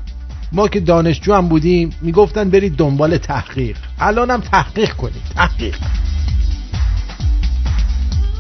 ما 0.53 0.69
که 0.69 0.81
دانشجو 0.81 1.35
هم 1.35 1.49
بودیم 1.49 1.91
می‌گفتن 2.01 2.51
برید 2.51 2.77
دنبال 2.77 3.19
تحقیق. 3.19 3.77
الانم 3.99 4.41
تحقیق 4.41 4.93
کنید. 4.93 5.23
تحقیق. 5.35 5.77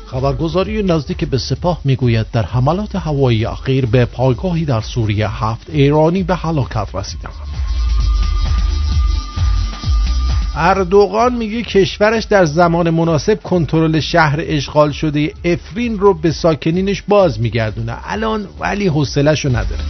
خبرگزاری 0.06 0.82
نزدیک 0.82 1.24
به 1.24 1.38
سپاه 1.38 1.80
می‌گوید 1.84 2.26
در 2.32 2.42
حملات 2.42 2.96
هوایی 2.96 3.46
اخیر 3.46 3.86
به 3.86 4.04
پایگاهی 4.04 4.64
در 4.64 4.80
سوریه 4.80 5.44
هفت 5.44 5.70
ایرانی 5.70 6.22
به 6.22 6.34
هلاکت 6.34 6.94
رسیدند. 6.94 7.32
اردوغان 10.58 11.34
میگه 11.34 11.62
کشورش 11.62 12.24
در 12.24 12.44
زمان 12.44 12.90
مناسب 12.90 13.42
کنترل 13.42 14.00
شهر 14.00 14.40
اشغال 14.42 14.92
شده 14.92 15.32
افرین 15.44 15.98
رو 15.98 16.14
به 16.14 16.30
ساکنینش 16.30 17.02
باز 17.08 17.40
میگردونه. 17.40 17.96
الان 18.04 18.46
ولی 18.60 18.86
حوصله‌شو 18.86 19.48
نداره. 19.48 19.84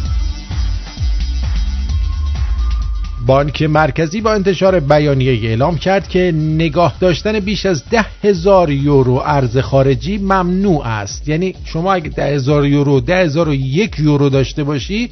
بانک 3.26 3.62
مرکزی 3.62 4.20
با 4.20 4.32
انتشار 4.32 4.80
بیانیه 4.80 5.48
اعلام 5.48 5.78
کرد 5.78 6.08
که 6.08 6.32
نگاه 6.34 6.94
داشتن 7.00 7.40
بیش 7.40 7.66
از 7.66 7.84
ده 7.90 8.06
هزار 8.24 8.70
یورو 8.70 9.22
ارز 9.24 9.58
خارجی 9.58 10.18
ممنوع 10.18 10.86
است. 10.86 11.28
یعنی 11.28 11.54
شما 11.64 11.92
اگه 11.92 12.08
ده 12.08 12.34
هزار 12.34 12.66
یورو 12.66 13.00
ده 13.00 13.16
هزار 13.16 13.48
و 13.48 13.54
یک 13.54 13.98
یورو 13.98 14.28
داشته 14.28 14.64
باشی 14.64 15.10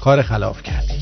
کار 0.00 0.22
خلاف 0.22 0.62
کردی. 0.62 0.94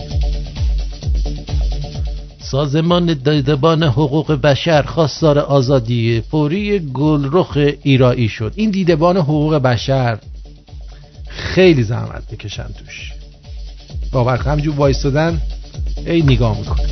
سازمان 2.51 3.15
دیدبان 3.15 3.83
حقوق 3.83 4.33
بشر 4.33 4.83
خواستار 4.83 5.39
آزادی 5.39 6.23
فوری 6.31 6.79
گلرخ 6.79 7.59
ایرایی 7.83 8.29
شد. 8.29 8.53
این 8.57 8.71
دیدبان 8.71 9.17
حقوق 9.17 9.55
بشر 9.55 10.19
خیلی 11.29 11.83
زحمت 11.83 12.23
می‌کشن 12.31 12.67
توش. 12.79 13.13
با 14.13 14.25
وقت 14.25 14.47
همجور 14.47 14.75
وایستادن 14.75 15.41
ای 16.07 16.23
نگاه 16.23 16.59
می‌کنه. 16.59 16.89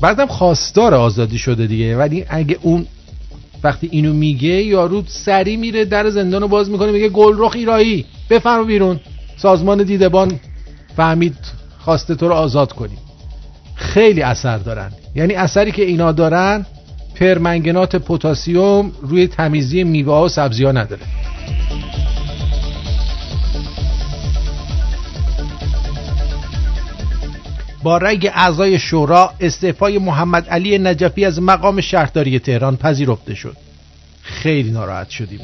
بعدم 0.00 0.26
خواستار 0.26 0.94
آزادی 0.94 1.38
شده 1.38 1.66
دیگه. 1.66 1.96
ولی 1.96 2.24
اگه 2.28 2.58
اون 2.62 2.86
وقتی 3.62 3.88
اینو 3.92 4.12
میگه 4.12 4.62
یارو 4.62 5.02
سری 5.06 5.56
میره 5.56 5.84
در 5.84 6.10
زندان 6.10 6.42
رو 6.42 6.48
باز 6.48 6.70
می‌کنه 6.70 6.92
میگه 6.92 7.08
گلرخ 7.08 7.52
ایرایی. 7.54 8.04
بفرما 8.30 8.64
بیرون. 8.64 9.00
سازمان 9.36 9.82
دیدبان 9.82 10.40
فهمید 10.96 11.61
خواسته 11.84 12.14
تو 12.14 12.28
رو 12.28 12.34
آزاد 12.34 12.72
کنیم. 12.72 12.98
خیلی 13.74 14.22
اثر 14.22 14.58
دارن. 14.58 14.92
یعنی 15.14 15.34
اثری 15.34 15.72
که 15.72 15.82
اینا 15.82 16.12
دارن 16.12 16.66
پرمنگنات 17.14 17.96
پوتاسیوم 17.96 18.92
روی 19.02 19.26
تمیزی 19.26 19.84
میوه 19.84 20.14
و 20.14 20.28
سبزی 20.28 20.64
ها 20.64 20.72
نداره. 20.72 21.02
با 27.82 27.98
رأی 27.98 28.28
اعضای 28.28 28.78
شورا 28.78 29.32
استعفای 29.40 29.98
محمد 29.98 30.48
علی 30.48 30.78
نجفی 30.78 31.24
از 31.24 31.42
مقام 31.42 31.80
شهرداری 31.80 32.38
تهران 32.38 32.76
پذیرفته 32.76 33.34
شد. 33.34 33.56
خیلی 34.22 34.70
ناراحت 34.70 35.10
شدیم 35.10 35.40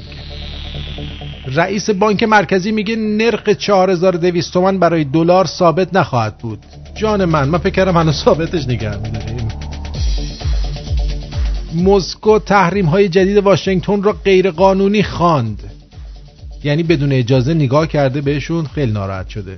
رئیس 1.55 1.91
بانک 1.91 2.23
مرکزی 2.23 2.73
میگه 2.73 2.97
نرخ 2.97 3.49
4200 3.49 4.53
تومان 4.53 4.79
برای 4.79 5.05
دلار 5.05 5.47
ثابت 5.47 5.95
نخواهد 5.95 6.39
بود. 6.39 6.59
جان 6.95 7.25
من 7.25 7.49
من 7.49 7.59
فکر 7.59 7.71
کردم 7.71 8.13
ثابتش 8.13 8.69
نگه 8.69 8.97
میداریم. 8.97 9.49
مسکو 11.75 12.39
تحریم 12.39 12.87
های 12.87 13.09
جدید 13.09 13.37
واشنگتن 13.37 14.03
را 14.03 14.13
غیر 14.13 14.51
قانونی 14.51 15.03
خواند. 15.03 15.63
یعنی 16.65 16.83
بدون 16.83 17.13
اجازه 17.13 17.55
نگاه 17.55 17.87
کرده 17.87 18.21
بهشون 18.21 18.67
خیلی 18.67 18.93
ناراحت 18.93 19.29
شده. 19.29 19.57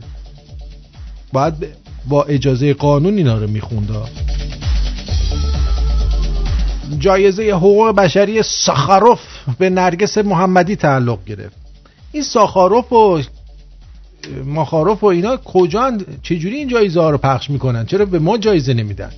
باید 1.33 1.55
با 2.09 2.23
اجازه 2.23 2.75
قانون 2.75 3.17
اینا 3.17 3.39
رو 3.39 3.47
میخونده. 3.47 3.95
جایزه 6.99 7.51
حقوق 7.51 7.95
بشری 7.95 8.43
ساخاروف 8.43 9.21
به 9.59 9.71
نرگس 9.71 10.19
محمدی 10.19 10.77
تعلق 10.77 11.25
گرفت. 11.25 11.57
این 12.13 12.23
ساخاروف 12.23 12.93
و 12.93 13.23
ماخاروف 14.45 15.05
و 15.05 15.07
اینا 15.07 15.37
کجا 15.37 15.93
چجوری 16.23 16.57
این 16.57 16.69
جایزه 16.69 17.01
ها 17.01 17.11
رو 17.11 17.19
پخش 17.19 17.51
می‌کنن؟ 17.51 17.87
چرا 17.87 18.05
به 18.05 18.19
ما 18.19 18.39
جایزه 18.39 18.75
نمیدن؟ 18.75 19.11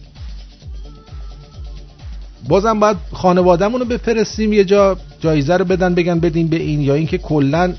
بازم 2.49 2.81
باید 2.81 2.97
خانوادهمون 3.13 3.81
رو 3.81 3.87
بفرستیم 3.87 4.53
یه 4.53 4.65
جا 4.65 4.97
جایزه 5.21 5.57
رو 5.57 5.65
بدن 5.65 5.95
بگن 5.95 6.21
بدین 6.21 6.49
به 6.49 6.57
این 6.57 6.81
یا 6.81 6.95
اینکه 6.95 7.19
کلا 7.19 7.75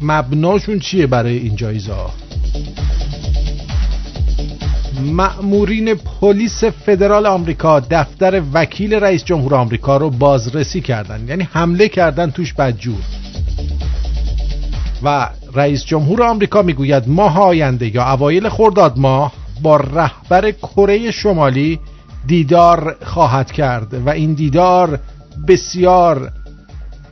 مبناشون 0.00 0.78
چیه 0.78 1.06
برای 1.06 1.36
این 1.36 1.56
جایزه 1.56 1.92
ها 1.92 2.10
مأمورین 4.98 5.94
پلیس 5.94 6.64
فدرال 6.64 7.26
آمریکا 7.26 7.80
دفتر 7.80 8.42
وکیل 8.52 8.94
رئیس 8.94 9.24
جمهور 9.24 9.54
آمریکا 9.54 9.96
رو 9.96 10.10
بازرسی 10.10 10.80
کردن 10.80 11.28
یعنی 11.28 11.48
حمله 11.52 11.88
کردن 11.88 12.30
توش 12.30 12.52
بدجور. 12.52 13.00
و 15.02 15.28
رئیس 15.54 15.84
جمهور 15.84 16.22
آمریکا 16.22 16.62
می‌گوید 16.62 17.08
ماه 17.08 17.40
آینده 17.40 17.94
یا 17.94 18.12
اوایل 18.12 18.48
خرداد 18.48 18.98
ماه 18.98 19.32
با 19.62 19.76
رهبر 19.76 20.50
کره 20.50 21.10
شمالی 21.10 21.80
دیدار 22.26 22.96
خواهد 23.04 23.52
کرد 23.52 23.94
و 23.94 24.08
این 24.10 24.32
دیدار 24.32 25.00
بسیار 25.48 26.32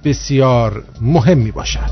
بسیار 0.05 0.85
مهم 1.01 1.39
می 1.39 1.51
باشد 1.51 1.91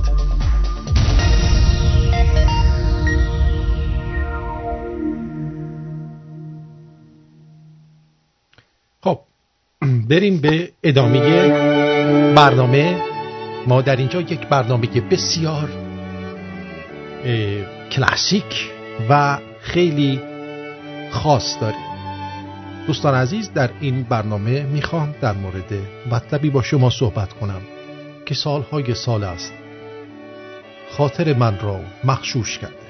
بریم 10.10 10.36
به 10.36 10.72
ادامه 10.82 11.48
برنامه. 12.34 12.96
ما 13.66 13.82
در 13.82 13.96
اینجا 13.96 14.20
یک 14.20 14.46
برنامه 14.46 14.86
بسیار 14.86 15.68
کلاسیک 17.90 18.70
و 19.10 19.38
خیلی 19.60 20.20
خاص 21.10 21.56
داریم. 21.60 21.94
دوستان 22.86 23.14
عزیز 23.14 23.52
در 23.52 23.70
این 23.80 24.02
برنامه 24.02 24.62
می‌خوام 24.62 25.14
در 25.20 25.32
مورد 25.32 25.72
مطلبی 26.10 26.50
با 26.50 26.62
شما 26.62 26.90
صحبت 26.90 27.32
کنم 27.32 27.60
که 28.26 28.34
سالهای 28.34 28.94
سال 28.94 29.24
است. 29.24 29.52
خاطر 30.90 31.34
من 31.34 31.58
را 31.58 31.80
مخشوش 32.04 32.58
کرده. 32.58 32.84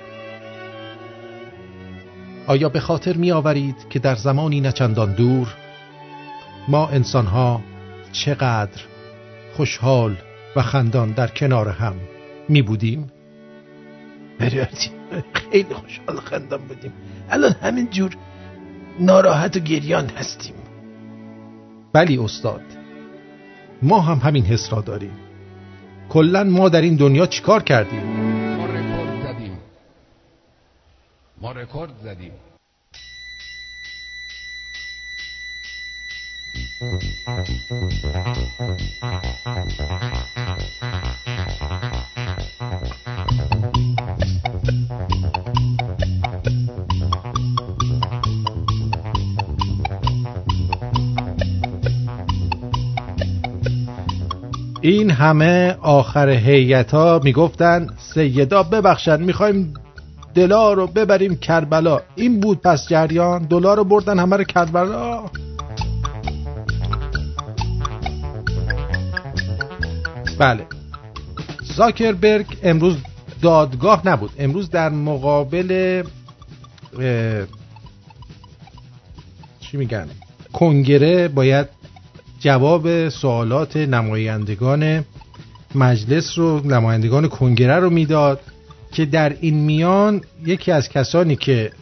آیا 2.46 2.68
به 2.68 2.80
خاطر 2.80 3.16
می 3.16 3.32
آورید 3.32 3.76
که 3.90 3.98
در 3.98 4.14
زمانی 4.14 4.60
نچندان 4.60 5.12
دور 5.12 5.54
ما 6.68 6.88
انسانها 6.88 7.60
چقدر 8.12 8.82
خوشحال 9.56 10.16
و 10.56 10.62
خندان 10.62 11.12
در 11.12 11.26
کنار 11.26 11.68
هم 11.68 11.94
می 12.48 12.62
بودیم؟ 12.62 13.10
خیلی 15.50 15.74
خوشحال 15.74 16.16
خندان 16.16 16.60
بودیم. 16.60 16.92
الان 17.30 17.52
همین 17.52 17.90
جور 17.90 18.16
ناراحت 19.00 19.56
و 19.56 19.60
گریان 19.60 20.08
هستیم. 20.08 20.54
بلی 21.92 22.18
استاد 22.18 22.62
ما 23.82 24.00
هم 24.00 24.18
همین 24.18 24.44
حس 24.44 24.72
را 24.72 24.80
داریم. 24.80 25.18
کلا 26.08 26.44
ما 26.44 26.68
در 26.68 26.80
این 26.80 26.96
دنیا 26.96 27.26
چیکار 27.26 27.62
کردیم؟ 27.62 28.02
ما 28.56 28.66
رکورد 28.66 29.22
زدیم. 29.22 29.58
ما 31.40 31.52
رکورد 31.52 31.92
زدیم. 32.04 32.32
این 54.80 55.10
همه 55.10 55.76
آخر 55.82 56.28
هیئت 56.28 56.90
ها 56.90 57.20
می‌گفتن 57.24 57.86
سیدا 58.14 58.62
ببخشن 58.62 59.22
می‌خوایم 59.22 59.74
دلار 60.34 60.76
رو 60.76 60.86
ببریم 60.86 61.36
کربلا. 61.36 62.00
این 62.14 62.40
بود 62.40 62.60
پس 62.60 62.88
جریان 62.88 63.42
دلار 63.42 63.76
رو 63.76 63.84
بردن 63.84 64.18
همه 64.18 64.36
رو 64.36 64.44
کربلا. 64.44 65.24
بله. 70.38 70.66
زاکربرگ 71.76 72.46
امروز 72.62 72.96
دادگاه 73.42 74.08
نبود. 74.08 74.30
امروز 74.38 74.70
در 74.70 74.88
مقابل 74.88 76.02
چی 79.60 79.76
میگن؟ 79.76 80.08
کنگره 80.52 81.28
باید 81.28 81.66
جواب 82.40 83.08
سوالات 83.08 83.76
نمایندگان 83.76 85.04
مجلس 85.74 86.38
رو 86.38 86.66
نمایندگان 86.66 87.28
کنگره 87.28 87.76
رو 87.76 87.90
می‌داد 87.90 88.40
که 88.92 89.04
در 89.04 89.36
این 89.40 89.54
میان 89.54 90.20
یکی 90.46 90.72
از 90.72 90.88
کسانی 90.88 91.36
که 91.36 91.72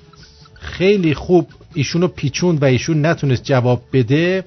خیلی 0.55 1.15
خوب 1.15 1.49
ایشونو 1.75 2.09
پیچوند 2.09 2.63
و 2.63 2.65
ایشون 2.65 3.07
نتونست 3.07 3.45
جواب 3.45 3.83
بده 3.93 4.45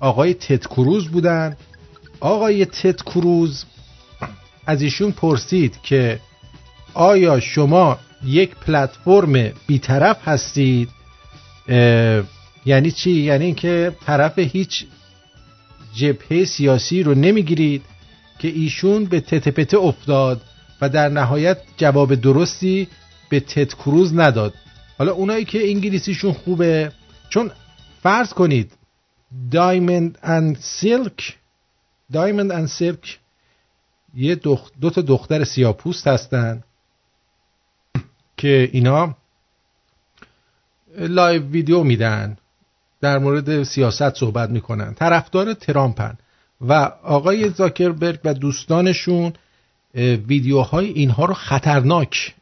آقای 0.00 0.34
تد 0.34 0.66
کروز 0.66 1.08
بودن. 1.08 1.56
آقای 2.24 2.64
تد 2.64 3.02
کروز 3.02 3.64
از 4.66 4.82
ایشون 4.82 5.12
پرسید 5.12 5.78
که 5.82 6.20
آیا 6.94 7.40
شما 7.40 7.98
یک 8.24 8.54
پلتفرم 8.54 9.52
بیطرف 9.66 10.28
هستید؟ 10.28 10.88
یعنی 12.66 12.90
چی؟ 12.90 13.10
یعنی 13.10 13.44
اینکه 13.44 13.96
طرف 14.06 14.38
هیچ 14.38 14.86
جبهه 15.94 16.44
سیاسی 16.44 17.02
رو 17.02 17.14
نمی‌گیرید 17.14 17.82
که 18.38 18.48
ایشون 18.48 19.04
به 19.04 19.20
تتپته 19.20 19.78
افتاد 19.78 20.42
و 20.80 20.88
در 20.88 21.08
نهایت 21.08 21.58
جواب 21.76 22.14
درستی 22.14 22.88
به 23.28 23.40
تد 23.40 23.74
کروز 23.74 24.14
نداد. 24.14 24.54
حالا 24.98 25.12
اونایی 25.12 25.44
که 25.44 25.70
انگلیسیشون 25.70 26.32
خوبه 26.32 26.92
چون 27.28 27.50
فرض 28.02 28.32
کنید 28.32 28.72
دایمند 29.50 30.18
اند 30.22 30.58
سیلک 30.60 31.36
دایمند 32.12 32.52
اند 32.52 32.66
سیلک 32.66 33.18
یه 34.14 34.34
دو 34.80 34.90
تا 34.94 35.00
دختر 35.00 35.44
سیاپوست 35.44 36.06
هستن 36.06 36.62
که 38.36 38.70
اینا 38.72 39.16
live 40.98 41.42
video 41.42 41.82
میدن 41.82 42.36
در 43.00 43.18
مورد 43.18 43.62
سیاست 43.62 44.14
صحبت 44.14 44.50
می‌کنن. 44.50 44.94
طرفدار 44.94 45.54
ترامپن 45.54 46.14
و 46.60 46.72
آقای 47.02 47.48
زاکربرگ 47.48 48.20
و 48.24 48.34
دوستانشون 48.34 49.32
ویدیوهای 49.94 50.86
اینها 50.86 51.24
رو 51.24 51.34
خطرناک 51.34 52.34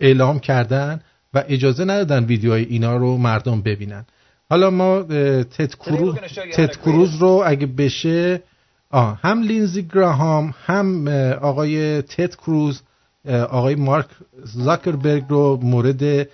اعلام 0.00 0.38
کردن 0.38 1.00
و 1.34 1.44
اجازه 1.48 1.84
ندادن 1.84 2.24
ویدیوهای 2.24 2.64
اینا 2.64 2.96
رو 2.96 3.16
مردم 3.16 3.62
ببینن. 3.62 4.04
حالا 4.50 4.70
ما 4.70 5.02
تد 5.42 5.74
کروز, 5.74 6.14
تد 6.52 6.76
کروز 6.76 7.16
رو 7.16 7.42
اگه 7.46 7.66
بشه 7.66 8.42
آه 8.91 9.19
هم 9.21 9.41
لینزی 9.41 9.83
گراهام 9.83 10.53
هم 10.65 11.07
آقای 11.41 12.01
تد 12.01 12.35
کروز 12.35 12.81
آقای 13.29 13.75
مارک 13.75 14.07
زاکربرگ 14.43 15.25
رو 15.29 15.59
مورد 15.63 16.29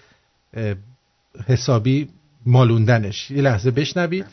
حسابی 1.48 2.10
مالوندنش 2.46 3.32
یه 3.32 3.42
لحظه 3.42 3.72
بشنوید 3.72 4.26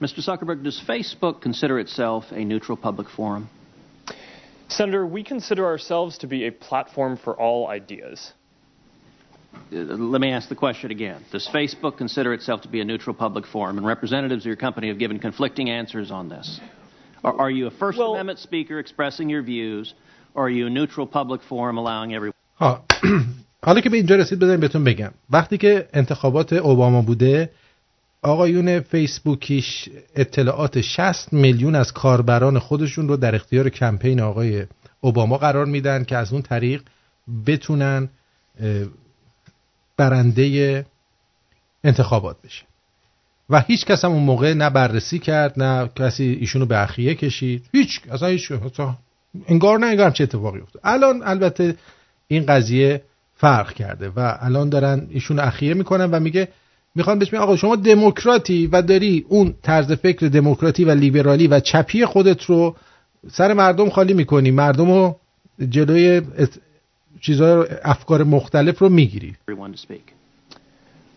Mr. 0.00 0.20
Zuckerberg, 0.20 0.62
does 0.64 0.80
Facebook 0.80 1.40
consider 1.40 1.78
itself 1.78 2.24
a 2.32 2.44
neutral 2.44 2.76
public 2.76 3.08
forum? 3.08 3.48
Senator, 4.68 5.06
we 5.06 5.22
consider 5.22 5.64
ourselves 5.64 6.18
to 6.18 6.26
be 6.26 6.46
a 6.46 6.52
platform 6.52 7.16
for 7.16 7.32
all 7.40 7.68
ideas. 7.68 8.32
Uh, 9.72 9.76
let 9.76 10.20
me 10.20 10.32
ask 10.32 10.48
the 10.48 10.56
question 10.56 10.90
again. 10.90 11.24
Does 11.30 11.48
Facebook 11.48 11.96
consider 11.96 12.34
itself 12.34 12.62
to 12.62 12.68
be 12.68 12.80
a 12.80 12.84
neutral 12.84 13.14
public 13.14 13.46
forum? 13.46 13.78
And 13.78 13.86
representatives 13.86 14.42
of 14.42 14.46
your 14.46 14.56
company 14.56 14.88
have 14.88 14.98
given 14.98 15.20
conflicting 15.20 15.70
answers 15.70 16.10
on 16.10 16.28
this. 16.28 16.60
Are, 17.23 17.35
are 17.43 17.51
you 17.51 17.67
a 17.67 17.71
First 17.71 17.97
well, 17.97 18.13
Amendment 18.13 18.39
speaker 18.39 18.79
expressing 18.79 19.29
your 19.29 19.43
views, 19.43 19.93
or 20.33 20.45
are 20.47 20.49
you 20.49 20.67
a 20.67 20.69
neutral 20.69 21.07
public 21.07 21.41
forum 21.41 21.77
allowing 21.77 22.13
everyone? 22.13 22.35
حالا 23.65 23.81
که 23.81 23.89
به 23.89 23.97
اینجا 23.97 24.15
رسید 24.15 24.39
بذاریم 24.39 24.59
بهتون 24.59 24.83
بگم. 24.83 25.11
وقتی 25.29 25.57
که 25.57 25.89
انتخابات 25.93 26.53
اوباما 26.53 27.01
بوده 27.01 27.49
آقایون 28.21 28.79
فیسبوکیش 28.79 29.89
اطلاعات 30.15 30.81
60 30.81 31.33
میلیون 31.33 31.75
از 31.75 31.93
کاربران 31.93 32.59
خودشون 32.59 33.07
رو 33.07 33.17
در 33.17 33.35
اختیار 33.35 33.69
کمپین 33.69 34.19
آقای 34.19 34.65
اوباما 35.01 35.37
قرار 35.37 35.65
میدن 35.65 36.03
که 36.03 36.17
از 36.17 36.33
اون 36.33 36.41
طریق 36.41 36.83
بتونن 37.45 38.09
برنده 39.97 40.85
انتخابات 41.83 42.41
بشه. 42.41 42.68
و 43.49 43.59
هیچ 43.59 43.85
کس 43.85 44.05
هم 44.05 44.11
اون 44.11 44.23
موقع 44.23 44.53
نه 44.53 44.69
بررسی 44.69 45.19
کرد 45.19 45.53
نه 45.63 45.89
کسی 45.95 46.37
ایشونو 46.39 46.65
به 46.65 46.83
اخیه 46.83 47.15
کشید. 47.15 47.65
هیچ 47.73 48.01
اصلا 48.11 48.27
هیچ 48.27 48.51
انگار 49.47 49.79
نه 49.79 49.85
انگار 49.85 50.11
چه 50.11 50.23
اتفاقی 50.23 50.59
افتاد. 50.59 50.81
الان 50.85 51.21
البته 51.23 51.75
این 52.27 52.45
قضیه 52.45 53.01
فرق 53.35 53.73
کرده 53.73 54.09
و 54.09 54.37
الان 54.39 54.69
دارن 54.69 55.07
ایشون 55.09 55.39
اخیه 55.39 55.73
می‌کنن 55.73 56.11
و 56.11 56.19
میگه 56.19 56.47
می‌خوان 56.95 57.19
بهش 57.19 57.33
آقا 57.33 57.55
شما 57.55 57.75
دموکراتی 57.75 58.67
و 58.67 58.81
داری 58.81 59.25
اون 59.27 59.55
طرز 59.63 59.91
فکر 59.91 60.27
دموکراتی 60.27 60.83
و 60.83 60.91
لیبرالی 60.91 61.47
و 61.47 61.59
چپی 61.59 62.05
خودت 62.05 62.43
رو 62.43 62.75
سر 63.31 63.53
مردم 63.53 63.89
خالی 63.89 64.13
می‌کنی 64.13 64.51
مردم 64.51 64.91
رو 64.91 65.19
جلوی 65.69 66.21
چیزای 67.21 67.67
افکار 67.83 68.23
مختلف 68.23 68.79
رو 68.79 68.89
می‌گیری. 68.89 69.35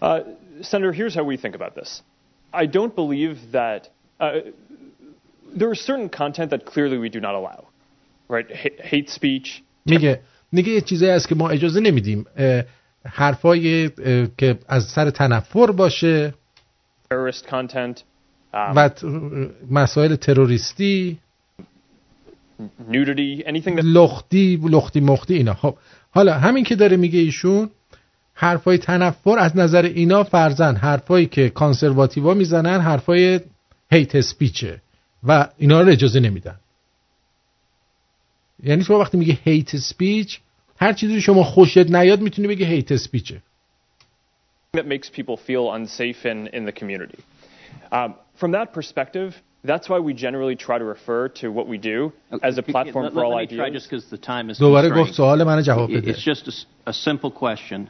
Uh, 0.03 0.21
Senator, 0.63 0.93
here's 0.93 1.15
how 1.15 1.25
we 1.25 1.37
think 1.37 1.55
about 1.55 1.75
this. 1.81 2.03
I 2.53 2.67
don't 2.67 2.95
believe 2.95 3.37
that 3.53 3.89
uh, 4.21 4.33
there 5.61 5.73
is 5.73 5.81
certain 5.81 6.09
content 6.09 6.51
that 6.51 6.65
clearly 6.73 6.99
we 6.99 7.09
do 7.09 7.21
not 7.21 7.35
allow, 7.35 7.69
right? 8.29 8.47
H- 8.51 8.81
hate 8.93 9.11
speech. 9.11 9.63
میگه 9.87 10.21
میگه 10.53 10.73
یه 10.73 10.81
چیزایی 10.81 11.13
هست 11.13 11.29
که 11.29 11.35
ما 11.35 11.51
اجازه 11.51 11.81
نمیدیم 11.81 12.25
حرفای 13.05 13.89
که 14.39 14.59
از 14.69 14.85
سر 14.85 15.11
تنفر 15.11 15.73
باشه 15.73 16.35
terrorist 17.13 17.47
content, 17.47 18.03
um, 18.55 18.77
و 18.77 18.91
مسائل 19.71 20.17
تروریستی 20.17 21.19
nudity, 22.89 23.43
anything 23.47 23.77
that 23.77 23.85
لختی 23.85 24.61
لختی 24.63 25.01
مختی 25.01 25.35
اینا 25.35 25.55
خب 25.55 25.77
حالا 26.11 26.35
همین 26.39 26.65
که 26.65 26.77
داره 26.77 26.97
میگه 26.97 27.19
ایشون 27.19 27.71
حرفای 28.35 28.79
تنفر 28.79 29.39
از 29.39 29.57
نظر 29.57 29.83
اینا 29.83 30.25
فرزن 30.25 30.77
حرفایی 30.77 31.27
که 31.27 31.51
کانسرواتیوا 31.51 32.35
می‌زنن 32.35 32.81
حرفای 32.81 33.41
هیت 33.91 34.15
اسپیچه 34.15 34.81
و 35.25 35.49
اینا 35.59 35.81
رو 35.81 35.89
اجازه 35.89 36.21
نمیدن 36.21 36.57
یعنی 38.63 38.85
شما 38.85 38.99
وقتی 38.99 39.19
میگه 39.19 39.39
هیت 39.45 39.75
اسپیچ 39.75 40.41
هر 40.77 40.93
چیزی 40.93 41.21
شما 41.21 41.43
خوشت 41.43 41.91
نیاد 41.91 42.21
می‌تونی 42.21 42.49
بگی 42.49 42.65
هیت 42.65 42.93
اسپیچه 42.93 43.43
that 44.77 44.87
makes 44.87 45.11
people 45.11 45.37
feel 45.37 45.71
unsafe 45.71 46.25
in, 46.25 46.47
in 46.47 46.65
the 46.65 46.73
community. 46.73 47.19
Um, 47.93 48.15
from 48.41 48.53
that 48.53 48.73
perspective, 48.73 49.35
that's 49.65 49.87
why 49.91 49.99
we 49.99 50.15
generally 50.15 50.57
try 50.57 50.79
to 50.79 50.85
refer 50.85 51.29
to 51.41 51.53
what 51.53 51.69
we 51.69 51.77
do 51.77 52.13
as 52.43 52.57
a 52.57 52.63
platform 52.63 53.05
let, 53.05 53.13
for 53.13 53.23
all 53.25 53.37
let 53.37 53.51
me 53.51 53.57
try 53.57 53.67
ideas. 53.67 53.83
just 53.83 53.91
because 53.91 54.11
the 54.11 54.17
time 54.17 54.51
is 54.51 54.59
دوباره 54.59 54.89
constrained. 54.89 55.09
گفت 55.09 55.15
سوال 55.15 55.45
من 55.45 55.63
جواب 55.63 55.91
بده 55.97 56.13
It's 56.13 56.25
just 56.25 56.49
a, 56.49 56.91
a 56.91 56.93
simple 56.93 57.31
question. 57.31 57.89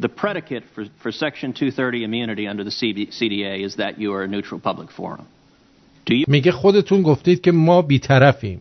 The 0.00 0.08
predicate 0.08 0.64
for, 0.74 0.84
for 1.02 1.10
Section 1.10 1.52
230 1.52 2.04
immunity 2.04 2.46
under 2.46 2.62
the 2.62 2.70
CD, 2.70 3.06
CDA 3.06 3.64
is 3.66 3.76
that 3.76 3.98
you 3.98 4.12
are 4.14 4.22
a 4.22 4.28
neutral 4.28 4.60
public 4.60 4.90
forum. 4.90 5.26
Do 6.06 6.14
you 6.14 6.24
میگه 6.28 6.52
خودتون 6.52 7.02
گفتید 7.02 7.40
که 7.40 7.52
ما 7.52 7.82
بیطرفیم. 7.82 8.60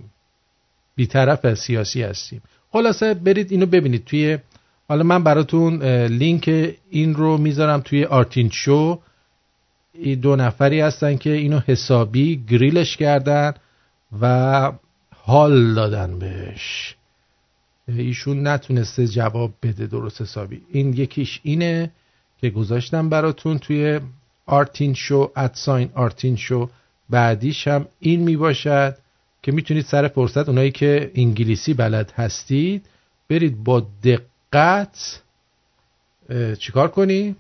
بیطرف 0.95 1.53
سیاسی 1.53 2.01
هستیم. 2.03 2.41
خلاصه 2.72 3.14
برید 3.14 3.51
اینو 3.51 3.65
ببینید. 3.65 4.05
توی 4.05 4.38
حالا 4.89 5.03
من 5.03 5.23
براتون 5.23 5.84
لینک 6.05 6.76
این 6.89 7.15
رو 7.15 7.38
می‌ذارم 7.38 7.81
توی 7.81 8.05
آرتین 8.05 8.49
شو. 8.49 8.99
این 9.93 10.19
دو 10.19 10.35
نفری 10.35 10.80
هستن 10.80 11.18
که 11.18 11.31
اینو 11.31 11.59
حسابی 11.68 12.43
گریلش 12.49 12.97
کردن 12.97 13.53
و 14.22 14.72
حال 15.15 15.73
دادن 15.73 16.19
بهش. 16.19 16.97
ایشون 17.88 18.47
نتونسته 18.47 19.07
جواب 19.07 19.53
بده 19.64 19.88
درست 19.88 20.22
حسابی. 20.22 20.61
این 20.72 20.93
یکیش 20.93 21.39
اینه 21.43 21.91
که 22.38 22.49
گذاشتم 22.49 23.09
براتون 23.09 23.57
توی 23.57 23.99
آرتین 24.45 24.93
شو 24.93 25.31
ادساین 25.35 25.89
آرتین 25.93 26.35
شو. 26.35 26.69
بعدیش 27.09 27.68
هم 27.68 27.88
این 27.99 28.19
می 28.19 28.38
باشد 28.38 28.97
که 29.43 29.51
می‌تونید 29.51 29.85
سر 29.85 30.07
فرصت 30.07 30.49
اونایی 30.49 30.72
که 30.72 31.11
انگلیسی 31.15 31.73
بلد 31.73 32.11
هستید 32.11 32.85
برید 33.30 33.64
با 33.64 33.88
دقت 34.03 35.22
چیکار 36.59 36.88
کنی؟ 36.88 37.35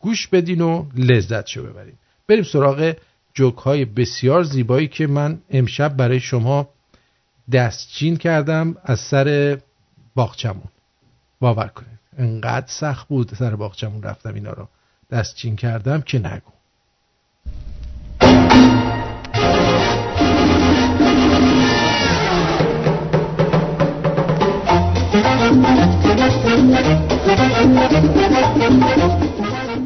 گوش 0.00 0.28
بدین 0.28 0.60
و 0.60 0.86
لذت 0.96 1.46
شو 1.46 1.62
ببرید 1.62 1.94
بریم 2.28 2.42
سراغ 2.42 2.94
جوک 3.34 3.56
های 3.56 3.84
بسیار 3.84 4.42
زیبایی 4.42 4.88
که 4.88 5.06
من 5.06 5.38
امشب 5.50 5.96
برای 5.96 6.20
شما 6.20 6.68
دستچین 7.52 8.16
کردم 8.16 8.76
از 8.84 9.00
سر 9.00 9.58
باغچمون. 10.14 10.68
باور 11.40 11.66
کنید. 11.66 11.98
انقدر 12.18 12.66
سخت 12.66 13.08
بود 13.08 13.34
سر 13.34 13.56
باغچمون 13.56 14.02
رفتم 14.02 14.34
اینا 14.34 14.52
رو. 14.52 14.68
دستچین 15.10 15.56
کردم 15.56 16.00
که 16.00 16.18
نگو. 16.18 16.50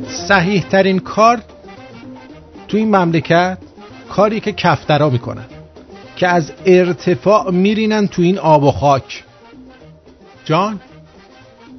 صحیح 0.09 0.62
ترین 0.62 0.99
کار 0.99 1.43
تو 2.69 2.77
این 2.77 2.97
مملکت 2.97 3.59
کاری 4.09 4.41
که 4.41 4.53
کفترا 4.53 5.11
می‌کنن. 5.11 5.60
که 6.20 6.28
از 6.28 6.52
ارتفاع 6.66 7.51
میرینن 7.51 8.06
تو 8.06 8.22
این 8.22 8.38
آب 8.38 8.62
و 8.62 8.70
خاک. 8.70 9.24
جان؟ 10.44 10.80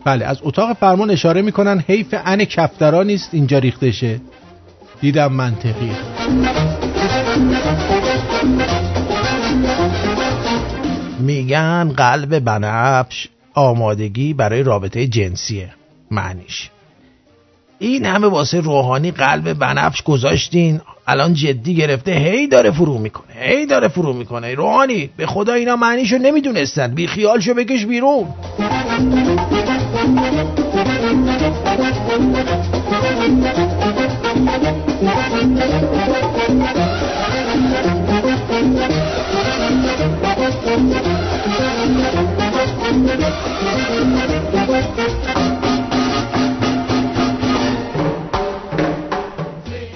بله 0.06 0.26
از 0.26 0.40
اتاق 0.44 0.74
فرمان 0.74 1.10
اشاره 1.10 1.42
می‌کنن 1.42 1.84
حیف 1.88 2.16
ان 2.26 2.46
کفترا 2.46 3.04
نیست 3.04 3.30
اینجا 3.32 3.58
ریخته 3.58 3.92
شه. 3.92 4.22
دیدم 5.02 5.34
منطقیه 5.34 5.96
میگن 11.20 11.94
قلب 11.98 12.40
بنفش 12.40 13.28
آمادگی 13.54 14.34
برای 14.34 14.64
رابطه 14.64 15.08
جنسیه. 15.08 15.70
معنیش 16.12 16.70
این 17.82 18.06
همه 18.06 18.28
واسه 18.28 18.60
روحانی 18.60 19.12
قلب 19.12 19.54
بنفش 19.54 20.02
گذاشتین. 20.04 20.82
الان 21.08 21.34
جدی 21.34 21.76
گرفته 21.76 22.12
هی 22.12 22.48
داره 22.48 22.72
فرو 22.72 22.98
می‌کنه 22.98 23.34
هی 23.40 23.66
داره 23.66 23.88
فرو 23.88 24.14
می‌کنه. 24.14 24.54
روحانی 24.54 25.10
به 25.18 25.26
خدا 25.26 25.54
اینا 25.54 25.76
معنیشو 25.76 26.18
نمی‌دونستن. 26.18 26.96
بی 26.96 27.08
خیالشو 27.08 27.54
بکش 27.54 27.86
بیرون. 27.86 28.28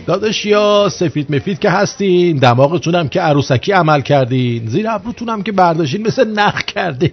داداش 0.05 0.45
یا 0.45 0.89
سفید 0.91 1.35
مفید 1.35 1.59
که 1.59 1.69
هستین؟ 1.69 2.37
دماغتونم 2.37 3.07
که 3.07 3.21
عروسکی 3.21 3.71
عمل 3.71 4.01
کردین. 4.01 4.67
زیر 4.67 4.89
ابروتونم 4.89 5.43
که 5.43 5.51
برداشتین 5.51 6.07
مثل 6.07 6.31
نخ 6.39 6.63
کردین. 6.63 7.11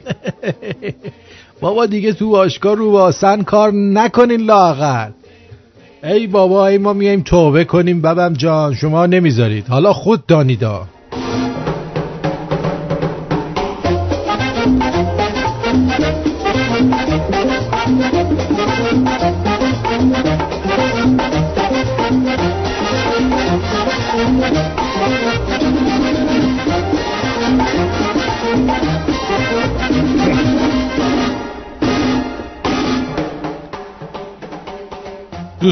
بابا 1.61 1.87
دیگه 1.87 2.13
تو 2.13 2.31
باشگاه 2.31 2.75
رو 2.75 2.91
واسن 2.91 3.43
کار 3.43 3.73
نکنین 3.73 4.41
لاغر 4.41 5.11
ای 6.05 6.27
بابا 6.27 6.67
ای 6.67 6.79
ما 6.79 6.93
میایم 6.93 7.21
توبه 7.21 7.65
کنیم 7.65 8.03
ببم 8.03 8.33
جان. 8.33 8.75
شما 8.75 9.07
نمی‌ذارید. 9.07 9.69
حالا 9.69 9.93
خود 9.93 10.27
دانیدا. 10.27 10.87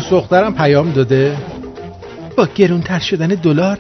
دوست 0.01 0.13
دخترم 0.13 0.55
پیام 0.55 0.93
داده. 0.93 1.37
با 2.37 2.49
گرونتر 2.55 2.99
شدن 2.99 3.27
دلار 3.27 3.79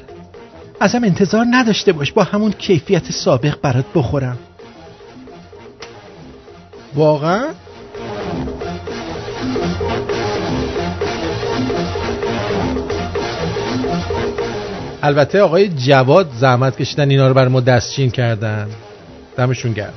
ازم 0.80 1.04
انتظار 1.04 1.46
نداشته 1.50 1.92
باش 1.92 2.12
با 2.12 2.22
همون 2.22 2.52
کیفیت 2.52 3.12
سابق 3.12 3.54
برات 3.62 3.84
بخورم. 3.94 4.38
واقعا؟ 6.94 7.44
البته 15.02 15.42
آقای 15.42 15.68
جواد 15.68 16.30
زحمت 16.34 16.76
کشیدن 16.76 17.10
اینا 17.10 17.28
رو 17.28 17.34
بر 17.34 17.48
ما 17.48 17.60
دستچین 17.60 18.10
کردن. 18.10 18.68
دمشون 19.36 19.72
گرم. 19.72 19.94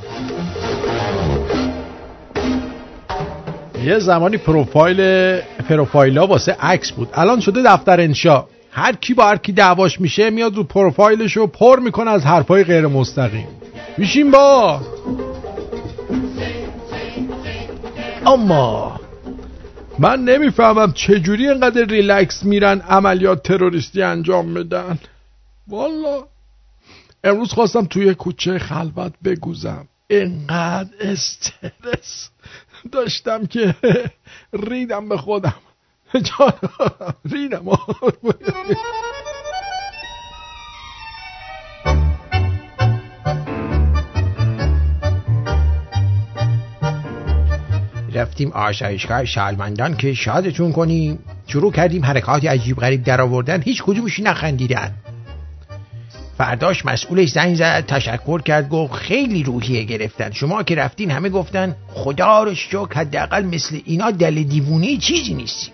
یه 3.83 3.99
زمانی 3.99 4.37
پروفایل 4.37 5.39
پروفایلا 5.69 6.27
واسه 6.27 6.57
عکس 6.59 6.91
بود. 6.91 7.09
الان 7.13 7.39
شده 7.39 7.61
دفتر 7.61 7.99
انشا. 8.01 8.45
هر 8.71 8.95
کی 8.95 9.13
با 9.13 9.25
هر 9.25 9.37
کی 9.37 9.51
دعواش 9.51 10.01
میشه 10.01 10.29
میاد 10.29 10.55
رو 10.55 10.63
پروفایلش 10.63 11.37
رو 11.37 11.47
پر 11.47 11.79
می‌کنه 11.79 12.11
از 12.11 12.25
حرفای 12.25 12.63
غیر 12.63 12.87
مستقیم. 12.87 13.47
میشیم 13.97 14.31
با. 14.31 14.81
اما 18.25 18.99
من 19.99 20.19
نمی‌فهمم 20.19 20.91
چجوری 20.93 21.49
اینقدر 21.49 21.85
ریلکس 21.85 22.43
میرن 22.43 22.81
عملیات 22.81 23.43
تروریستی 23.43 24.01
انجام 24.01 24.53
بدن. 24.53 24.99
والا 25.67 26.23
امروز 27.23 27.53
خواستم 27.53 27.85
توی 27.85 28.13
کوچه 28.13 28.59
خلوت 28.59 29.13
بگوزم. 29.23 29.87
اینقدر 30.07 30.89
استرس. 30.99 32.29
داشتم 32.91 33.45
که 33.45 33.75
ریدم 34.53 35.09
به 35.09 35.17
خودم. 35.17 35.53
رینم 37.31 37.69
رفتیم 48.13 48.51
آسایشگاه 48.51 49.25
شالمندان 49.25 49.97
که 49.97 50.13
شادتون 50.13 50.71
کنیم. 50.71 51.19
شروع 51.47 51.71
کردیم 51.71 52.05
حرکات 52.05 52.45
عجیب 52.45 52.77
غریب 52.77 53.03
در 53.03 53.21
آوردن 53.21 53.61
هیچ 53.61 53.83
کدومش 53.83 54.19
نخندیدن. 54.19 54.93
فرداش 56.43 56.85
مسئولش 56.85 57.29
زنگ 57.29 57.55
زد 57.55 57.85
تشکر 57.85 58.41
کرد 58.41 58.69
گفت 58.69 58.93
خیلی 58.93 59.43
روحیه 59.43 59.83
گرفتن. 59.83 60.31
شما 60.31 60.63
که 60.63 60.75
رفتین 60.75 61.11
همه 61.11 61.29
گفتن 61.29 61.75
خدا 61.87 62.43
رو 62.43 62.55
شکر 62.55 62.93
حداقل 62.93 63.45
مثل 63.45 63.79
اینا 63.85 64.11
دل 64.11 64.43
دیوونی 64.43 64.97
چیزی 64.97 65.33
نیستیم 65.33 65.73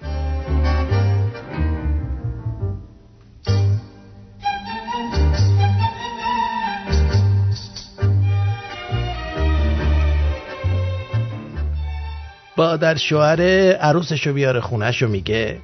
در 12.57 12.95
شوهر 12.95 13.41
عروسشو 13.75 14.33
بیاره 14.33 14.59
خونهشو 14.61 15.07
میگه. 15.07 15.59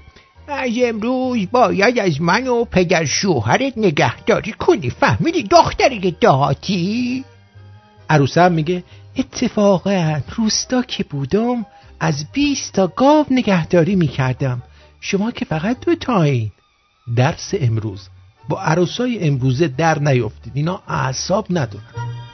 از 0.47 0.71
امروز 0.83 1.47
باید 1.51 1.99
از 1.99 2.21
من 2.21 2.47
و 2.47 2.65
پدر 2.65 3.05
شوهرت 3.05 3.73
نگهداری 3.77 4.51
کنی. 4.51 4.89
فهمیدی 4.89 5.43
دختری 5.43 6.11
دهاتی؟ 6.11 7.25
عروسه 8.09 8.41
هم 8.41 8.51
میگه 8.51 8.83
اتفاقا 9.17 10.21
روستا 10.35 10.81
که 10.81 11.03
بودم 11.03 11.65
از 11.99 12.25
20 12.33 12.73
تا 12.73 12.87
گاو 12.87 13.25
نگهداری 13.31 13.95
می‌کردم. 13.95 14.61
شما 15.01 15.31
که 15.31 15.45
فقط 15.45 15.79
دو 15.79 15.95
تاین 15.95 16.51
درس 17.15 17.53
امروز. 17.59 18.09
با 18.49 18.61
عروسای 18.61 19.27
امروزه 19.27 19.67
در 19.67 19.99
نیفتید. 19.99 20.51
اینا 20.55 20.81
اعصاب 20.87 21.47
ندارن. 21.49 22.24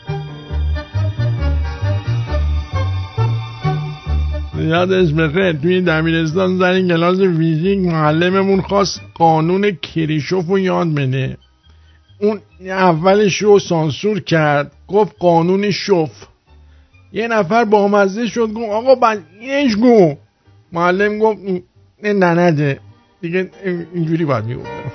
یادش 4.61 5.13
بخیر 5.13 5.51
توی 5.51 5.81
دبیرستان 5.81 6.57
زنی 6.57 6.88
کلاس 6.88 7.19
فیزیک 7.19 7.79
معلممون 7.79 8.61
خواست 8.61 9.01
قانون 9.13 9.71
کریشوف 9.71 10.47
رو 10.47 10.59
یاد 10.59 10.93
بده. 10.93 11.38
اون 12.19 12.39
اولش 12.65 13.38
رو 13.38 13.59
سانسور 13.59 14.19
کرد 14.19 14.71
گفت 14.88 15.15
قانون 15.19 15.71
شوف. 15.71 16.11
یه 17.13 17.27
نفر 17.27 17.65
با 17.65 17.88
مزه 17.88 18.27
شد 18.27 18.49
گفت 18.53 18.71
آقا 18.71 19.15
اینش 19.39 19.75
گو. 19.75 20.15
معلم 20.71 21.19
گفت 21.19 21.39
نه 22.03 22.13
ننده 22.13 22.79
دیگه 23.21 23.49
اینجوری 23.93 24.25
باید 24.25 24.45
می‌گفتم 24.45 24.91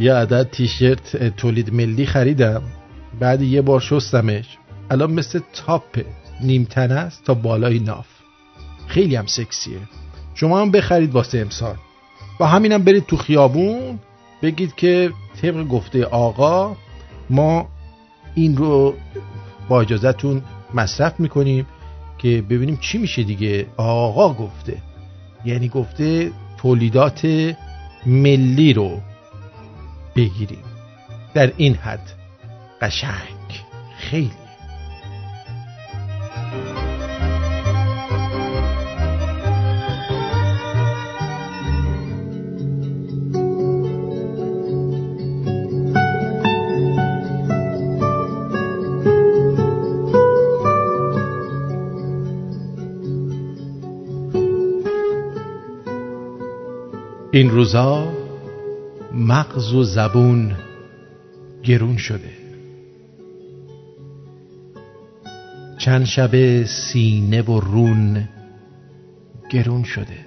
یه 0.00 0.14
عدد 0.14 0.50
تیشرت 0.50 1.36
تولید 1.36 1.74
ملی 1.74 2.06
خریدم. 2.06 2.62
بعد 3.20 3.42
یه 3.42 3.62
بار 3.62 3.80
شستمش. 3.80 4.58
الان 4.90 5.12
مثل 5.12 5.40
تاپ 5.52 6.00
نیمتنه 6.42 6.94
است 6.94 7.24
تا 7.24 7.34
بالای 7.34 7.78
ناف. 7.78 8.06
خیلی 8.86 9.16
هم 9.16 9.26
سکسیه. 9.26 9.78
شما 10.34 10.60
هم 10.60 10.70
بخرید 10.70 11.12
واسه 11.12 11.38
امسال. 11.38 11.76
با 12.38 12.46
همینم 12.46 12.82
برید 12.82 13.06
تو 13.06 13.16
خیابون 13.16 13.98
بگید 14.42 14.74
که 14.74 15.12
طبق 15.42 15.68
گفته 15.68 16.04
آقا 16.04 16.76
ما 17.30 17.68
این 18.34 18.56
رو 18.56 18.94
با 19.68 19.80
اجازتون 19.80 20.42
مصرف 20.74 21.20
می‌کنیم 21.20 21.66
که 22.18 22.42
ببینیم 22.50 22.76
چی 22.76 22.98
میشه 22.98 23.22
دیگه. 23.22 23.66
آقا 23.76 24.34
گفته. 24.34 24.76
یعنی 25.44 25.68
گفته 25.68 26.32
تولیدات 26.58 27.54
ملی 28.06 28.72
رو 28.72 29.00
بگیریم. 30.16 30.64
در 31.34 31.52
این 31.56 31.74
حد. 31.74 32.19
قشنگ. 32.80 33.64
خیلی. 33.98 34.30
این 57.32 57.50
روزا 57.50 58.12
مغز 59.12 59.72
و 59.72 59.82
زبون 59.84 60.56
گرون 61.62 61.96
شده. 61.96 62.39
چند 65.80 66.04
شب 66.04 66.64
سینه 66.64 67.42
و 67.42 67.60
رون 67.60 68.28
گرون 69.50 69.82
شده. 69.82 70.18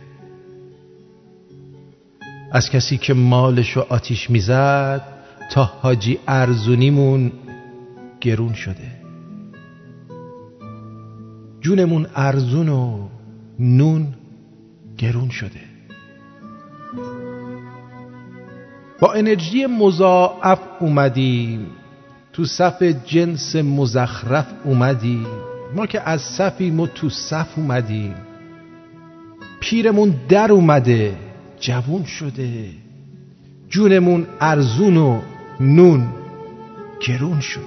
از 2.51 2.69
کسی 2.69 2.97
که 2.97 3.13
مالش 3.13 3.77
و 3.77 3.85
آتیش 3.89 4.29
می‌زد 4.29 5.01
تا 5.51 5.63
حاجی 5.63 6.19
ارزونیمون 6.27 7.31
گرون 8.21 8.53
شده. 8.53 8.91
جونمون 11.61 12.07
ارزون 12.15 12.69
و 12.69 13.07
نون 13.59 14.13
گرون 14.97 15.29
شده. 15.29 15.61
با 18.99 19.13
انرژی 19.13 19.65
مضاعف 19.65 20.59
اومدیم. 20.79 21.67
تو 22.33 22.45
صف 22.45 22.83
جنس 22.83 23.55
مزخرف 23.55 24.45
اومدیم 24.63 25.27
ما 25.75 25.85
که 25.85 26.09
از 26.09 26.21
صفیم 26.21 26.79
و 26.79 26.87
تو 26.87 27.09
صف 27.09 27.47
اومدیم. 27.57 28.15
پیرمون 29.59 30.15
در 30.29 30.51
اومده 30.51 31.15
جوون 31.59 32.03
شده. 32.03 32.65
جونمون 33.69 34.27
ارزون 34.41 34.97
و 34.97 35.21
نون 35.59 36.07
گرون 37.07 37.39
شده. 37.39 37.63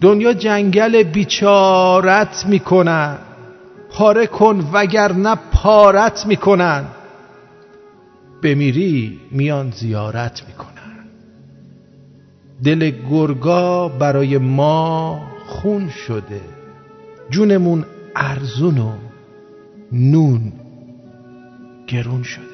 دنیا 0.00 0.32
جنگل 0.32 1.02
بیچارت 1.02 2.46
می‌کنن. 2.46 3.18
پاره 3.90 4.26
کن 4.26 4.68
وگرنه 4.72 5.34
پارت 5.52 6.26
می‌کنن. 6.26 6.84
بمیری 8.42 9.20
میان 9.30 9.70
زیارت 9.70 10.42
می‌کنن. 10.48 10.70
دل 12.64 12.90
گرگا 13.10 13.88
برای 13.88 14.38
ما 14.38 15.20
خون 15.46 15.88
شده. 15.88 16.40
جونمون 17.30 17.84
ارزون 18.16 18.78
و 18.78 18.92
نون 19.92 20.52
گرون 21.86 22.22
شده. 22.22 22.44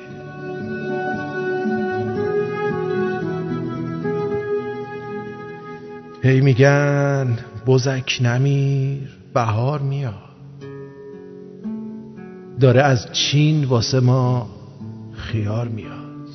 هی 6.23 6.41
میگن 6.41 7.39
بزک 7.67 8.19
نمیر 8.23 9.01
بهار 9.35 9.81
میاد. 9.81 10.15
داره 12.61 12.83
از 12.83 13.13
چین 13.13 13.65
واسه 13.65 14.01
ما 14.01 14.56
خیار 15.27 15.69
میاد. 15.69 16.29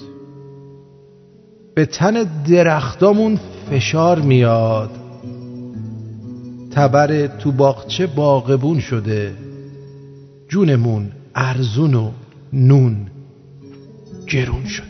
به 1.76 1.86
تن 1.86 2.44
درختامون 2.50 3.40
فشار 3.70 4.20
میاد. 4.20 4.92
تبر 6.72 7.28
تو 7.28 7.52
باغچه 7.52 8.08
باغبون 8.08 8.80
شده. 8.80 9.34
جونمون 10.50 11.12
ارزون 11.36 11.94
و 11.94 12.12
نون 12.54 13.08
گرون 14.28 14.66
شده. 14.66 14.86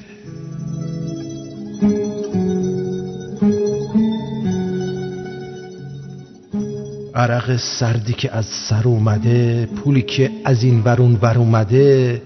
عرق 7.16 7.58
سردی 7.58 8.14
که 8.14 8.36
از 8.36 8.46
سر 8.46 8.88
اومده 8.88 9.66
پولی 9.66 10.02
که 10.02 10.32
از 10.46 10.64
این 10.64 10.82
ورون 10.86 11.20
ور 11.22 11.38
اومده 11.38 12.22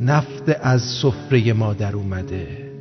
نفت 0.00 0.48
از 0.62 0.82
سفره 0.82 1.52
ما 1.52 1.72
در 1.72 1.96
اومده. 1.96 2.72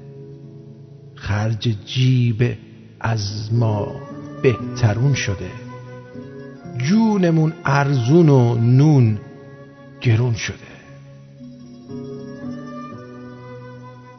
خرج 1.16 1.76
جیب 1.86 2.58
از 3.00 3.54
ما 3.54 3.96
بهترون 4.42 5.14
شده. 5.14 5.52
جونمون 6.78 7.54
ارزون 7.66 8.30
و 8.30 8.56
نون 8.56 9.20
گرون 10.02 10.34
شده. 10.34 10.58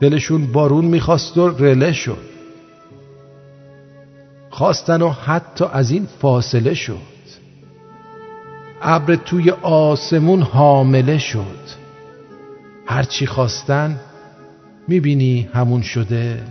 دلشون 0.01 0.47
بارون 0.47 0.85
می‌خواست 0.85 1.39
و 1.39 1.48
رله 1.48 1.93
شد. 1.93 2.27
خواستن 4.51 5.02
و 5.02 5.09
حتی 5.09 5.64
از 5.73 5.90
این 5.90 6.06
فاصله 6.20 6.74
شد. 6.74 7.16
ابر 8.82 9.16
توی 9.16 9.51
آسمون 9.62 10.43
حامله 10.43 11.18
شد. 11.18 11.86
هرچی 12.87 13.27
خواستن 13.27 14.01
می‌بینی 14.89 15.51
همون 15.55 15.83
شده. 15.83 16.45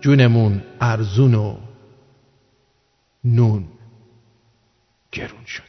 جونمون 0.00 0.62
ارزون 0.80 1.34
و 1.34 1.56
نون 3.24 3.64
گرون 5.12 5.44
شده. 5.46 5.66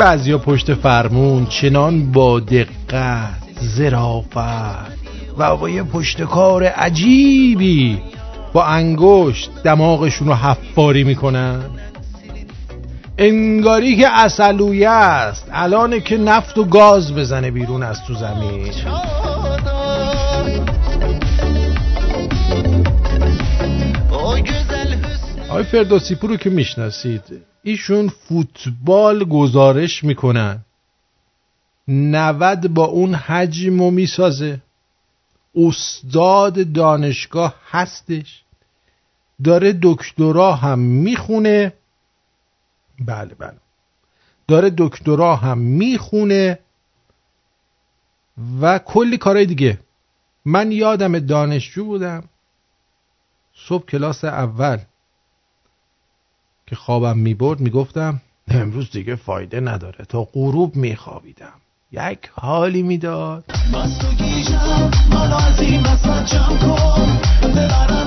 بعضیا 0.00 0.38
پشت 0.38 0.74
فرمون 0.74 1.46
چنان 1.46 2.12
با 2.12 2.40
دقت 2.40 3.42
زرافت 3.60 4.36
و 5.38 5.56
با 5.56 5.68
یه 5.68 5.82
پشتکار 5.82 6.64
عجیبی 6.64 8.02
با 8.52 8.64
انگشت 8.64 9.50
دماغشون 9.64 10.28
رو 10.28 10.34
حفاری 10.34 11.04
می‌کنن. 11.04 11.60
انگاری 13.18 13.96
که 13.96 14.08
اصلویه 14.08 14.90
است. 14.90 15.48
الان 15.52 16.00
که 16.00 16.16
نفت 16.16 16.58
و 16.58 16.64
گاز 16.64 17.14
بزنه 17.14 17.50
بیرون 17.50 17.82
از 17.82 18.04
تو 18.06 18.14
زمین. 18.14 18.72
آقای 25.48 25.64
فردوسی 25.64 26.14
پور 26.14 26.30
رو 26.30 26.36
که 26.36 26.50
می‌شناسید. 26.50 27.49
ایشون 27.62 28.08
فوتبال 28.08 29.24
گزارش 29.24 30.04
می‌کنن. 30.04 30.64
90 31.88 32.68
با 32.74 32.84
اون 32.84 33.14
حجم 33.14 33.80
و 33.80 33.90
می‌سازه. 33.90 34.62
استاد 35.54 36.72
دانشگاه 36.72 37.54
هستش. 37.70 38.42
داره 39.44 39.78
دکترا 39.82 40.54
هم 40.54 40.78
می‌خونه. 40.78 41.72
بله 43.00 43.34
بله. 43.34 43.56
داره 44.48 44.74
دکترا 44.78 45.36
هم 45.36 45.58
می‌خونه 45.58 46.58
و 48.60 48.78
کلی 48.78 49.18
کارهای 49.18 49.46
دیگه. 49.46 49.78
من 50.44 50.72
یادم 50.72 51.18
دانشجو 51.18 51.84
بودم. 51.84 52.24
صبح 53.54 53.84
کلاس 53.84 54.24
اول. 54.24 54.78
که 56.70 56.76
خوابم 56.76 57.18
می‌برد 57.18 57.60
می‌گفتم 57.60 58.20
امروز 58.48 58.90
دیگه 58.90 59.16
فایده 59.16 59.60
نداره 59.60 60.04
تا 60.08 60.28
غروب 60.32 60.76
میخوابیدم. 60.76 61.52
یک 61.92 62.18
حالی 62.34 62.82
می‌داد. 62.82 63.44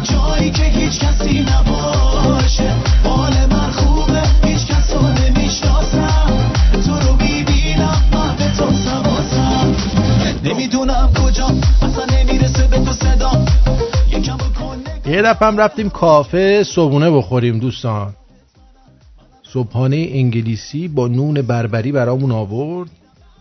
جایی 0.03 0.52
که 0.52 0.64
هیچ 0.64 0.99
کسی 0.99 1.40
نباشه. 1.40 2.76
حال 3.03 3.34
من 3.52 3.72
خوبه 3.72 4.22
هیچ 4.44 4.68
کس 4.68 4.94
رو 4.94 5.07
نمی‌شناسم. 5.07 6.53
تو 6.85 7.07
رو 7.07 7.15
بیبینم 7.15 8.03
من 8.14 8.35
به 8.35 8.52
تو 8.57 8.72
سواسم. 8.72 9.76
نمی‌دونم 10.44 11.14
کجا 11.14 11.45
اصلا 11.81 12.06
نمی‌رسه 12.18 12.68
به 12.68 12.77
تو 12.77 12.94
صدا. 12.94 13.31
یه 15.06 15.22
دفعه 15.22 15.49
رفتیم 15.49 15.90
کافه 15.90 16.64
صبونه 16.64 17.11
بخوریم 17.11 17.60
دوستان. 17.60 18.14
صبحانه 19.54 20.08
انگلیسی 20.12 20.88
با 20.88 21.08
نون 21.08 21.42
بربری 21.42 21.92
برامون 21.92 22.32
آورد. 22.32 22.90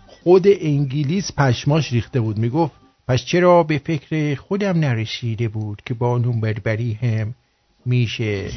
خود 0.07 0.47
انگلیس 0.61 1.33
پشماش 1.39 1.93
ریخته 1.93 2.21
بود. 2.21 2.39
می‌گفت 2.39 2.73
پس 3.09 3.25
چرا 3.25 3.63
به 3.63 3.79
فکر 3.79 4.35
خودم 4.35 4.79
نرسیده 4.79 5.49
بود 5.49 5.83
که 5.87 5.95
با 5.95 6.19
نون 6.19 6.41
بربری 6.41 6.99
هم 7.03 7.35
میشه؟ 7.87 8.51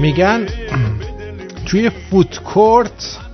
میگن 0.00 0.46
توی 1.66 1.90
فوتکورت 1.90 3.29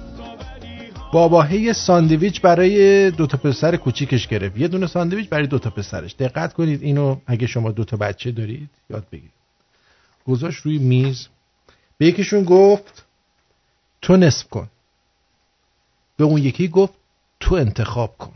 باباهه 1.12 1.72
ساندویچ 1.72 2.40
برای 2.40 3.10
دو 3.10 3.26
تا 3.26 3.38
پسر 3.38 3.76
کوچیکش 3.76 4.28
گرفت. 4.28 4.56
یه 4.58 4.68
دونه 4.68 4.86
ساندویچ 4.86 5.28
برای 5.28 5.46
دو 5.46 5.58
تا 5.58 5.70
پسرش. 5.70 6.14
دقت 6.14 6.52
کنید 6.52 6.82
اینو 6.82 7.16
اگه 7.26 7.46
شما 7.46 7.72
دو 7.72 7.84
تا 7.84 7.96
بچه 7.96 8.32
دارید 8.32 8.70
یاد 8.90 9.06
بگیرید. 9.12 9.32
گذاشت 10.26 10.60
روی 10.60 10.78
میز. 10.78 11.28
به 11.98 12.06
یکیشون 12.06 12.44
گفت 12.44 13.04
تو 14.02 14.16
نصف 14.16 14.48
کن. 14.48 14.68
به 16.16 16.24
اون 16.24 16.42
یکی 16.42 16.68
گفت 16.68 16.94
تو 17.40 17.54
انتخاب 17.54 18.18
کن. 18.18 18.34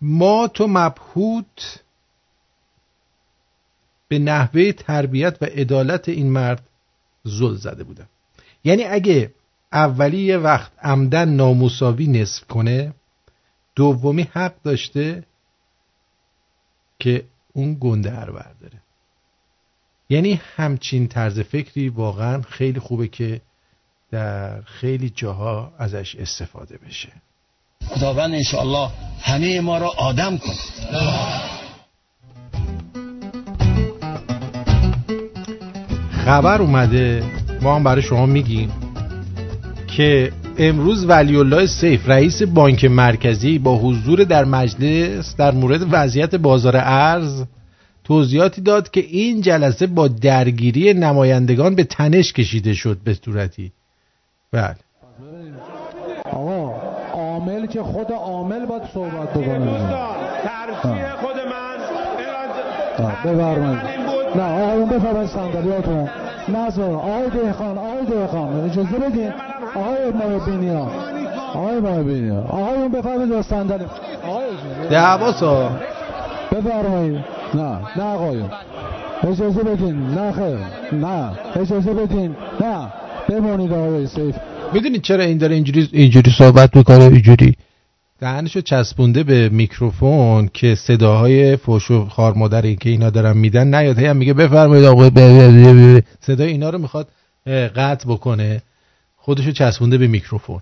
ما 0.00 0.48
تو 0.48 0.66
مبهوت 0.66 1.82
به 4.08 4.18
نحوه 4.18 4.72
تربیت 4.72 5.36
و 5.40 5.44
عدالت 5.44 6.08
این 6.08 6.30
مرد 6.30 6.62
زل 7.24 7.54
زده 7.54 7.84
بودم. 7.84 8.08
یعنی 8.64 8.84
اگه 8.84 9.32
اولی 9.72 10.20
یه 10.20 10.36
وقت 10.36 10.72
عمدن 10.82 11.28
ناموساوی 11.28 12.06
نصف 12.06 12.44
کنه 12.44 12.94
دومی 13.76 14.28
حق 14.32 14.54
داشته 14.64 15.24
که 16.98 17.24
اون 17.52 17.76
گنده 17.80 18.10
هر 18.10 18.30
برداره. 18.30 18.82
یعنی 20.10 20.40
همچین 20.56 21.08
طرز 21.08 21.40
فکری 21.40 21.88
واقعا 21.88 22.42
خیلی 22.42 22.80
خوبه 22.80 23.08
که 23.08 23.40
در 24.10 24.62
خیلی 24.62 25.10
جاها 25.10 25.72
ازش 25.78 26.16
استفاده 26.16 26.78
بشه. 26.78 27.12
خداوند 27.84 28.34
انشاءالله 28.34 28.90
همه 29.20 29.60
ما 29.60 29.78
را 29.78 29.88
آدم 29.88 30.38
کنه. 30.38 30.54
خبر 36.10 36.62
اومده 36.62 37.24
ما 37.62 37.76
هم 37.76 37.84
برای 37.84 38.02
شما 38.02 38.26
میگیم. 38.26 38.77
که 39.98 40.32
امروز 40.58 41.06
ولی 41.08 41.36
الله 41.36 41.66
سیف 41.66 42.08
رئیس 42.08 42.42
بانک 42.42 42.84
مرکزی 42.84 43.58
با 43.58 43.76
حضور 43.76 44.24
در 44.24 44.44
مجلس 44.44 45.36
در 45.36 45.50
مورد 45.50 45.80
وضعیت 45.90 46.34
بازار 46.34 46.76
ارز 46.76 47.44
توضیحاتی 48.04 48.60
داد 48.60 48.90
که 48.90 49.00
این 49.00 49.40
جلسه 49.40 49.86
با 49.86 50.08
درگیری 50.08 50.94
نمایندگان 50.94 51.74
به 51.74 51.84
تنش 51.84 52.32
کشیده 52.32 52.74
شد 52.74 52.98
به 53.04 53.14
صورتی. 53.14 53.72
بله. 54.52 54.76
آقا 56.32 56.74
عامل 57.12 57.66
که 57.66 57.82
خود 57.82 58.12
عامل 58.12 58.66
باید 58.66 58.82
صحبت 58.94 59.30
بکنه. 59.30 59.78
ترجیح 60.44 61.16
خود 61.16 61.36
من. 61.36 61.78
بفرمایید. 63.24 63.80
نه 64.36 64.42
آقایون 64.42 64.88
بفرمایید 64.88 65.30
صندلیاتون 65.30 66.08
زور 66.74 66.94
آقای 66.94 67.30
دهخان 67.30 67.78
آقای 67.78 68.04
دهخان 68.10 68.70
اجازه 68.70 68.98
بدین؟ 68.98 69.32
آقای 69.74 70.12
محبینی 70.12 70.68
ها 70.68 70.90
آقای 71.54 71.80
محبینی 71.80 72.28
ها 72.28 72.40
آقایون 72.40 72.88
بفرمایید 72.88 73.30
با 73.30 73.42
صندلی. 73.42 73.84
آقای 74.28 74.46
دعواسا 74.90 75.70
بفرمایید. 76.52 77.24
نه 77.54 77.78
نه 77.96 78.02
آقایون. 78.02 78.50
اجازه 79.22 79.62
بدین. 79.62 80.06
نه 80.06 80.32
خیر. 80.32 80.58
نه. 80.92 81.30
اجازه 81.56 81.94
بدین. 81.94 82.36
نه. 82.60 82.92
بمونید 83.28 83.72
آقای 83.72 84.06
سیف. 84.06 84.34
می‌دونید 84.72 85.02
چرا 85.02 85.24
این 85.24 85.38
داره 85.38 85.54
اینجوری 85.54 85.88
اینجوری 85.92 86.30
صحبت 86.38 86.76
می‌کنه؟ 86.76 87.04
اینجوری. 87.04 87.56
دهنشو 88.20 88.60
چسبونده 88.60 89.22
به 89.22 89.48
میکروفون 89.48 90.50
که 90.54 90.74
صداهای 90.74 91.56
فوش 91.56 91.90
و 91.90 92.08
خار 92.08 92.34
مادری 92.34 92.76
که 92.76 92.90
اینا 92.90 93.10
دارن 93.10 93.36
میدن 93.36 93.74
نیاد. 93.74 93.98
هم 93.98 94.16
میگه 94.16 94.34
بفرمایید 94.34 94.84
آقا 94.84 95.10
صدای 96.20 96.48
اینا 96.48 96.70
رو 96.70 96.78
می‌خواد 96.78 97.08
قطع 97.76 98.08
بکنه. 98.08 98.62
خودشو 99.16 99.50
چسبونده 99.50 99.98
به 99.98 100.06
میکروفون. 100.06 100.60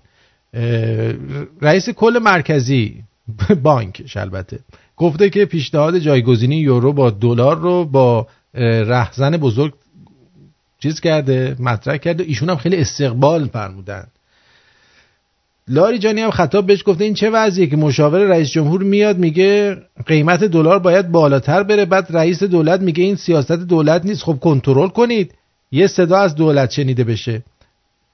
رئیس 1.61 1.89
کل 1.89 2.19
مرکزی 2.23 3.03
بانک 3.63 4.11
البته. 4.15 4.59
گفته 4.97 5.29
که 5.29 5.45
پیشنهاد 5.45 5.99
جایگزینی 5.99 6.55
یورو 6.55 6.93
با 6.93 7.09
دلار 7.09 7.57
رو 7.57 7.85
با 7.85 8.27
رهزن 8.53 9.37
بزرگ 9.37 9.73
چیز 10.79 10.99
کرده 10.99 11.55
مطرح 11.59 11.97
کرده. 11.97 12.23
ایشون 12.23 12.49
هم 12.49 12.55
خیلی 12.55 12.77
استقبال 12.77 13.47
فرمودن. 13.47 14.07
لاری 15.69 15.99
جانی 15.99 16.21
هم 16.21 16.31
خطاب 16.31 16.65
بهش 16.65 16.83
گفته 16.85 17.03
این 17.03 17.13
چه 17.13 17.29
وضعیه 17.29 17.67
که 17.67 17.77
مشاور 17.77 18.19
رئیس 18.19 18.49
جمهور 18.49 18.83
میاد 18.83 19.17
میگه 19.17 19.77
قیمت 20.05 20.43
دلار 20.43 20.79
باید 20.79 21.11
بالاتر 21.11 21.63
بره 21.63 21.85
بعد 21.85 22.07
رئیس 22.09 22.43
دولت 22.43 22.81
میگه 22.81 23.03
این 23.03 23.15
سیاست 23.15 23.51
دولت 23.51 24.05
نیست 24.05 24.23
خب 24.23 24.39
کنترل 24.41 24.87
کنید. 24.87 25.33
یه 25.71 25.87
صدا 25.87 26.17
از 26.17 26.35
دولت 26.35 26.71
شنیده 26.71 27.03
بشه. 27.03 27.43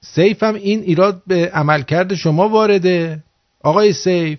سیف 0.00 0.42
هم 0.42 0.54
این 0.54 0.80
ایراد 0.80 1.22
به 1.26 1.50
عملکرد 1.50 2.14
شما 2.14 2.48
وارده. 2.48 3.22
آقای 3.62 3.92
سیف 3.92 4.38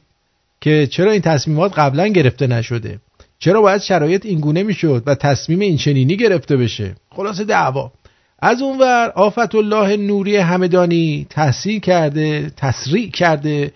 که 0.62 0.88
چرا 0.88 1.12
این 1.12 1.22
تصمیمات 1.22 1.80
قبلا 1.80 2.08
گرفته 2.08 2.48
نشده؟ 2.48 3.00
چرا 3.40 3.62
باید 3.62 3.82
شرایط 3.82 4.26
اینگونه 4.26 4.64
می‌شد 4.64 5.04
و 5.06 5.16
تصمیم 5.16 5.60
این 5.60 5.78
چنینی 5.78 6.18
گرفته 6.18 6.58
بشه؟ 6.58 6.96
خلاصه 7.10 7.44
دعوا. 7.44 7.92
از 8.40 8.62
اونور 8.62 9.12
آفت 9.16 9.56
الله 9.56 9.98
نوری 9.98 10.38
همدانی 10.38 11.28
تحصیل 11.30 11.80
کرده 11.80 12.52
تسریع 12.58 13.12
کرده. 13.12 13.72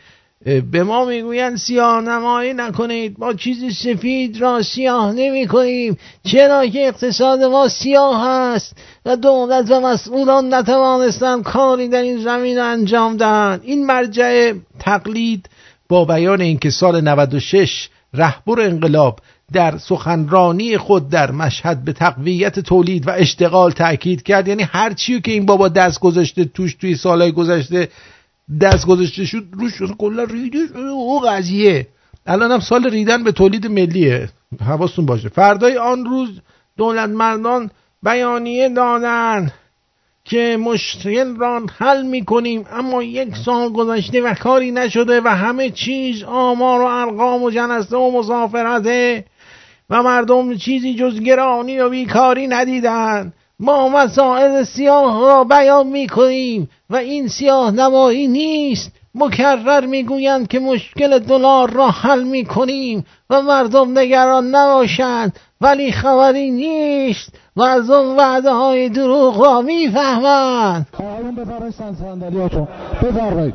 به 0.72 0.84
ما 0.84 1.06
می‌گویند 1.06 1.58
سیاه 1.58 2.02
نمایی 2.02 2.54
نکنید 2.54 3.16
ما 3.20 3.34
چیز 3.34 3.78
سفید 3.78 4.42
را 4.42 4.62
سیاه 4.62 5.12
نمی 5.12 5.48
کنیم. 5.48 5.98
چرا 6.24 6.68
که 6.68 6.88
اقتصاد 6.88 7.44
ما 7.44 7.68
سیاه 7.68 8.28
هست 8.28 8.78
و 9.06 9.16
دولت 9.16 9.72
و 9.72 9.80
مسئولان 9.80 10.54
نتوانستند 10.54 11.44
کاری 11.44 11.88
در 11.88 12.02
این 12.02 12.18
زمین 12.18 12.60
انجام 12.60 13.18
دهند. 13.18 13.62
این 13.64 13.86
مرجع 13.86 14.54
تقلید 14.80 15.50
با 15.90 16.06
بیان 16.06 16.42
اینکه 16.42 16.70
سال 16.70 17.02
96 17.02 17.90
رهبر 18.14 18.62
انقلاب 18.62 19.20
در 19.54 19.78
سخنرانی 19.78 20.78
خود 20.78 21.10
در 21.10 21.32
مشهد 21.32 21.84
به 21.84 21.94
تقویت 21.94 22.60
تولید 22.60 23.08
و 23.08 23.12
اشتغال 23.12 23.72
تاکید 23.72 24.24
کرد. 24.24 24.48
یعنی 24.48 24.64
هر 24.64 24.94
چی 24.94 25.22
که 25.22 25.32
این 25.32 25.46
بابا 25.46 25.68
دست 25.68 26.00
گذاشته 26.00 26.46
توش 26.46 26.74
توی 26.74 26.96
سالهای 26.96 27.32
گذشته 27.32 27.90
دست 28.62 28.86
گذاشته 28.86 29.26
شد 29.26 29.44
روش 29.52 29.82
کلا 29.98 30.24
ریده 30.24 30.60
او 30.78 31.20
قضیه. 31.20 31.88
الان 32.26 32.52
هم 32.52 32.60
سال 32.60 32.90
ریدن 32.90 33.24
به 33.24 33.32
تولید 33.32 33.68
ملیه. 33.68 34.30
حواستون 34.66 35.06
باشه. 35.06 35.30
فردای 35.30 35.78
آن 35.78 36.06
روز 36.06 36.30
دولت 36.78 37.10
مردان 37.10 37.72
بیانیه 38.04 38.70
دادن 38.70 39.52
که 40.26 40.58
مشکل 40.60 41.36
را 41.36 41.62
حل 41.78 42.06
می 42.06 42.26
کنیم 42.26 42.66
اما 42.72 43.04
یک 43.04 43.36
سال 43.46 43.70
گذشته 43.70 44.22
و 44.22 44.34
کاری 44.34 44.72
نشده 44.72 45.22
و 45.22 45.28
همه 45.28 45.70
چیز 45.70 46.24
آمار 46.24 46.82
و 46.82 46.86
ارقام 46.86 47.44
و 47.44 47.52
جنسته 47.52 47.98
و 47.98 48.12
مسافرته 48.12 49.26
و 49.90 50.04
مردم 50.04 50.56
چیزی 50.56 50.96
جز 50.96 51.20
گرانی 51.20 51.80
و 51.80 51.90
بیکاری 51.90 52.48
ندیدن. 52.48 53.34
ما 53.60 53.90
مسائل 53.90 54.64
سیاه 54.64 55.22
را 55.22 55.44
بیان 55.44 55.88
می 55.88 56.08
کنیم 56.08 56.70
و 56.90 56.96
این 56.96 57.28
سیاه 57.28 57.72
نمایی 57.72 58.28
نیست. 58.28 58.92
مکرر 59.16 59.86
می‌گویند 59.86 60.48
که 60.48 60.60
مشکل 60.60 61.20
دلار 61.20 61.70
را 61.70 61.88
حل 61.88 62.24
می 62.24 62.46
کنیم 62.46 63.06
و 63.30 63.42
مردم 63.42 64.00
نگران 64.00 64.56
نباشند 64.56 65.40
ولی 65.62 65.92
خبری 65.92 66.52
نیست 66.52 67.34
مردم 67.56 68.18
وعده 68.18 68.52
های 68.52 68.90
دروغ 68.90 69.46
را 69.46 69.62
می‌فهمند. 69.62 70.88
آقایون 70.94 71.36
بفرمایید 71.36 71.76
صندلیاتون. 72.00 72.68
بفرمایید. 73.04 73.54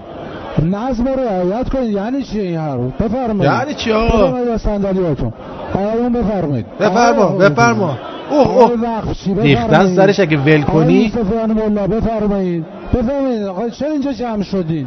نظم 0.62 1.08
رو 1.08 1.20
رعایت 1.20 1.68
کنید. 1.68 1.90
یعنی 1.90 2.22
چی 2.22 2.40
این 2.40 2.58
حرف؟ 2.58 3.02
بفرمایید. 3.02 3.52
یعنی 3.52 3.74
چی 3.74 3.92
آقا؟ 3.92 4.18
بفرمایید 4.18 4.56
صندلیاتون. 4.56 5.32
آقایون 5.74 6.12
بفرمایید. 6.12 6.66
بفرما 6.80 7.26
بفرما. 7.26 7.98
اوه 8.30 8.48
اوه. 8.48 9.42
ریختن 9.42 9.94
سرش 9.96 10.20
اگه 10.20 10.36
ول 10.36 10.62
کنی؟ 10.62 11.12
بفرمایید. 11.88 12.64
بفرمایید. 12.92 13.44
آقا 13.46 13.68
چرا 13.68 13.90
اینجا 13.90 14.12
جمع 14.12 14.42
شدین؟ 14.42 14.86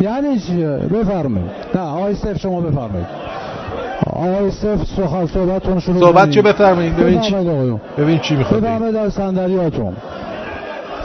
یعنی 0.00 0.38
چی؟ 0.38 0.64
بفرمایید. 0.64 1.50
نه 1.74 1.80
آقای 1.80 2.14
سیف 2.14 2.38
شما 2.38 2.60
بفرمایید. 2.60 3.06
آقای 4.06 4.50
سیف 4.50 4.84
سخن 4.96 5.26
صحبتتون 5.26 5.80
شروع 5.80 6.00
صحبت 6.00 6.30
چه 6.30 6.42
بفرمایید؟ 6.42 6.96
ببین 6.96 7.20
چی 7.20 7.34
ببین 7.98 8.18
چی 8.18 8.36
می‌خواد 8.36 8.60
بفرمایید 8.60 8.96
از 8.96 9.12
صندلیاتون. 9.12 9.96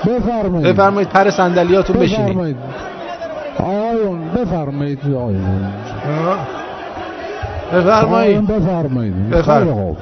بفرمایید. 0.06 0.68
بفرمایید 0.68 1.10
پر 1.10 1.30
صندلیاتون 1.30 1.96
بشینید. 1.96 2.26
بفرمایید. 2.26 2.58
آقایون 3.60 4.20
بفرمایید 4.36 5.00
آقایون. 5.16 5.72
بفرمایید. 7.74 8.48
بفرمایید. 8.48 9.30
بفرمایید. 9.30 9.98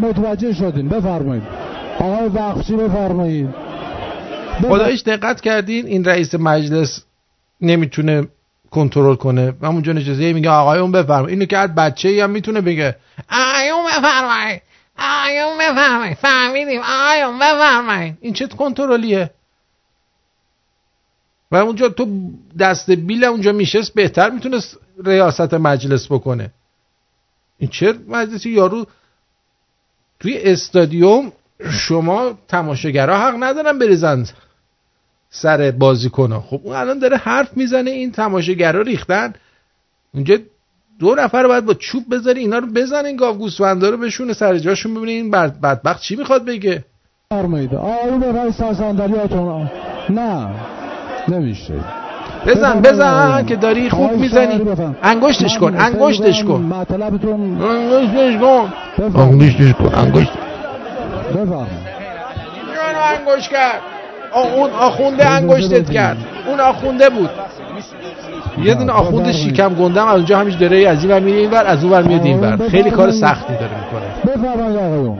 متوجه 0.00 0.52
شدیم. 0.52 0.88
بفرمایید. 0.88 1.42
آقای 2.00 2.28
وقفچی 2.28 2.76
بفرمایید. 2.76 3.48
خدایش 4.62 5.02
دقت 5.02 5.40
کردین؟ 5.40 5.86
این 5.86 6.04
رئیس 6.04 6.34
مجلس 6.34 7.04
نمی‌تونه 7.60 8.26
کنترل 8.70 9.14
کنه. 9.14 9.52
و 9.60 9.66
همونجا 9.66 9.92
نشسته. 9.92 10.32
میگه 10.32 10.50
آقایون 10.50 10.92
بفرمایید. 10.92 11.30
اینو 11.30 11.44
که 11.44 11.56
بچه 11.56 12.08
ای 12.08 12.20
هم 12.20 12.30
می‌تونه 12.30 12.60
بگه. 12.60 12.96
آقایون 13.30 13.84
بفرمایید. 13.86 14.62
آقایون 14.98 15.58
بفرمایید. 15.58 16.16
فهمیدیم. 16.16 16.80
آقایون 16.80 17.38
بفرمایید. 17.38 18.18
این 18.20 18.32
چه 18.32 18.46
کنترلیه؟ 18.46 19.30
و 21.52 21.56
اونجا 21.56 21.88
تو 21.88 22.06
دست 22.58 22.90
بیل 22.90 23.24
اونجا 23.24 23.52
میشست 23.52 23.94
بهتر 23.94 24.30
می‌تونست 24.30 24.78
ریاست 25.04 25.54
مجلس 25.54 26.12
بکنه. 26.12 26.50
این 27.58 27.70
چه 27.70 27.94
مجلسی 28.08 28.50
یارو 28.50 28.86
توی 30.20 30.38
استادیوم 30.38 31.32
شما 31.70 32.38
تماشاگرها 32.48 33.28
حق 33.28 33.34
ندارن 33.40 33.78
بریزند 33.78 34.30
سر 35.30 35.70
بازیکن 35.70 36.40
خب 36.40 36.60
اون 36.64 36.76
الان 36.76 36.98
داره 36.98 37.16
حرف 37.16 37.56
می‌زنه 37.56 37.90
این 37.90 38.12
تماشاگرها 38.12 38.82
ریختن. 38.82 39.32
اونجا 40.14 40.36
دو 40.98 41.14
نفر 41.14 41.46
باید 41.46 41.64
با 41.64 41.74
چوب 41.74 42.14
بذاری 42.14 42.40
اینا 42.40 42.58
رو 42.58 42.66
بزن 42.66 43.06
این 43.06 43.16
گاو 43.16 43.36
گوسفندا 43.36 43.90
رو 43.90 43.96
بشونه 43.96 44.32
سر 44.32 44.58
جاشون 44.58 44.94
ببینه 44.94 45.12
این 45.12 45.30
بدبخت 45.30 46.02
چی 46.02 46.16
می‌خواد 46.16 46.44
بگه. 46.44 46.84
فرمایید. 47.30 47.70
به 48.20 48.32
رئیس 48.32 48.56
صندلیاتون 48.56 49.70
نه 50.10 50.50
نمیشه. 51.28 52.03
بزن 52.46 52.80
بزن 52.80 53.46
که 53.46 53.56
داری 53.56 53.90
خوب 53.90 54.12
می‌زنی. 54.12 54.60
انگشتش 55.02 55.58
کن 55.58 55.74
انگشتش 55.78 56.44
کن. 56.44 56.60
مطلبتون 56.60 57.62
انگشتش 57.62 58.40
کن. 58.40 58.72
انگشتش 59.16 59.72
کن 59.72 59.94
انگشت. 59.94 60.32
انگشت 63.18 63.50
کرد؟ 63.50 63.80
اون 64.56 64.70
آخونده 64.70 65.30
انگشتت 65.30 65.90
کرد. 65.90 66.16
اون 66.48 66.60
آخونده 66.60 67.10
بود. 67.10 67.30
یه 68.64 68.74
دونه 68.74 68.92
آخونده 68.92 69.32
شیکم 69.32 69.74
گندم 69.74 70.06
از 70.06 70.16
اونجا 70.16 70.38
همیشه 70.38 70.58
داره 70.58 70.88
از 70.88 71.04
این 71.04 71.12
ور 71.12 71.20
میره 71.20 71.38
این 71.38 71.50
ور 71.50 71.64
از 71.66 71.84
اون 71.84 71.92
ور 71.92 72.02
میاد 72.02 72.24
این 72.24 72.40
ور. 72.40 72.68
خیلی 72.68 72.90
کار 72.90 73.10
سختی 73.10 73.52
داره 73.52 73.70
می‌کنه. 73.80 74.36
بفرمایید 74.36 74.76
آقایون. 74.78 75.18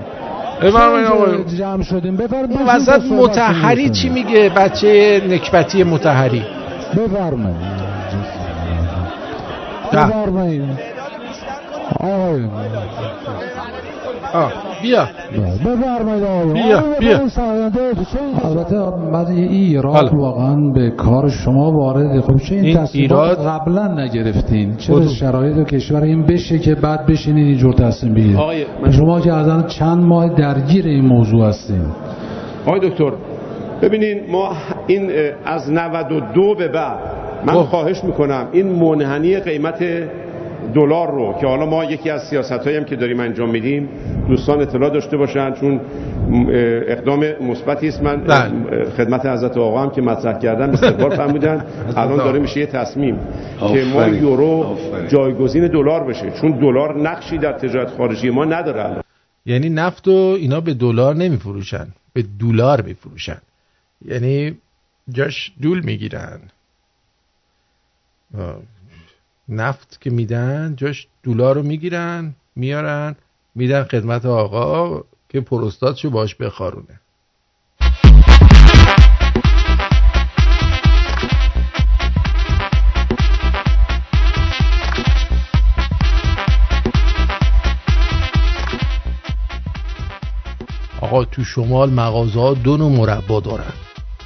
بفرمایید 0.63 1.07
آقای 1.07 1.45
جمع 1.59 1.83
شدیم؟ 1.83 2.17
بفرمایید. 2.17 2.61
وسط 2.69 3.03
متحری 3.03 3.91
چی 3.91 4.09
میگه؟ 4.09 4.49
بچه 4.49 5.23
نکبتی 5.29 5.85
متحری. 5.85 6.45
بفرمایید 6.97 7.57
بفرمایید 9.93 10.63
آقای. 12.01 12.43
بیا. 14.83 15.09
بفرمایید 15.65 16.25
آقای. 16.25 16.53
بیا 16.53 16.83
بیا. 16.99 17.21
البته 18.45 19.31
این 19.31 19.49
ایراد 19.49 20.15
واقعا 20.15 20.57
به 20.75 20.91
کار 20.91 21.29
شما 21.29 21.73
وارده. 21.73 22.21
خب 22.21 22.37
چه 22.37 22.55
این, 22.55 22.65
این 22.65 22.77
تصمیمات 22.77 23.39
قبلا 23.39 24.05
نگرفتین؟ 24.05 24.77
چه 24.77 25.09
شرایط 25.09 25.67
کشور 25.67 26.03
این 26.03 26.27
بشه 26.27 26.59
که 26.59 26.75
بعد 26.75 27.07
بشینین 27.07 27.45
اینجور 27.47 27.75
تصمیم 27.75 28.15
بگیرید 28.15 28.91
شما 28.91 29.21
که 29.21 29.33
از 29.33 29.67
چند 29.67 30.05
ماه 30.05 30.29
درگیر 30.29 30.87
این 30.87 31.05
موضوع 31.05 31.47
هستین. 31.47 31.85
آقای 32.67 32.81
دکتر 32.81 33.13
ببینین 33.83 34.21
ما 34.31 34.57
این 34.87 35.11
از 35.45 35.73
92 35.73 36.55
به 36.55 36.69
بعد 36.69 36.99
من 37.47 37.53
خب. 37.53 37.61
خواهش 37.61 38.05
می‌کنم 38.05 38.49
این 38.53 38.67
منحنی 38.67 39.41
قیمت 39.41 39.85
دلار 40.75 41.11
رو 41.11 41.35
که 41.41 41.47
حالا 41.47 41.67
ما 41.67 41.85
یکی 41.85 42.11
از 42.11 42.23
سیاست 42.23 42.67
هم 42.67 42.85
که 42.85 42.97
داریم 42.97 43.21
انجام 43.21 43.51
میدیم 43.51 43.89
دوستان 44.29 44.61
اطلاع 44.61 44.91
داشته 44.91 45.17
باشن 45.17 45.53
چون 45.53 45.81
اقدام 46.89 47.25
مثبتی 47.41 47.89
است 47.89 48.03
من 48.03 48.17
بله. 48.17 48.85
خدمت 48.97 49.27
حضرت 49.27 49.57
آقا 49.57 49.83
هم 49.83 49.91
که 49.91 50.03
مطرح 50.03 50.39
کردم 50.39 50.71
استقبال 50.71 51.17
فرمودن 51.21 51.65
الان 51.97 52.17
داره 52.17 52.39
میشه 52.39 52.61
یه 52.61 52.67
تصمیم 52.67 53.19
که 53.61 53.85
ما. 53.95 54.07
یورو. 54.09 54.77
جایگزین 55.09 55.67
دلار 55.67 56.05
بشه 56.05 56.31
چون 56.31 56.51
دلار 56.51 57.01
نقشی 57.01 57.39
در 57.39 57.53
تجارت 57.53 57.91
خارجی 57.91 58.31
ما 58.31 58.45
نداره 58.45 58.97
یعنی 59.47 59.71
نفت 59.71 60.09
و 60.09 60.37
اینا 60.41 60.61
به 60.61 60.75
دلار 60.75 61.15
نمیفروشن 61.15 61.87
به 62.13 62.25
دلار 62.41 62.83
میفروشن 62.83 63.39
یعنی 64.05 64.59
جاش 65.09 65.53
دول 65.63 65.81
می‌گیرن. 65.81 66.41
نفت 69.49 70.01
که 70.01 70.11
میدن 70.11 70.77
جاش 70.77 71.09
دلار 71.23 71.55
رو 71.55 71.63
می‌گیرن 71.63 72.35
میارن 72.57 73.17
میدن 73.55 73.85
خدمت 73.85 74.27
آقا 74.27 75.05
که 75.29 75.41
پروستاتشو 75.41 76.11
باش 76.11 76.35
بخارونه. 76.35 77.01
آقا 91.01 91.25
تو 91.25 91.45
شمال 91.45 91.91
مغازه 91.91 92.41
ها 92.41 92.55
دو 92.55 92.77
نوع 92.77 92.91
مربا 92.91 93.41
دارن. 93.41 93.73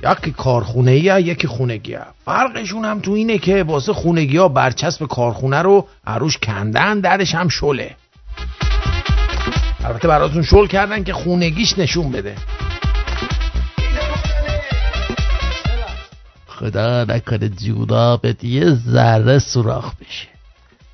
یکی 0.03 0.33
کارخونه 0.33 0.91
ای 0.91 1.03
یکی 1.03 1.47
خونگی 1.47 1.95
ها. 1.95 2.05
فرقشون 2.25 2.85
هم 2.85 3.01
تو 3.01 3.13
اینه 3.13 3.39
که 3.39 3.63
واسه 3.63 3.93
خونگی 3.93 4.37
ها 4.37 4.49
برچسب 4.49 5.07
کارخونه 5.07 5.63
رو 5.63 5.87
عروش 6.07 6.39
کندن 6.39 7.01
درش 7.01 7.35
هم 7.35 7.49
شله. 7.49 7.97
البته 9.85 10.09
براتون 10.09 10.43
شل 10.43 10.67
کردن 10.67 11.05
که 11.05 11.13
خونگیش 11.13 11.79
نشون 11.79 12.13
بده. 12.13 12.35
خدا 16.47 17.05
نکنه 17.05 17.49
جورابت 17.49 18.45
یه 18.45 18.75
ذره 18.75 19.39
سوراخ 19.39 19.95
بشه. 19.95 20.29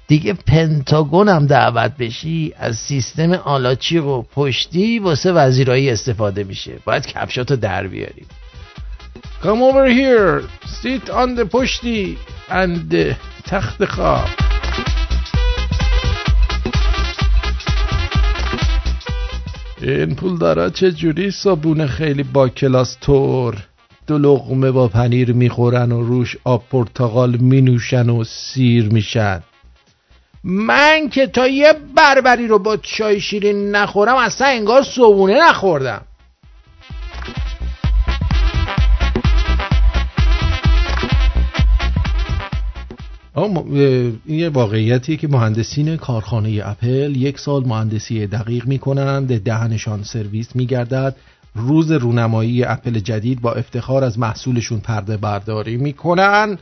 دیگه 0.07 0.33
پنتاگون 0.33 1.29
هم 1.29 1.47
دعوت 1.47 1.97
بشی 1.97 2.55
از 2.59 2.77
سیستم 2.77 3.33
آلاچی 3.33 3.99
و 3.99 4.23
پشتی 4.23 4.99
واسه 4.99 5.33
وزیرایی 5.33 5.91
استفاده 5.91 6.45
میشه. 6.45 6.73
باید 6.85 7.07
کفشاتو 7.07 7.57
در 7.57 7.87
بیاریم. 7.87 8.27
Come 9.45 9.63
over 9.63 9.85
here. 9.85 10.41
Sit 10.65 11.11
on 11.11 11.35
the 11.35 11.45
پشتی 11.45 12.17
and 12.49 12.91
the 12.91 13.15
تخت 13.45 13.85
خواب 13.85 14.29
این 19.83 20.15
پول 20.15 20.39
دارا 20.39 20.71
چه 20.71 20.93
جوری؟ 20.93 21.31
صبونه 21.31 21.87
خیلی 21.87 22.23
با 22.23 22.49
کلاس 22.49 22.97
طور. 23.01 23.57
دو 24.07 24.19
لقمه 24.19 24.71
با 24.71 24.89
پنیر 24.89 25.33
می‌خورن 25.33 25.93
و 25.93 26.03
روش 26.03 26.37
آب 26.45 26.65
پرتقال 26.71 27.37
مینوشن 27.37 28.11
و 28.11 28.25
سیر 28.25 28.89
میشن. 28.89 29.43
من 30.45 31.09
که 31.09 31.27
تا 31.27 31.47
یه 31.49 31.73
بربری 31.97 32.47
رو 32.47 32.59
با 32.59 32.77
چای 32.77 33.21
شیرین 33.21 33.71
نخورم 33.71 34.17
اصلا 34.17 34.47
انگار 34.47 34.83
صبونه 34.83 35.49
نخوردم. 35.49 36.03
اما 43.37 43.65
این 43.71 44.21
یه 44.27 44.49
واقعیتیه 44.49 45.17
که 45.17 45.29
مهندسین 45.29 45.97
کارخانه 45.97 46.61
اپل 46.65 47.17
یک 47.17 47.39
سال 47.39 47.65
مهندسی 47.67 48.27
دقیق 48.27 48.67
می‌کنند 48.67 49.43
دهنشان 49.43 50.03
سرویس 50.03 50.57
میگردد. 50.57 51.17
روز 51.55 51.93
رونمایی 51.93 52.65
اپل 52.65 52.99
جدید 52.99 53.41
با 53.41 53.53
افتخار 53.53 54.05
از 54.05 54.19
محصولشون 54.19 54.81
پرده 54.81 55.17
برداری 55.17 55.77
می‌کنن. 55.77 56.59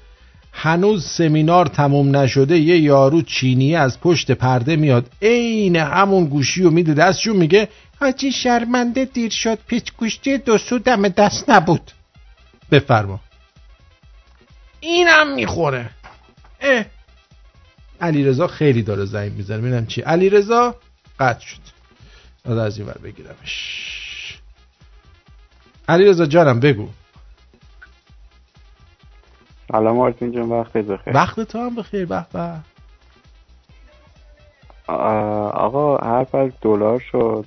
هنوز 0.52 1.04
سمینار 1.06 1.66
تموم 1.66 2.16
نشده 2.16 2.58
یه 2.58 2.78
یارو 2.78 3.22
چینی 3.22 3.76
از 3.76 4.00
پشت 4.00 4.30
پرده 4.30 4.76
میاد 4.76 5.06
عین 5.22 5.76
همون 5.76 6.24
گوشی 6.24 6.62
و 6.62 6.70
میده 6.70 6.94
دستشون 6.94 7.36
میگه 7.36 7.68
حاجی 8.00 8.32
شرمنده 8.32 9.04
دیر 9.04 9.30
شد 9.30 9.58
پیچ 9.66 9.92
گوشتی 9.96 10.38
دو 10.38 10.58
سو 10.58 10.78
دم 10.78 11.08
دست 11.08 11.50
نبود. 11.50 11.90
بفرما. 12.70 13.20
اینم 14.80 15.34
می‌خوره. 15.34 15.90
اه. 16.62 16.84
علی 18.00 18.46
خیلی 18.46 18.82
داره 18.82 19.04
زنگ 19.04 19.32
می‌زنه. 19.32 19.58
ببینم 19.58 19.86
چی. 19.86 20.00
علی 20.00 20.30
رضا 20.30 20.74
قطع 21.20 21.46
شد. 21.46 21.60
داده 22.44 22.62
از 22.62 22.78
این 22.78 22.86
ور 22.88 22.98
بگیرمش. 22.98 24.40
علی 25.88 26.04
رضا 26.04 26.26
جانم 26.26 26.60
بگو. 26.60 26.88
سلام 29.72 30.00
آرتین 30.00 30.32
جان 30.32 30.48
وقت 30.48 30.72
بخیر. 30.72 31.14
وقت 31.16 31.40
تو 31.40 31.58
هم 31.58 31.74
بخیر 31.74 32.06
به 32.06 32.26
به. 32.32 32.60
آ- 34.86 35.48
آقا 35.48 35.96
حرف 35.96 36.34
از 36.34 36.50
دلار 36.60 36.98
شد. 37.12 37.46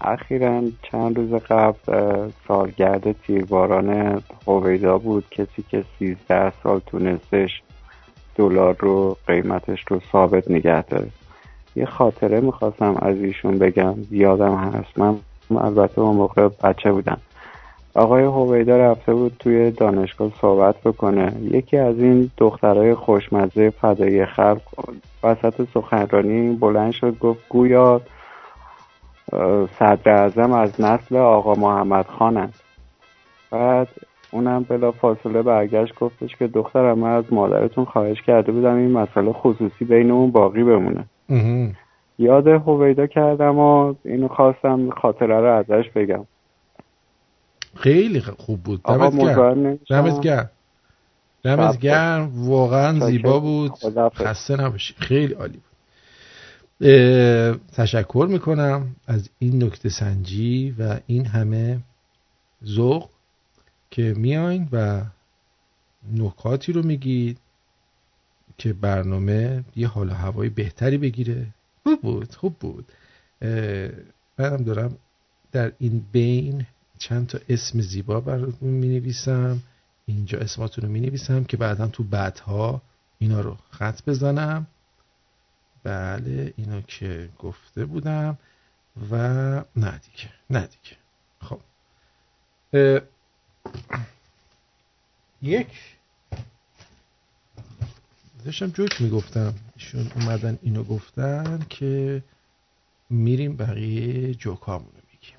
اخیرا 0.00 0.62
چند 0.82 1.16
روز 1.16 1.42
قبل 1.42 2.30
سالگرد 2.48 3.12
تیرباران 3.12 4.22
هویدا 4.46 4.98
بود. 4.98 5.24
کسی 5.30 5.64
که 5.70 5.84
سیزده 5.98 6.52
سال 6.62 6.80
تونستش 6.86 7.50
دلار 8.36 8.76
رو 8.78 9.16
قیمتش 9.26 9.84
رو 9.88 10.00
ثابت 10.12 10.50
نگه 10.50 10.82
داره. 10.82 11.06
یه 11.76 11.86
خاطره 11.86 12.40
می‌خواستم 12.40 12.96
از 13.02 13.16
ایشون 13.16 13.58
بگم. 13.58 13.94
یادم 14.10 14.54
هست. 14.54 14.98
من 14.98 15.16
البته 15.50 16.00
اون 16.00 16.16
موقع 16.16 16.48
بچه 16.48 16.92
بودم. 16.92 17.18
آقای 17.94 18.24
هویدا 18.24 18.76
رفته 18.76 19.14
بود 19.14 19.36
توی 19.38 19.70
دانشگاه 19.70 20.30
صحبت 20.40 20.74
بکنه. 20.84 21.32
یکی 21.40 21.76
از 21.76 21.98
این 21.98 22.30
دخترای 22.38 22.94
خوشمزه 22.94 23.70
فدایی 23.70 24.26
خلق 24.26 24.60
وسط 25.22 25.68
سخنرانی 25.74 26.56
بلند 26.56 26.92
شد 26.92 27.18
گفت 27.18 27.48
گویا 27.48 28.00
صدر 29.78 30.10
اعظم 30.10 30.52
از 30.52 30.80
نسل 30.80 31.16
آقا 31.16 31.54
محمد 31.54 32.06
خانن. 32.06 32.52
بعد 33.50 33.88
اونم 34.34 34.62
بلا 34.62 34.92
فاصله 34.92 35.42
برگشت 35.42 35.94
گفتش 35.94 36.36
که 36.36 36.46
دخترم 36.46 36.98
من 36.98 37.10
از 37.10 37.24
مادرتون 37.30 37.84
خواهش 37.84 38.22
کرده 38.22 38.52
بودم 38.52 38.74
این 38.74 38.90
مسئله 38.90 39.32
خصوصی 39.32 39.84
بینمون 39.84 40.30
باقی 40.30 40.64
بمونه. 40.64 41.06
یاد 42.18 42.46
هویدا 42.46 43.06
کردم 43.06 43.58
و 43.58 43.94
اینو 44.04 44.28
خواستم 44.28 44.90
خاطره 44.90 45.40
رو 45.40 45.58
ازش 45.58 45.90
بگم. 45.94 46.24
خیلی 47.76 48.20
خوب 48.20 48.62
بود. 48.62 48.82
دمت 48.82 49.16
گرم. 49.18 49.78
دمت 49.90 50.20
گرم. 50.20 50.50
دمت 51.44 51.78
گرم. 51.78 52.30
واقعا. 52.34 53.06
زیبا 53.06 53.40
بود. 53.40 53.72
خسته 54.14 54.62
نباشی. 54.62 54.94
خیلی 54.98 55.34
عالی 55.34 55.58
بود. 55.58 55.74
تشکر 57.76 58.26
می‌کنم 58.30 58.86
از 59.08 59.30
این 59.38 59.64
نکته 59.64 59.88
سنجی 59.88 60.74
و 60.78 60.96
این 61.06 61.26
همه 61.26 61.78
ذوق. 62.64 63.13
که 63.94 64.14
میاین 64.16 64.68
و 64.72 65.04
نکاتی 66.12 66.72
رو 66.72 66.82
میگید 66.82 67.38
که 68.58 68.72
برنامه 68.72 69.64
یه 69.76 69.88
حال 69.88 70.10
و 70.10 70.14
هوای 70.14 70.48
بهتری 70.48 70.98
بگیره. 70.98 71.46
خوب 71.82 72.00
بود 72.02 72.34
خوب 72.34 72.58
بود. 72.58 72.92
منم 74.38 74.64
دارم 74.64 74.96
در 75.52 75.72
این 75.78 76.04
بین 76.12 76.66
چند 76.98 77.26
تا 77.26 77.38
اسم 77.48 77.80
زیبا 77.80 78.20
براتون 78.20 78.68
می 78.68 78.88
نویسم 78.88 79.62
اینجا 80.06 80.38
اسماتون 80.38 80.84
رو 80.84 80.90
می 80.90 81.00
نویسم 81.00 81.44
که 81.44 81.56
بعدا 81.56 81.86
تو 81.86 82.04
بعدها 82.04 82.82
اینا 83.18 83.40
رو 83.40 83.56
خط 83.70 84.04
بزنم. 84.06 84.66
بله 85.82 86.54
اینا 86.56 86.80
که 86.80 87.28
گفته 87.38 87.84
بودم 87.84 88.38
و 89.10 89.16
نه 89.76 90.00
دیگه 90.04 90.30
نه 90.50 90.60
دیگه. 90.66 90.96
خب. 91.40 91.60
یک. 95.42 95.66
داشتم 98.44 98.66
جوک 98.66 99.02
می‌گفتم. 99.02 99.54
ایشون 99.76 100.12
اومدن 100.16 100.58
اینو 100.62 100.84
گفتن 100.84 101.66
که 101.68 102.22
میریم 103.10 103.56
بقیه 103.56 104.34
جوک 104.34 104.58
همونو 104.66 104.80
میگیم 105.12 105.38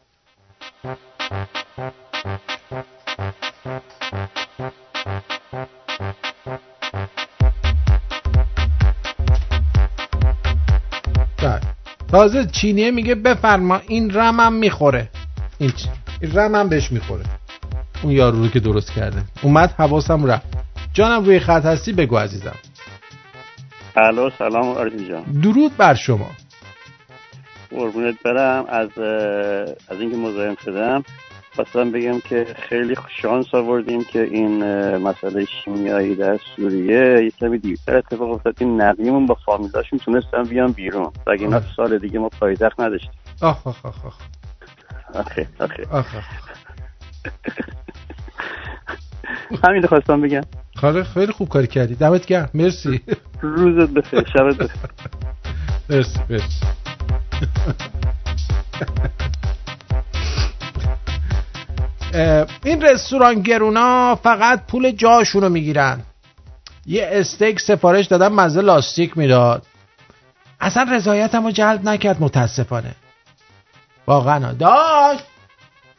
بله. 11.37 11.61
تازه 12.07 12.45
چینیه 12.45 12.91
میگه 12.91 13.15
بفرما. 13.15 13.77
این 13.77 14.11
رمم 14.11 14.53
می‌خوره. 14.53 15.09
این, 15.57 15.71
چ... 15.71 15.87
این 16.21 16.37
رمم 16.37 16.69
بهش 16.69 16.91
می‌خوره. 16.91 17.25
اون 18.05 18.13
یارو 18.13 18.41
رو 18.41 18.47
که 18.47 18.59
درست 18.59 18.91
کرده. 18.91 19.21
اومد 19.43 19.71
حواسم 19.71 20.25
رفت. 20.25 20.47
جانم 20.93 21.25
روی 21.25 21.39
خط 21.39 21.65
هستی 21.65 21.93
بگو 21.93 22.17
عزیزم. 22.17 22.55
الو 23.95 24.29
سلام 24.37 24.67
آرزی 24.67 25.07
جان. 25.07 25.23
درود 25.23 25.77
بر 25.77 25.93
شما. 25.93 26.29
قربونت 27.71 28.15
برم. 28.23 28.65
از 28.69 28.89
از 29.89 29.99
اینکه 29.99 30.17
مزاحم 30.17 30.55
شدم 30.65 31.03
خواستم 31.55 31.91
بگم 31.91 32.19
که 32.19 32.45
خیلی 32.69 32.95
شانس 33.21 33.53
آوردیم 33.53 34.03
که 34.03 34.21
این 34.21 34.63
مسئله 34.97 35.45
شیمیایی 35.45 36.15
در 36.15 36.39
سوریه 36.55 37.23
یه 37.23 37.31
کمی 37.39 37.57
دیرتر 37.57 37.97
اتفاق 37.97 38.31
افتاد. 38.31 38.55
این 38.59 38.81
نقیمون 38.81 39.25
با 39.25 39.37
فامیلاشون 39.45 39.99
تونستن 39.99 40.43
بیان 40.43 40.71
بیرون. 40.71 41.11
و 41.27 41.29
اینا 41.29 41.61
سال 41.75 41.97
دیگه 41.97 42.19
ما 42.19 42.29
پایتخت 42.29 42.79
نداشتیم. 42.79 43.11
آخ 43.41 43.67
آخ 43.67 43.85
آخ 43.85 44.05
آخ 44.05 44.17
آخه 45.13 45.47
آخه. 45.59 45.87
آخ 45.91 46.15
آخ 46.15 46.54
همین 49.63 49.87
خواستم 49.87 50.21
بگم. 50.21 50.41
خاله 50.75 51.03
خیلی 51.03 51.31
خوب 51.31 51.49
کاری 51.49 51.67
کردی. 51.67 51.95
دمت 51.95 52.25
گرم. 52.25 52.49
مرسی. 52.53 53.01
روزت 53.41 53.89
بخیر. 53.89 54.23
شبت 54.33 54.55
بخیر. 54.55 54.81
مرسی 55.89 56.19
مرسی. 56.29 56.65
این 62.63 62.81
رستوران 62.81 63.41
گرونا 63.41 64.15
فقط 64.15 64.65
پول 64.67 64.91
جاشونو 64.91 65.49
می‌گیرن. 65.49 66.01
یه 66.85 67.09
استیک 67.11 67.59
سفارش 67.59 68.05
دادم 68.05 68.33
مزه 68.33 68.61
لاستیک 68.61 69.17
می‌داد. 69.17 69.65
اصلا 70.61 70.83
رضایتمو 70.91 71.51
جلب 71.51 71.89
نکرد 71.89 72.21
متاسفانه. 72.21 72.95
واقعا. 74.07 74.53
داشت. 74.53 75.23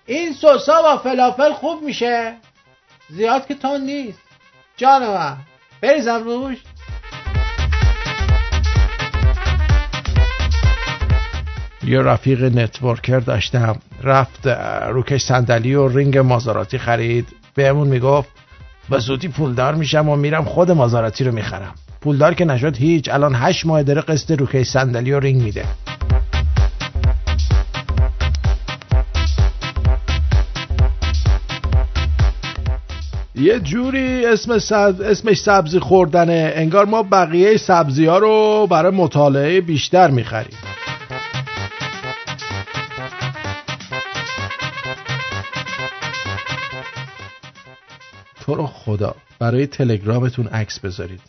این 0.07 0.33
سوسا 0.33 0.83
با 0.83 0.97
فلافل 0.97 1.53
خوب 1.53 1.83
میشه. 1.83 2.35
زیاد 3.11 3.47
که 3.47 3.55
تند 3.55 3.81
نیست. 3.81 4.19
جان 4.77 5.07
من 5.07 5.37
بریزم 5.83 6.25
روش 6.25 6.59
یه 11.85 12.01
رفیق 12.01 12.45
networker 12.45 13.19
داشتم. 13.19 13.77
رفت 14.03 14.47
روکش 14.89 15.23
صندلی 15.23 15.75
و 15.75 15.89
رینگ 15.89 16.19
مازاراتی 16.19 16.79
خرید. 16.79 17.29
بهمون 17.55 17.89
می‌گفت 17.89 18.29
به 18.91 18.99
زودی 18.99 19.29
پولدار 19.29 19.75
میشم 19.75 20.09
و 20.09 20.17
میرم 20.17 20.45
خود 20.45 20.71
مازاراتی 20.71 21.25
رو 21.25 21.33
می‌خرم. 21.33 21.75
پولدار 22.01 22.35
که 22.35 22.45
نشد 22.45 22.77
هیچ. 22.77 23.09
الان 23.09 23.35
هشت 23.35 23.67
ماه 23.67 23.83
داره 23.83 24.01
قسط 24.01 24.31
روکش 24.31 24.67
صندلی 24.67 25.13
و 25.13 25.21
رینگ 25.21 25.43
میده. 25.43 25.65
یه 33.39 33.61
جوری 33.61 34.27
اسم 34.27 34.59
سب... 34.59 35.01
اسمش 35.05 35.39
سبزی 35.39 35.79
خوردنه. 35.79 36.53
انگار 36.55 36.85
ما 36.85 37.03
بقیه 37.03 37.57
سبزی 37.57 38.07
ها 38.07 38.19
رو 38.19 38.67
برای 38.71 38.93
مطالعه 38.93 39.61
بیشتر 39.61 40.11
می‌خریم. 40.11 40.59
تو 48.41 48.55
رو 48.55 48.67
خدا 48.67 49.15
برای 49.39 49.67
تلگرامتون 49.67 50.47
عکس 50.47 50.79
بذارید. 50.79 51.21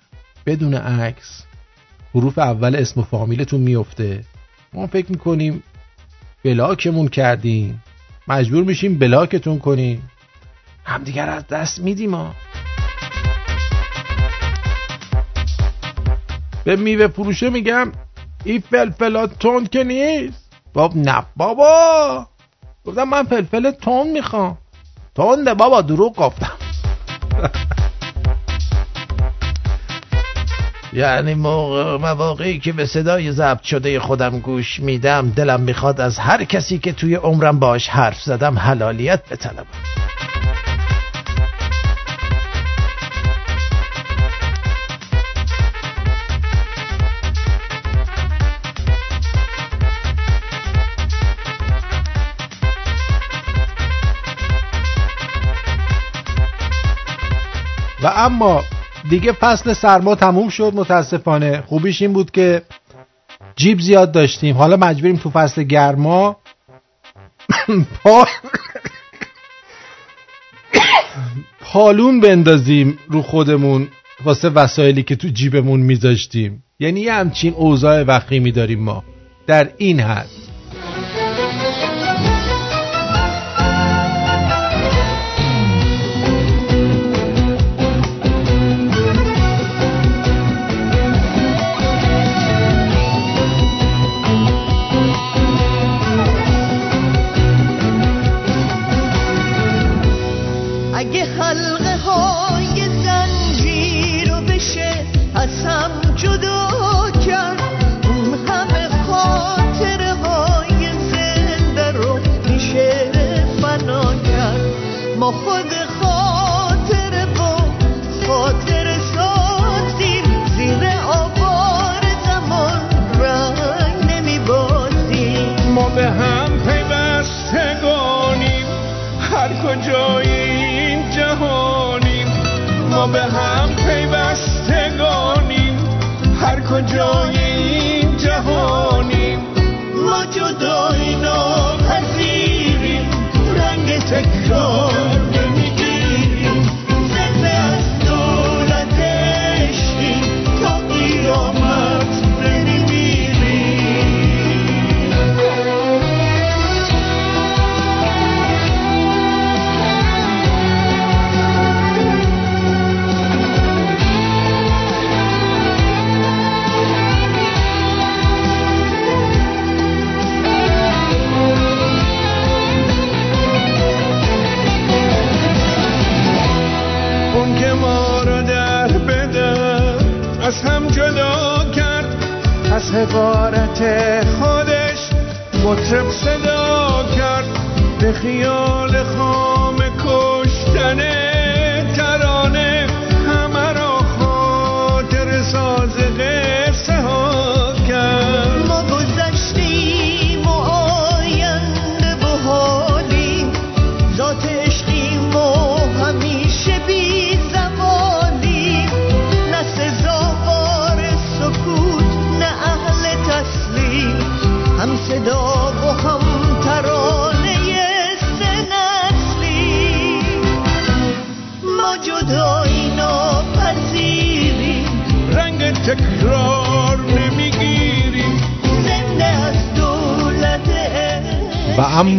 بدون 0.46 0.74
عکس 0.74 1.44
حروف 2.16 2.38
اول 2.38 2.76
اسم 2.76 3.00
و 3.02 3.04
فامیلتون 3.04 3.62
میفته 3.62 4.24
ما 4.74 4.88
فکر 4.88 5.12
می‌کنیم 5.12 5.64
بلاکمون 6.46 7.08
کردیم. 7.08 7.84
مجبور 8.28 8.64
میشیم 8.64 8.98
بلاکتون 8.98 9.60
کنیم. 9.60 10.10
همدیگر 10.88 11.30
از 11.30 11.48
دست 11.48 11.80
میدیم 11.80 12.16
ها. 12.16 12.36
به 16.64 16.76
میوه 16.76 17.08
فروشه 17.08 17.50
میگم 17.50 17.92
این 18.44 18.64
فلفلا 18.72 19.28
تند 19.28 19.70
که 19.70 19.84
نیست. 19.84 20.54
باب 20.74 20.98
نه 20.98 21.26
بابا. 21.36 22.28
گفتم 22.86 23.04
من 23.04 23.24
فلفل 23.24 23.72
تند 23.72 24.08
می‌خوام. 24.08 24.58
تنده 25.16 25.54
بابا 25.54 25.82
دروغ 25.82 26.16
گفتم. 26.16 26.52
یعنی 30.94 31.34
موقع 31.34 31.98
مواقعی 31.98 32.60
که 32.60 32.74
به 32.74 32.86
صدای 32.86 33.32
ضبط 33.32 33.62
شده 33.62 34.00
خودم 34.00 34.40
گوش 34.40 34.80
میدم 34.80 35.30
دلم 35.30 35.62
می‌خواد 35.62 36.02
از 36.02 36.20
هر 36.20 36.44
کسی 36.44 36.80
که 36.80 36.94
توی 36.94 37.16
عمرم 37.16 37.60
باش 37.60 37.90
حرف 37.90 38.22
زدم 38.22 38.60
حلالیت 38.60 39.30
بطلبم. 39.30 39.66
اما 58.16 58.64
دیگه 59.10 59.32
فصل 59.32 59.74
سرما 59.74 60.16
تموم 60.16 60.50
شد. 60.50 60.72
متاسفانه 60.76 61.64
خوبیش 61.68 62.02
این 62.02 62.14
بود 62.14 62.32
که 62.32 62.62
جیب 63.56 63.80
زیاد 63.80 64.12
داشتیم. 64.12 64.58
حالا 64.58 64.78
مجبوریم 64.78 65.16
تو 65.16 65.30
فصل 65.30 65.64
گرما 65.64 66.38
پا... 68.04 68.26
پالون 71.62 72.20
بندازیم 72.20 73.00
رو 73.08 73.22
خودمون 73.22 73.88
واسه 74.24 74.50
وسایلی 74.50 75.04
که 75.04 75.16
تو 75.16 75.28
جیبمون 75.28 75.80
میذاشتیم. 75.80 76.64
یعنی 76.80 77.00
یه 77.00 77.14
همچین 77.14 77.54
اوضاع 77.54 78.04
وخیمی 78.04 78.52
داریم 78.52 78.80
ما. 78.80 79.04
در 79.48 79.70
این 79.78 80.00
حد. 80.00 80.47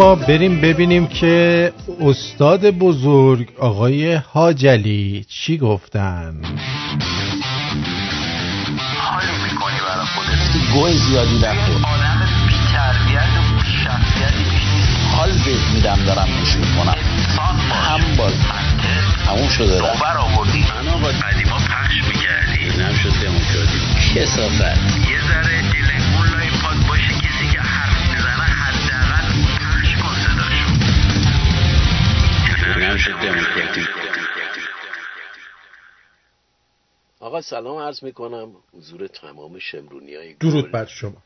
و 0.09 0.11
اما 0.11 0.27
بریم 0.27 0.61
ببینیم 0.61 1.07
که 1.07 1.73
استاد 2.01 2.71
بزرگ 2.71 3.49
آقای 3.59 4.15
حاجلی 4.15 5.25
چی 5.29 5.59
گفتن؟ 5.59 6.35
گوه 10.75 10.93
زیادی 10.93 11.37
نخور. 11.37 11.77
آدم 11.77 12.29
بی 12.47 12.55
تربیت 12.73 13.29
و 13.39 13.65
شخصیتی 13.85 14.45
پیش 14.51 14.63
نیست. 14.75 15.15
حال 15.17 15.31
بهت 15.31 15.75
میدم 15.75 16.05
دارم 16.07 16.29
گوش 16.41 16.57
می‌کنم. 16.57 16.95
هم 17.73 18.17
باز. 18.19 18.35
تموم 19.27 19.49
شده. 19.49 19.83
رفت 19.83 20.03
بر 20.03 20.17
آوردی. 20.17 20.61
من 20.61 20.89
آقا 20.89 21.09
قدیما 21.09 21.57
پخش 21.57 21.95
می‌کردی 22.09 22.65
اینم 22.65 22.95
شد 22.95 23.13
دموکراتیک 23.23 24.15
کسافت. 24.15 24.63
یه 25.11 25.21
ذره 25.29 25.78
دموکراتیک 33.07 33.89
آقا 37.21 37.41
سلام 37.41 37.79
عرض 37.79 38.05
می‌کنم. 38.05 38.57
حضور 38.75 39.07
تمام 39.07 39.59
شمرونی 39.59 40.15
های 40.15 40.35
درود 40.35 40.73
بر 40.73 40.87
شما. 40.87 41.23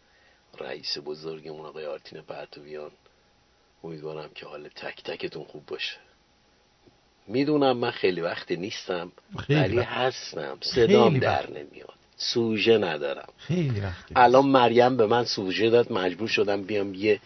رئیس 0.60 0.98
بزرگمون 1.04 1.66
آقای 1.66 1.86
آرتین 1.86 2.22
پرتویان. 2.22 2.90
امیدوارم 3.84 4.30
که 4.34 4.46
حال 4.46 4.68
تک 4.68 5.02
تکتون 5.02 5.44
خوب 5.44 5.66
باشه. 5.66 5.96
می‌دونم 7.26 7.76
من 7.76 7.90
خیلی 7.90 8.20
وقت 8.20 8.52
نیستم 8.52 9.12
خیلی 9.46 9.60
ولی 9.60 9.76
وقت. 9.76 9.88
هستم. 9.88 10.58
صدام 10.60 11.18
در. 11.18 11.50
نمیاد. 11.50 11.94
سوژه 12.16 12.78
ندارم. 12.78 13.28
خیلی 13.38 13.80
وقت. 13.80 14.04
الان 14.16 14.46
مریم 14.46 14.96
به 14.96 15.06
من 15.06 15.24
سوژه 15.24 15.70
داد 15.70 15.92
مجبور 15.92 16.28
شدم 16.28 16.62
بیام 16.62 16.94
یه 16.94 17.20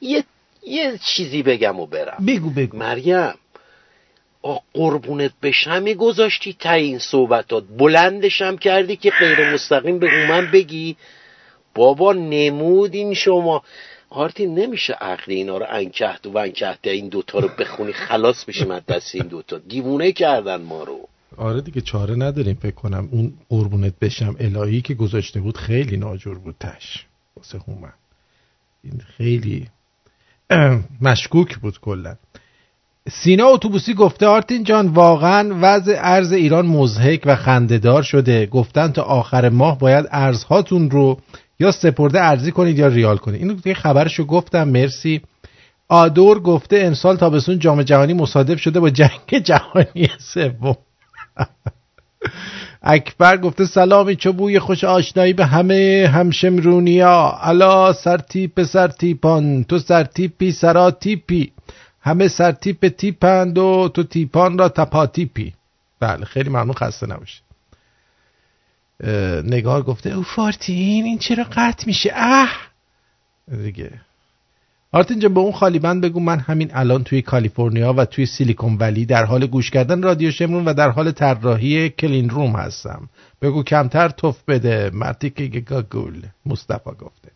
یه 0.00 0.24
یه 0.62 0.98
چیزی 0.98 1.42
بگم 1.42 1.80
و 1.80 1.86
برم. 1.86 2.26
بگو 2.26 2.50
بگو. 2.50 2.76
مریم 2.76 3.34
قربونت 4.74 5.32
بشم 5.42 5.84
گذاشتی 5.84 6.56
تا 6.58 6.72
این 6.72 6.98
صحبتات. 6.98 7.64
بلندشم 7.78 8.56
کردی 8.56 8.96
که 8.96 9.10
غیر 9.10 9.54
مستقیم 9.54 9.98
به 9.98 10.28
من 10.28 10.50
بگی. 10.50 10.96
بابا 11.74 12.12
نمودین 12.12 13.14
شما. 13.14 13.62
آرتین 14.10 14.54
نمیشه 14.54 14.92
عقلی 14.92 15.34
اینا 15.34 15.58
رو 15.58 15.66
انکهت 15.68 16.26
و 16.26 16.38
انکهت 16.38 16.78
این 16.82 17.08
دوتا 17.08 17.38
رو 17.38 17.48
بخونی. 17.58 17.92
خلاص 17.92 18.44
بشیم 18.44 18.70
از 18.70 18.86
دست 18.86 19.14
این 19.14 19.26
دوتا. 19.26 19.58
دیوونه 19.58 20.12
کردن 20.12 20.62
ما 20.62 20.84
رو. 20.84 21.08
آره 21.36 21.60
دیگه 21.60 21.80
چاره 21.80 22.14
نداریم 22.14 22.54
فکر 22.54 22.74
کنم. 22.74 23.08
اون 23.12 23.34
قربونت 23.48 23.98
بشم 24.00 24.36
الهی 24.40 24.80
که 24.80 24.94
گذاشته 24.94 25.40
بود 25.40 25.56
خیلی 25.56 25.96
ناجور 25.96 26.38
بود 26.38 26.56
تش. 26.60 27.06
واسه 27.36 27.58
هومن. 27.58 27.92
این 28.84 29.00
خیلی 29.16 29.68
مشکوک 31.00 31.58
بود 31.58 31.80
کلا. 31.80 32.16
سینا 33.10 33.46
اتوبوسی 33.46 33.94
گفته 33.94 34.26
آرتین 34.26 34.64
جان 34.64 34.88
واقعا 34.88 35.56
وضع 35.60 35.96
ارز 35.98 36.32
ایران 36.32 36.66
مزهک 36.66 37.22
و 37.24 37.36
خندهدار 37.36 38.02
شده. 38.02 38.46
گفتن 38.46 38.92
تا 38.92 39.02
آخر 39.02 39.48
ماه 39.48 39.78
باید 39.78 40.06
ارزهاتون 40.10 40.90
رو 40.90 41.18
یا 41.58 41.72
سپرده 41.72 42.20
ارزی 42.20 42.52
کنید 42.52 42.78
یا 42.78 42.86
ریال 42.86 43.16
کنید. 43.16 43.40
اینو 43.40 43.54
دیگه 43.54 43.74
خبرشو 43.74 44.24
گفتم 44.24 44.68
مرسی. 44.68 45.20
آدور 45.88 46.40
گفته 46.40 46.76
امسال 46.78 47.16
تابستون 47.16 47.58
جام 47.58 47.82
جهانی 47.82 48.14
مصادف 48.14 48.60
شده 48.60 48.80
با 48.80 48.90
جنگ 48.90 49.38
جهانی 49.44 50.08
سوم. 50.18 50.76
اکبر 52.82 53.36
گفته 53.36 53.64
سلامی 53.64 54.16
چو 54.16 54.32
بوی 54.32 54.58
خوش 54.58 54.84
آشنایی 54.84 55.32
به 55.32 55.46
همه 55.46 56.10
همشمرونیا. 56.14 57.38
الا 57.42 57.92
سرتیپ 57.92 58.62
سرتیپان 58.62 59.64
تو 59.64 59.78
سرتیپی 59.78 60.52
سرا 60.52 60.90
همه 62.04 62.28
سرتیپ 62.28 62.88
تیپند 62.88 63.58
و 63.58 63.90
تو 63.94 64.02
تیپان 64.02 64.58
را 64.58 64.68
تپا 64.68 65.06
تیپی. 65.06 65.54
بله 66.00 66.24
خیلی 66.24 66.48
ممنون 66.48 66.72
خسته 66.72 67.06
نباشه 67.06 67.40
نگار 69.44 69.82
گفته 69.82 70.10
اوف 70.10 70.22
آرتین 70.22 71.04
این 71.04 71.18
چرا 71.18 71.44
قطع 71.44 71.86
میشه؟ 71.86 72.10
اه! 72.14 72.50
دیگه. 73.62 73.90
آرتین 74.92 75.34
به 75.34 75.40
اون 75.40 75.52
خالی 75.52 75.78
بند 75.78 76.04
بگو 76.04 76.20
من 76.20 76.38
همین 76.38 76.70
الان 76.74 77.04
توی 77.04 77.22
کالیفرنیا 77.22 77.92
و 77.92 78.04
توی 78.04 78.26
سیلیکون 78.26 78.76
ولی 78.76 79.06
در 79.06 79.24
حال 79.24 79.46
گوش 79.46 79.70
کردن 79.70 80.02
رادیو 80.02 80.30
شمرون 80.30 80.64
و 80.64 80.74
در 80.74 80.90
حال 80.90 81.10
طراحی 81.10 81.90
کلین 81.90 82.30
روم 82.30 82.56
هستم. 82.56 83.08
بگو 83.42 83.62
کمتر 83.62 84.08
توف 84.08 84.42
بده. 84.48 84.90
مرتی 84.94 85.30
که 85.30 85.60
گاگول 85.60 86.22
مصطفی 86.46 86.90
گفته. 86.90 87.30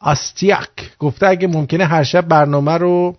آستیاک 0.00 0.96
گفته 0.98 1.26
اگه 1.26 1.48
ممکنه 1.48 1.84
هر 1.84 2.02
شب 2.02 2.28
برنامه 2.28 2.72
رو 2.72 3.16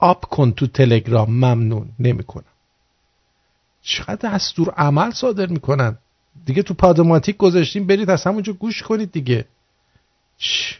آپ 0.00 0.24
کن 0.24 0.52
تو 0.52 0.66
تلگرام 0.66 1.30
ممنون 1.30 1.88
نمی‌کنم. 1.98 2.44
چقدر 3.82 4.30
دستور 4.34 4.70
عمل 4.70 5.10
صادر 5.10 5.46
می‌کنن؟ 5.46 5.98
دیگه 6.44 6.62
تو 6.62 6.74
پادماتیک 6.74 7.36
گذاشتیم 7.36 7.86
برید 7.86 8.10
از 8.10 8.24
همونجا 8.24 8.52
گوش 8.52 8.82
کنید 8.82 9.12
دیگه. 9.12 9.44
چ 10.38 10.74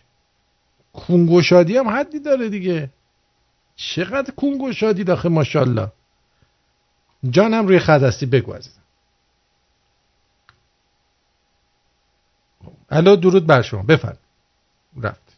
کونگوشادی 0.93 1.77
هم 1.77 1.89
حدی 1.89 2.21
داره 2.21 2.49
دیگه. 2.49 2.91
چقدر 3.77 4.35
کونگوشادی 4.35 5.05
داخل 5.05 5.29
ماشاءالله. 5.29 5.93
جانم 7.31 7.67
روی 7.67 7.79
خط 7.79 8.03
هستی 8.03 8.27
بگو 8.27 8.53
عزیزم. 8.53 8.81
الو 12.91 13.17
درود 13.17 13.47
بر 13.47 13.63
شما. 13.63 13.83
بفرم 13.83 14.19
رفت. 15.03 15.23
خب 15.23 15.30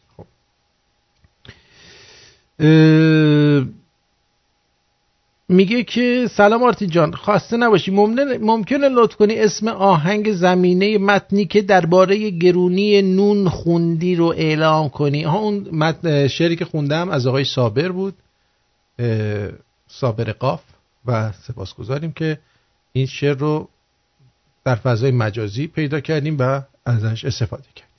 میگه 5.49 5.83
که 5.83 6.27
سلام 6.31 6.63
آرتین 6.63 6.89
جان 6.89 7.11
خواسته 7.11 7.57
نباشی. 7.57 7.91
ممکنه, 7.91 8.37
ممکنه 8.37 8.89
لطف 8.89 9.15
کنی 9.15 9.35
اسم 9.35 9.67
آهنگ 9.67 10.31
زمینه 10.31 10.97
متنی 10.97 11.45
که 11.45 11.61
درباره 11.61 12.29
گرونی 12.29 13.01
نون 13.01 13.49
خوندی 13.49 14.15
رو 14.15 14.25
اعلام 14.25 14.89
کنی. 14.89 15.23
ها 15.23 15.37
اون 15.37 15.67
متن 15.71 16.27
شعری 16.27 16.55
که 16.55 16.65
خوندم 16.65 17.09
از 17.09 17.27
آقای 17.27 17.43
صابر 17.43 17.89
بود 17.89 18.13
صابر 19.87 20.31
قاف 20.31 20.61
و 21.05 21.31
سپاسگزاریم 21.31 22.11
که 22.11 22.39
این 22.93 23.05
شعر 23.05 23.37
رو 23.37 23.69
در 24.65 24.75
فضای 24.75 25.11
مجازی 25.11 25.67
پیدا 25.67 25.99
کردیم 25.99 26.37
و 26.39 26.61
ازش 26.85 27.25
استفاده 27.25 27.63
کردیم. 27.75 27.92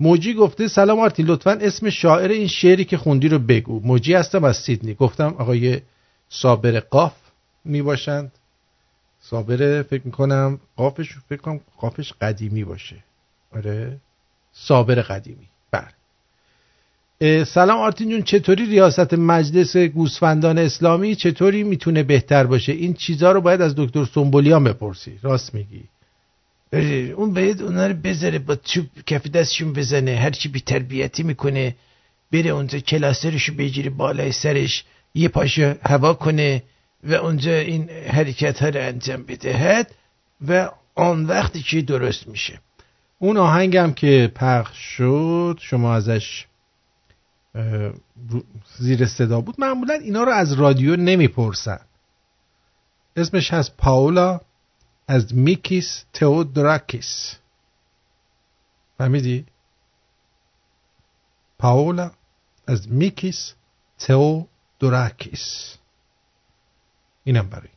موجی 0.00 0.34
گفته 0.34 0.68
سلام 0.68 1.00
آرتین 1.00 1.26
لطفا 1.26 1.50
اسم 1.50 1.90
شاعر 1.90 2.30
این 2.30 2.46
شعری 2.46 2.84
که 2.84 2.96
خوندی 2.96 3.28
رو 3.28 3.38
بگو. 3.38 3.80
موجی 3.84 4.14
هستم 4.14 4.44
از 4.44 4.56
سیدنی. 4.56 4.94
گفتم 4.94 5.34
آقای 5.38 5.80
صابر 6.28 6.80
قاف 6.80 7.12
می 7.64 7.82
باشند. 7.82 8.32
صابر 9.20 9.82
فکر 9.82 10.02
می‌کنم 10.04 10.60
قافش 10.76 11.08
فکر 11.28 11.40
کنم 11.40 11.60
قافش 11.78 12.12
قدیمی 12.20 12.64
باشه. 12.64 12.96
آره 13.56 13.96
صابر 14.52 14.94
قدیمی. 14.94 15.46
بله. 15.70 15.88
اه، 17.20 17.44
سلام 17.44 17.78
آرتین 17.78 18.10
جون 18.10 18.22
چطوری 18.22 18.66
ریاست 18.66 19.14
مجلس 19.14 19.76
گوسفندان 19.76 20.58
اسلامی؟ 20.58 21.14
چطوری 21.14 21.62
می‌تونه 21.62 22.02
بهتر 22.02 22.44
باشه؟ 22.44 22.72
این 22.72 22.94
چیزها 22.94 23.32
رو 23.32 23.40
باید 23.40 23.60
از 23.60 23.74
دکتر 23.76 24.04
سنبولیان 24.04 24.64
بپرسی. 24.64 25.18
راست 25.22 25.54
میگی. 25.54 25.84
اون 26.72 27.34
باید 27.34 27.62
اونا 27.62 27.86
رو 27.86 27.94
بذاره 27.94 28.38
با 28.38 28.56
چوب 28.56 28.86
کف 29.06 29.26
دستشون 29.26 29.72
بزنه 29.72 30.16
هرچی 30.16 30.48
بی 30.48 30.60
تربیتی 30.60 31.22
می‌کنه 31.22 31.76
بره 32.32 32.50
اونجا 32.50 32.78
کلاسرشو 32.78 33.54
بگیره 33.54 33.90
بالای 33.90 34.32
سرش 34.32 34.84
یه 35.14 35.28
پاشو 35.28 35.74
هوا 35.86 36.14
کنه 36.14 36.62
و 37.04 37.14
اونجا 37.14 37.52
این 37.52 37.90
حرکت 37.90 38.62
ها 38.62 38.68
رو 38.68 38.80
انجام 38.80 39.22
بدهد 39.22 39.94
و 40.48 40.70
آن 40.94 41.26
وقتی 41.26 41.62
که 41.62 41.82
درست 41.82 42.28
میشه 42.28 42.60
اون 43.18 43.36
آهنگم 43.36 43.92
که 43.92 44.32
پخش 44.34 44.78
شد 44.78 45.58
شما 45.60 45.94
ازش 45.94 46.46
زیر 48.78 49.06
صدا 49.06 49.40
بود 49.40 49.54
معمولا 49.58 49.94
اینا 49.94 50.22
رو 50.22 50.32
از 50.32 50.52
رادیو 50.52 50.96
نمی‌پرسن 50.96 51.80
اسمش 53.16 53.52
هست 53.52 53.76
پاولا 53.76 54.40
از 55.10 55.34
میکیس 55.34 56.04
تئودراکیس. 56.12 57.36
فهمیدی؟ 58.98 59.44
پاولا 61.58 62.10
از 62.66 62.92
میکیس 62.92 63.54
تئودراکیس. 63.98 65.76
اینم 67.24 67.48
برای. 67.48 67.68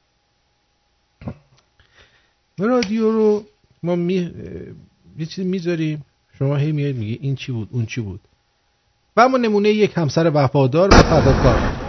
رادیو 2.58 3.12
رو 3.12 3.46
ما 3.84 3.96
می... 3.96 4.34
یه 5.18 5.26
چیزی 5.26 5.48
می‌ذاریم. 5.48 6.06
شما 6.40 6.56
هی 6.56 6.72
میاد 6.72 6.96
میگی 6.96 7.20
این 7.22 7.36
چی 7.36 7.52
بود 7.52 7.70
اون 7.72 7.86
چی 7.86 8.02
بود. 8.02 8.22
و 9.18 9.22
اما 9.22 9.38
نمونه 9.38 9.70
یک 9.70 9.94
همسر 9.96 10.32
وفادار 10.34 10.90
و 10.96 10.98
فداکار. 10.98 11.83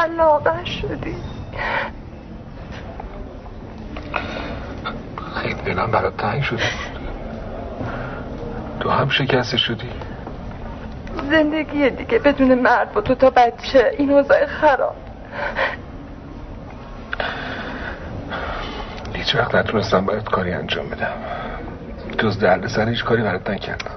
چقدر 0.00 0.12
لاغر 0.12 0.64
شدی. 0.64 1.16
خیلی 5.34 5.54
دلم 5.54 5.90
برات 5.90 6.16
تنگ 6.16 6.42
شده. 6.42 6.62
تو 8.80 8.90
هم 8.90 9.08
شکسته 9.08 9.56
شدی. 9.56 9.90
زندگی 11.30 11.90
دیگه 11.90 12.18
بدون 12.18 12.54
مرد 12.54 12.92
با 12.92 13.00
تو 13.00 13.14
تا 13.14 13.30
بچه. 13.30 13.92
این 13.98 14.10
اوضاع 14.10 14.46
خراب. 14.46 14.96
هیچ 19.14 19.34
وقت 19.34 19.54
نتونستم 19.54 20.06
باید 20.06 20.24
کاری 20.24 20.52
انجام 20.52 20.88
بدم. 20.88 21.12
جز 22.18 22.38
درد 22.38 22.66
سر 22.66 22.88
هیچ 22.88 23.04
کاری 23.04 23.22
برات 23.22 23.50
نکردم. 23.50 23.90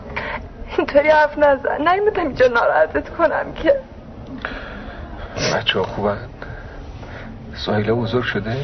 اینطوری 0.78 1.10
حرف 1.10 1.38
نزن. 1.38 1.78
نیومدم 1.78 2.22
اینجا 2.22 2.48
ناراحتت 2.48 3.10
کنم 3.10 3.54
که. 3.54 3.93
بچه 5.64 5.80
ها 5.80 5.86
خوبن؟ 5.86 6.18
ساحله 7.56 7.94
بزرگ 7.94 8.24
شده؟ 8.24 8.58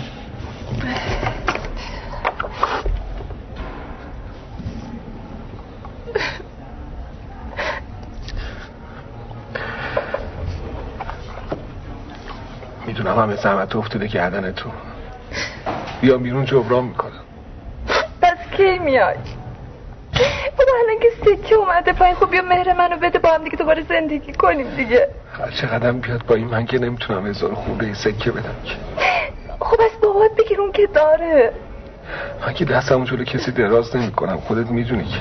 می‌دونم 12.86 13.20
همه 13.20 13.36
زحمت 13.36 13.76
افتاده 13.76 14.08
گردن 14.08 14.52
تو 14.52 14.70
بیا 16.02 16.18
بیرون 16.18 16.46
جبران 16.46 16.84
می‌کنم. 16.84 17.12
پس 18.22 18.38
کی 18.58 18.80
میای؟ 18.80 19.16
بابا 20.58 20.72
الان 20.84 21.00
که 21.02 21.10
سکه 21.26 21.56
اومده 21.56 21.94
پایین. 21.94 22.16
خب 22.16 22.32
بیا 22.32 22.42
مهر 22.42 22.74
منو 22.74 22.98
بده 22.98 23.20
با 23.20 23.30
هم 23.30 23.44
دیگه 23.44 23.58
دوباره 23.58 23.84
زندگی 23.90 24.34
کنیم 24.34 24.76
دیگه. 24.76 25.10
هر 25.40 25.52
چقدر 25.52 25.92
بیاد 25.92 26.26
با 26.26 26.36
این 26.36 26.48
من 26.48 26.66
که 26.66 26.80
نمی‌تونم 26.80 27.28
هزار 27.28 27.54
خورده 27.54 27.94
سکه 27.94 28.32
بدم 28.32 28.56
که. 28.66 28.76
خب 29.60 29.82
از 29.82 30.02
بابات 30.02 30.32
بگیر 30.38 30.62
اون 30.62 30.72
که 30.72 30.88
داره. 30.88 31.52
من 32.48 32.54
که 32.54 32.66
دستمو 32.66 33.06
جلو 33.06 33.24
کسی 33.24 33.52
دراز 33.52 33.96
نمی 33.96 34.12
کنم 34.12 34.38
خودت 34.38 34.72
می‌دونی 34.72 35.06
که. 35.06 35.20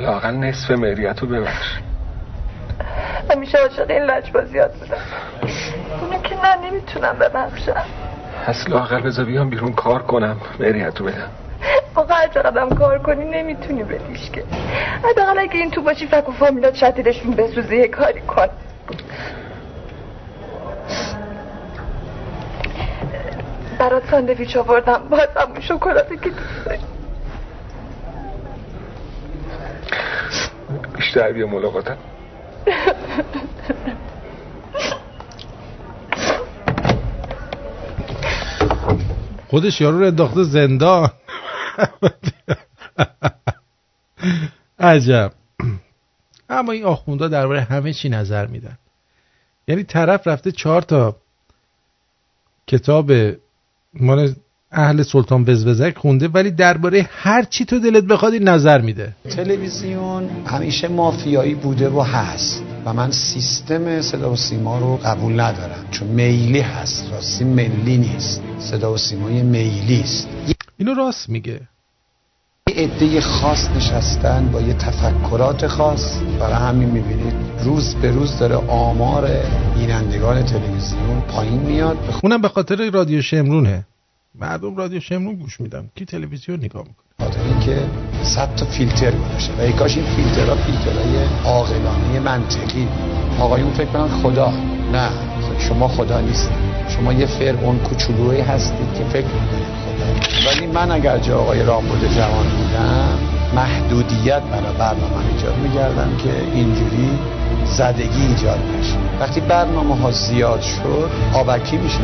لاغل 0.00 0.34
نصف 0.34 0.70
مهریت 0.70 1.20
رو 1.20 1.28
ببخش 1.28 1.78
همیشه 3.30 3.58
عاشق 3.58 3.90
این 3.90 4.02
لجبازیات 4.02 4.76
بودم 4.76 4.96
اونو 6.00 6.22
که 6.22 6.34
نه 6.34 6.70
نمی‌تونم 6.70 7.16
ببخشم. 7.20 7.84
پس 8.46 8.68
لاغل 8.68 9.00
بذار 9.00 9.24
بیام 9.24 9.50
بیرون 9.50 9.72
کار 9.72 10.02
کنم 10.02 10.36
مهریت 10.60 11.00
رو 11.00 11.06
بدم. 11.06 11.30
آقا 11.94 12.14
هر 12.14 12.28
چقدرم 12.28 12.68
کار 12.68 12.98
کنی 12.98 13.24
نمی‌تونی 13.24 13.82
بدیش 13.82 14.30
که. 14.30 14.44
حداقل 15.04 15.38
اگه 15.38 15.54
این 15.54 15.70
تو 15.70 15.82
باشی 15.82 16.06
فک 16.06 16.28
و 16.28 16.32
فامیلات 16.32 16.74
شتیلشون 16.74 17.30
بسوزه 17.30 17.76
یه 17.76 17.88
کاری 17.88 18.20
کن. 18.20 18.46
برات 23.78 24.10
ساندویچ 24.10 24.56
آوردم. 24.56 25.02
باز 25.10 25.28
همون 25.36 25.60
شکلاته 25.60 26.16
که 26.16 26.30
دوست 26.30 26.64
داری 26.66 26.78
بیشتر 30.96 31.32
بیا 31.32 31.46
ملاقاتم. 31.46 31.96
خودش 39.48 39.80
یارو 39.80 39.98
رو 39.98 40.06
انداخته 40.06 40.42
زندان. 40.42 41.10
عجب. 44.78 45.32
اما 46.48 46.72
این 46.72 46.84
آخوندا 46.84 47.28
درباره 47.28 47.60
همه 47.60 47.92
چی 47.92 48.08
نظر 48.08 48.46
میدن. 48.46 48.78
یعنی 49.68 49.84
طرف 49.84 50.26
رفته 50.26 50.52
چهار 50.52 50.82
تا 50.82 51.16
کتاب 52.66 53.12
مال 53.94 54.34
اهل 54.72 55.02
سلطان 55.02 55.44
بزبزک 55.44 55.98
خونده 55.98 56.28
ولی 56.28 56.50
درباره 56.50 57.08
هر 57.10 57.42
چی 57.42 57.64
تو 57.64 57.78
دلت 57.78 58.04
بخواد 58.04 58.32
این 58.32 58.48
نظر 58.48 58.80
میده. 58.80 59.12
تلویزیون 59.30 60.28
همیشه 60.46 60.88
مافیایی 60.88 61.54
بوده 61.54 61.88
و 61.88 62.00
هست 62.00 62.62
و 62.84 62.92
من 62.92 63.10
سیستم 63.10 64.00
صدا 64.00 64.32
و 64.32 64.36
سیما 64.36 64.78
رو 64.78 64.96
قبول 64.96 65.40
ندارم 65.40 65.84
چون 65.90 66.08
میلی 66.08 66.60
هست. 66.60 67.12
راستی 67.12 67.44
ملی 67.44 67.98
نیست. 67.98 68.42
صدا 68.58 68.92
و 68.92 68.96
سیمای 68.96 69.42
میلی 69.42 70.00
است. 70.00 70.28
اینو 70.76 70.94
راست 70.94 71.28
میگه. 71.28 71.60
یه 72.68 72.74
عده 72.76 73.20
خاص 73.20 73.68
نشستن 73.76 74.48
با 74.52 74.60
یه 74.60 74.74
تفکرات 74.74 75.66
خاص. 75.66 76.20
برای 76.40 76.54
همین 76.54 76.88
می‌بینید 76.88 77.34
روز 77.64 77.94
به 77.94 78.10
روز 78.10 78.38
داره 78.38 78.56
آمار 78.56 79.28
بینندگان 79.74 80.42
تلویزیون 80.42 81.20
پایین 81.20 81.60
میاد. 81.60 81.98
اونم 82.22 82.40
به 82.40 82.48
خاطر 82.48 82.90
رادیو 82.90 83.22
شمرونه. 83.22 83.86
مردم 84.34 84.76
رادیو 84.76 85.00
شمرون 85.00 85.34
گوش 85.34 85.60
میدم 85.60 85.88
کی 85.94 86.04
تلویزیون 86.04 86.58
نگاه 86.58 86.82
می‌کنه؟ 86.82 87.28
خاطر 87.28 87.40
اینکه 87.42 87.84
صد 88.22 88.54
تا 88.54 88.66
فیلتر 88.66 89.10
گذاشته 89.10 89.54
و 89.58 89.60
ای 89.60 89.72
کاش 89.72 89.96
این 89.96 90.06
فیلترها 90.06 90.56
فیلترهای 90.56 91.24
عاقلانه 91.44 92.20
منطقی 92.20 92.88
آقایون 93.40 93.70
فکر 93.70 93.86
کنن 93.86 94.08
خدا. 94.08 94.52
نه 94.92 95.10
شما 95.58 95.88
خدا 95.88 96.20
نیستید. 96.20 96.71
شما 96.96 97.12
یه 97.12 97.26
فرعون 97.26 97.78
کوچولویی 97.78 98.40
هستید 98.40 98.94
که 98.98 99.04
فکر 99.04 99.26
ولی 100.46 100.66
من 100.66 100.90
اگر 100.90 101.18
جا 101.18 101.38
آقای 101.38 101.62
رامبد 101.62 102.14
جوان 102.16 102.46
بودم 102.46 103.18
محدودیت 103.54 104.42
برای 104.42 104.76
برنامه 104.78 105.32
ایجاد 105.32 105.56
میگردم 105.58 106.16
که 106.16 106.30
اینجوری 106.54 107.18
زدگی 107.64 108.26
ایجاد 108.28 108.58
نشه. 108.78 108.96
وقتی 109.20 109.40
برنامه 109.40 109.96
ها 109.96 110.10
زیاد 110.10 110.60
شد 110.60 111.10
آبکی 111.34 111.76
میشه 111.76 112.00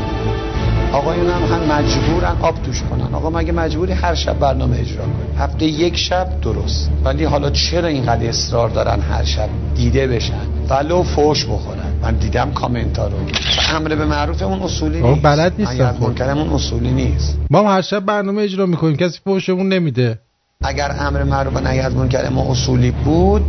آقایون 0.93 1.27
هم 1.27 1.43
هم 1.43 1.73
مجبورن 1.73 2.37
آب 2.41 2.63
توش 2.63 2.83
کنن. 2.83 3.15
آقا 3.15 3.31
مگه 3.31 3.53
مجبوری 3.53 3.93
هر 3.93 4.15
شب 4.15 4.39
برنامه 4.39 4.79
اجرا 4.79 5.03
کنی؟ 5.03 5.39
هفته 5.39 5.67
یک 5.67 5.97
شب 5.97 6.41
درست. 6.41 6.91
ولی 7.05 7.25
حالا 7.25 7.51
چرا 7.51 7.89
اینقدر 7.89 8.29
اصرار 8.29 8.69
دارن 8.69 9.01
هر 9.01 9.25
شب 9.25 9.49
دیده 9.75 10.07
بشن؟ 10.07 10.41
ولو 10.71 11.03
فوش 11.03 11.45
بخورن. 11.45 11.79
من 12.03 12.15
دیدم 12.15 12.51
کامنت 12.51 12.99
ها 12.99 13.07
رو 13.07 13.17
امر 13.75 13.95
به 13.95 14.05
معروف 14.05 14.43
اون 14.43 14.63
اصولی 14.63 15.01
نیست. 15.01 15.23
بلد 15.23 15.53
نیستم 15.59 15.97
منکرم 16.01 16.39
اون 16.39 16.49
اصولی 16.49 16.91
نیست. 16.91 17.39
ما 17.51 17.73
هر 17.73 17.83
شب 17.83 18.01
برنامه 18.01 18.43
اجرا 18.43 18.67
می‌کنیم. 18.67 18.97
کسی 18.97 19.21
فوشمون 19.25 19.69
نمیده. 19.69 20.19
اگر 20.65 20.97
امر 20.99 21.23
معروف 21.23 21.57
و 21.57 21.61
نهی 21.61 21.81
از 21.81 21.97
منکر 21.97 22.29
ما 22.29 22.51
اصولی 22.51 22.91
بود 22.91 23.43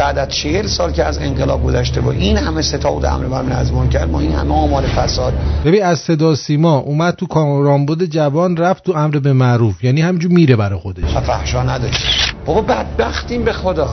بعد 0.00 0.18
از 0.18 0.28
چهل 0.28 0.66
سال 0.66 0.92
که 0.92 1.04
از 1.04 1.18
انقلاب 1.18 1.64
گذشته 1.64 2.00
و 2.00 2.08
این 2.08 2.36
همه 2.36 2.62
ستاد 2.62 3.04
امر 3.04 3.26
معروف 3.26 3.52
از 3.52 3.72
منکر 3.72 4.04
ما 4.04 4.20
این 4.20 4.32
همه 4.32 4.54
آمار 4.54 4.82
فساد 4.82 5.32
ببین 5.64 5.82
از 5.82 5.98
صدا 5.98 6.34
سیما 6.34 6.78
اومد 6.78 7.14
تو 7.14 7.26
رامبد 7.62 8.04
جوان 8.04 8.56
رفت 8.56 8.84
تو 8.84 8.92
امر 8.96 9.18
به 9.18 9.32
معروف. 9.32 9.84
یعنی 9.84 10.00
همجور 10.00 10.30
میره 10.32 10.56
برای 10.56 10.78
خودش. 10.78 11.04
فحشا 11.04 11.62
نداری 11.62 11.92
بابا 12.46 12.60
بدبختیم 12.60 13.44
به 13.44 13.52
خدا. 13.52 13.88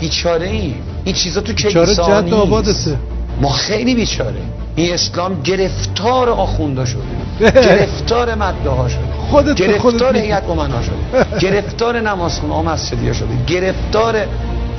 بیچاره 0.00 0.46
ایم 0.46 0.74
این 1.04 1.14
چیزا 1.14 1.40
تو 1.40 1.52
کلیسا 1.52 2.22
جد 2.22 2.34
آبادسه 2.34 2.96
ما 3.40 3.48
خیلی 3.48 3.94
بیچاره. 3.94 4.42
این 4.76 4.94
اسلام 4.94 5.42
گرفتار 5.42 6.30
آخوندا 6.30 6.84
شده. 6.84 7.02
گرفتار 7.68 8.34
مدده 8.34 8.70
ها 8.70 8.88
شده. 8.88 9.00
خودت 9.30 9.54
گرفتار 9.54 9.92
خودت 9.92 10.16
هیئت 10.16 10.48
امنا 10.48 10.82
شده. 10.82 11.26
گرفتار 11.46 12.00
نمازخونه 12.00 12.54
ها 12.54 12.62
مسجدی 12.62 13.14
شده. 13.14 13.28
گرفتار 13.46 14.26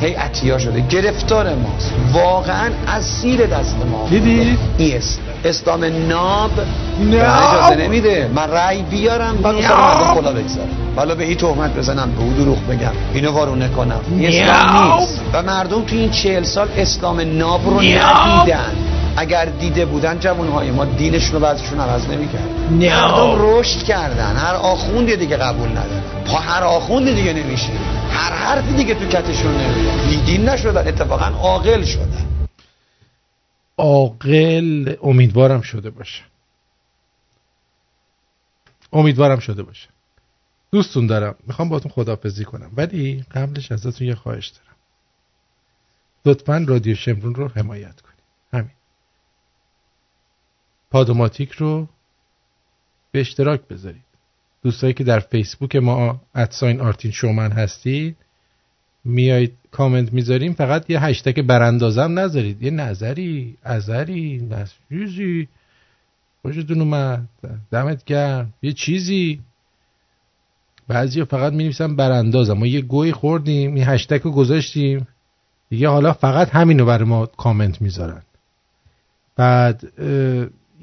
هی 0.04 0.14
عطیه 0.14 0.58
شده. 0.58 0.84
گرفتار 0.90 1.56
ماست. 1.56 1.94
واقعا 2.14 2.70
اسیر 2.88 3.46
دست 3.46 3.76
ما 3.92 4.08
دیدی؟ 4.10 4.58
ایست 4.78 5.20
اسلام 5.46 5.84
ناب. 5.84 6.52
نه. 7.00 7.24
من 7.24 7.24
اجازه 7.24 7.76
نمیده. 7.76 8.30
من 8.36 8.52
رأی 8.52 8.82
بیارم. 8.82 9.36
مردم 9.44 10.14
کلا 10.14 10.32
بگذارم. 10.32 10.70
ولی 10.98 11.16
به 11.16 11.24
این 11.24 11.38
تهمت 11.38 11.76
بزنم. 11.76 12.12
به 12.12 12.22
او 12.22 12.34
دروغ 12.34 12.68
بگم. 12.68 12.92
اینو 13.14 13.32
وارونه 13.32 13.68
کنم. 13.68 14.00
اسلام 14.22 15.00
نیست. 15.00 15.22
و 15.34 15.44
مردم 15.44 15.82
تو 15.82 15.96
این 15.96 16.10
چهل 16.10 16.44
سال 16.44 16.68
اسلام 16.78 17.38
ناب 17.38 17.62
رو 17.66 17.80
ندیدن. 17.80 18.93
اگر 19.18 19.46
دیده 19.46 19.86
بودن 19.86 20.20
جوانهای 20.20 20.72
ما 20.72 20.86
دینشون 20.86 21.34
رو 21.34 21.40
بعضشون 21.40 21.80
عوض 21.80 22.08
نمی‌کرد 22.08 22.50
مردم 22.72 23.36
رشد 23.40 23.84
کردن. 23.84 24.36
هر 24.36 24.56
آخوندی 24.56 25.16
دیگه 25.16 25.38
قبول 25.38 25.70
ندارن 25.70 26.24
پا 26.26 26.38
هر 26.38 26.64
آخوندی 26.64 27.16
دیگه 27.16 27.34
نمیشه. 27.34 27.72
هر 28.10 28.34
حرفی 28.34 28.74
دیگه 28.74 28.96
تو 28.96 29.08
کتشون 29.08 29.52
نمیره. 29.52 30.08
بیدین 30.08 30.50
نشدن. 30.50 30.88
اتفاقا 30.88 31.26
عاقل 31.26 31.84
شدن. 31.84 32.26
عاقل 33.78 34.96
امیدوارم 35.04 35.62
شده 35.62 35.90
باشه. 35.90 36.24
امیدوارم 38.94 39.40
شده 39.40 39.64
باشه. 39.64 39.90
دوستون 40.72 41.08
دارم. 41.08 41.36
می‌خوام 41.48 41.70
باتون 41.70 41.92
خدافزی 41.92 42.46
کنم. 42.46 42.72
ولی 42.78 43.26
قبلش 43.36 43.72
ازتون 43.72 44.08
یه 44.08 44.16
خواهش 44.16 44.48
دارم. 44.48 44.78
لطفا 46.26 46.66
رادیو 46.68 46.96
شمرون 46.96 47.36
رو 47.36 47.48
حمایت 47.56 47.84
همین 47.86 48.13
پادوماتیک 50.94 51.52
رو 51.52 51.88
به 53.12 53.20
اشتراک 53.20 53.62
بذارید. 53.68 54.04
دوستایی 54.64 54.94
که 54.94 55.04
در 55.04 55.20
فیسبوک 55.20 55.76
ما 55.76 56.22
ادساین 56.36 56.82
آرتین 56.82 57.12
شومن 57.12 57.52
هستید 57.52 58.18
میایید 59.06 59.54
کامنت 59.72 60.14
می‌ذاریم 60.14 60.54
فقط 60.54 60.90
یه 60.90 61.04
هشتگ 61.04 61.42
براندازم 61.42 62.20
نذارید. 62.20 62.64
یه 62.64 62.72
نظری 62.72 63.58
ازری 63.64 64.48
نسیزی 64.50 65.48
خوشتون 66.42 66.82
اومد؟ 66.82 67.30
دمت 67.72 68.06
گرم. 68.06 68.54
یه 68.62 68.74
چیزی. 68.74 69.42
بعضی 70.88 71.24
فقط 71.24 71.54
می 71.54 71.64
نویسن 71.64 71.96
براندازم. 71.96 72.54
ما 72.54 72.68
یه 72.68 72.82
گوی 72.82 73.12
خوردیم 73.12 73.76
این 73.76 73.84
هشتگ 73.84 74.22
رو 74.24 74.32
گذاشتیم. 74.32 75.08
دیگه 75.70 75.90
حالا 75.90 76.14
فقط 76.14 76.50
همینو 76.50 76.86
برای 76.86 77.08
ما 77.08 77.26
کامنت 77.26 77.82
می‌ذارن. 77.82 78.22
بعد 79.36 79.94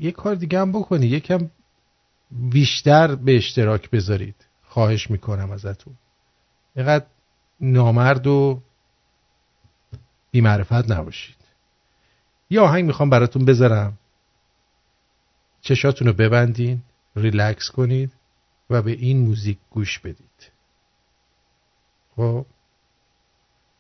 یه 0.00 0.12
کار 0.12 0.34
دیگه 0.34 0.60
هم 0.60 0.72
بکنی. 0.72 1.06
یکم 1.06 1.50
بیشتر 2.30 3.14
به 3.14 3.36
اشتراک 3.36 3.90
بذارید. 3.90 4.46
خواهش 4.62 5.10
می‌کنم 5.10 5.50
ازتون. 5.50 5.94
اینقدر 6.76 7.06
نامرد 7.60 8.26
و 8.26 8.62
بیمعرفت 10.30 10.90
نباشید. 10.90 11.36
یه 12.50 12.60
آهنگ 12.60 12.84
می‌خوام 12.84 13.10
براتون 13.10 13.44
بذارم. 13.44 13.98
چشاتون 15.60 16.06
رو 16.06 16.12
ببندین 16.12 16.82
ریلکس 17.16 17.70
کنید 17.70 18.12
و 18.70 18.82
به 18.82 18.90
این 18.90 19.18
موزیک 19.18 19.58
گوش 19.70 19.98
بدید. 19.98 20.50
خب؟ 22.16 22.46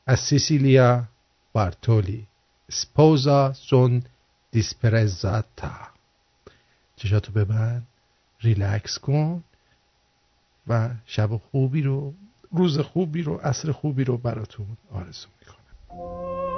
از 0.06 0.20
سیسیلیا 0.20 1.04
بارتولی. 1.52 2.26
سپوزا 2.70 3.52
سون 3.52 4.02
دیسپرزاتا 4.50 5.89
چشاتو 7.00 7.32
ببند 7.32 7.86
ریلکس 8.40 8.98
کن 8.98 9.44
و 10.66 10.90
شب 11.06 11.36
خوبی 11.36 11.82
رو 11.82 12.14
روز 12.52 12.78
خوبی 12.78 13.22
رو 13.22 13.36
عصر 13.36 13.72
خوبی 13.72 14.04
رو 14.04 14.16
براتون 14.16 14.66
آرزو 14.90 15.28
می‌کنم. 15.40 16.49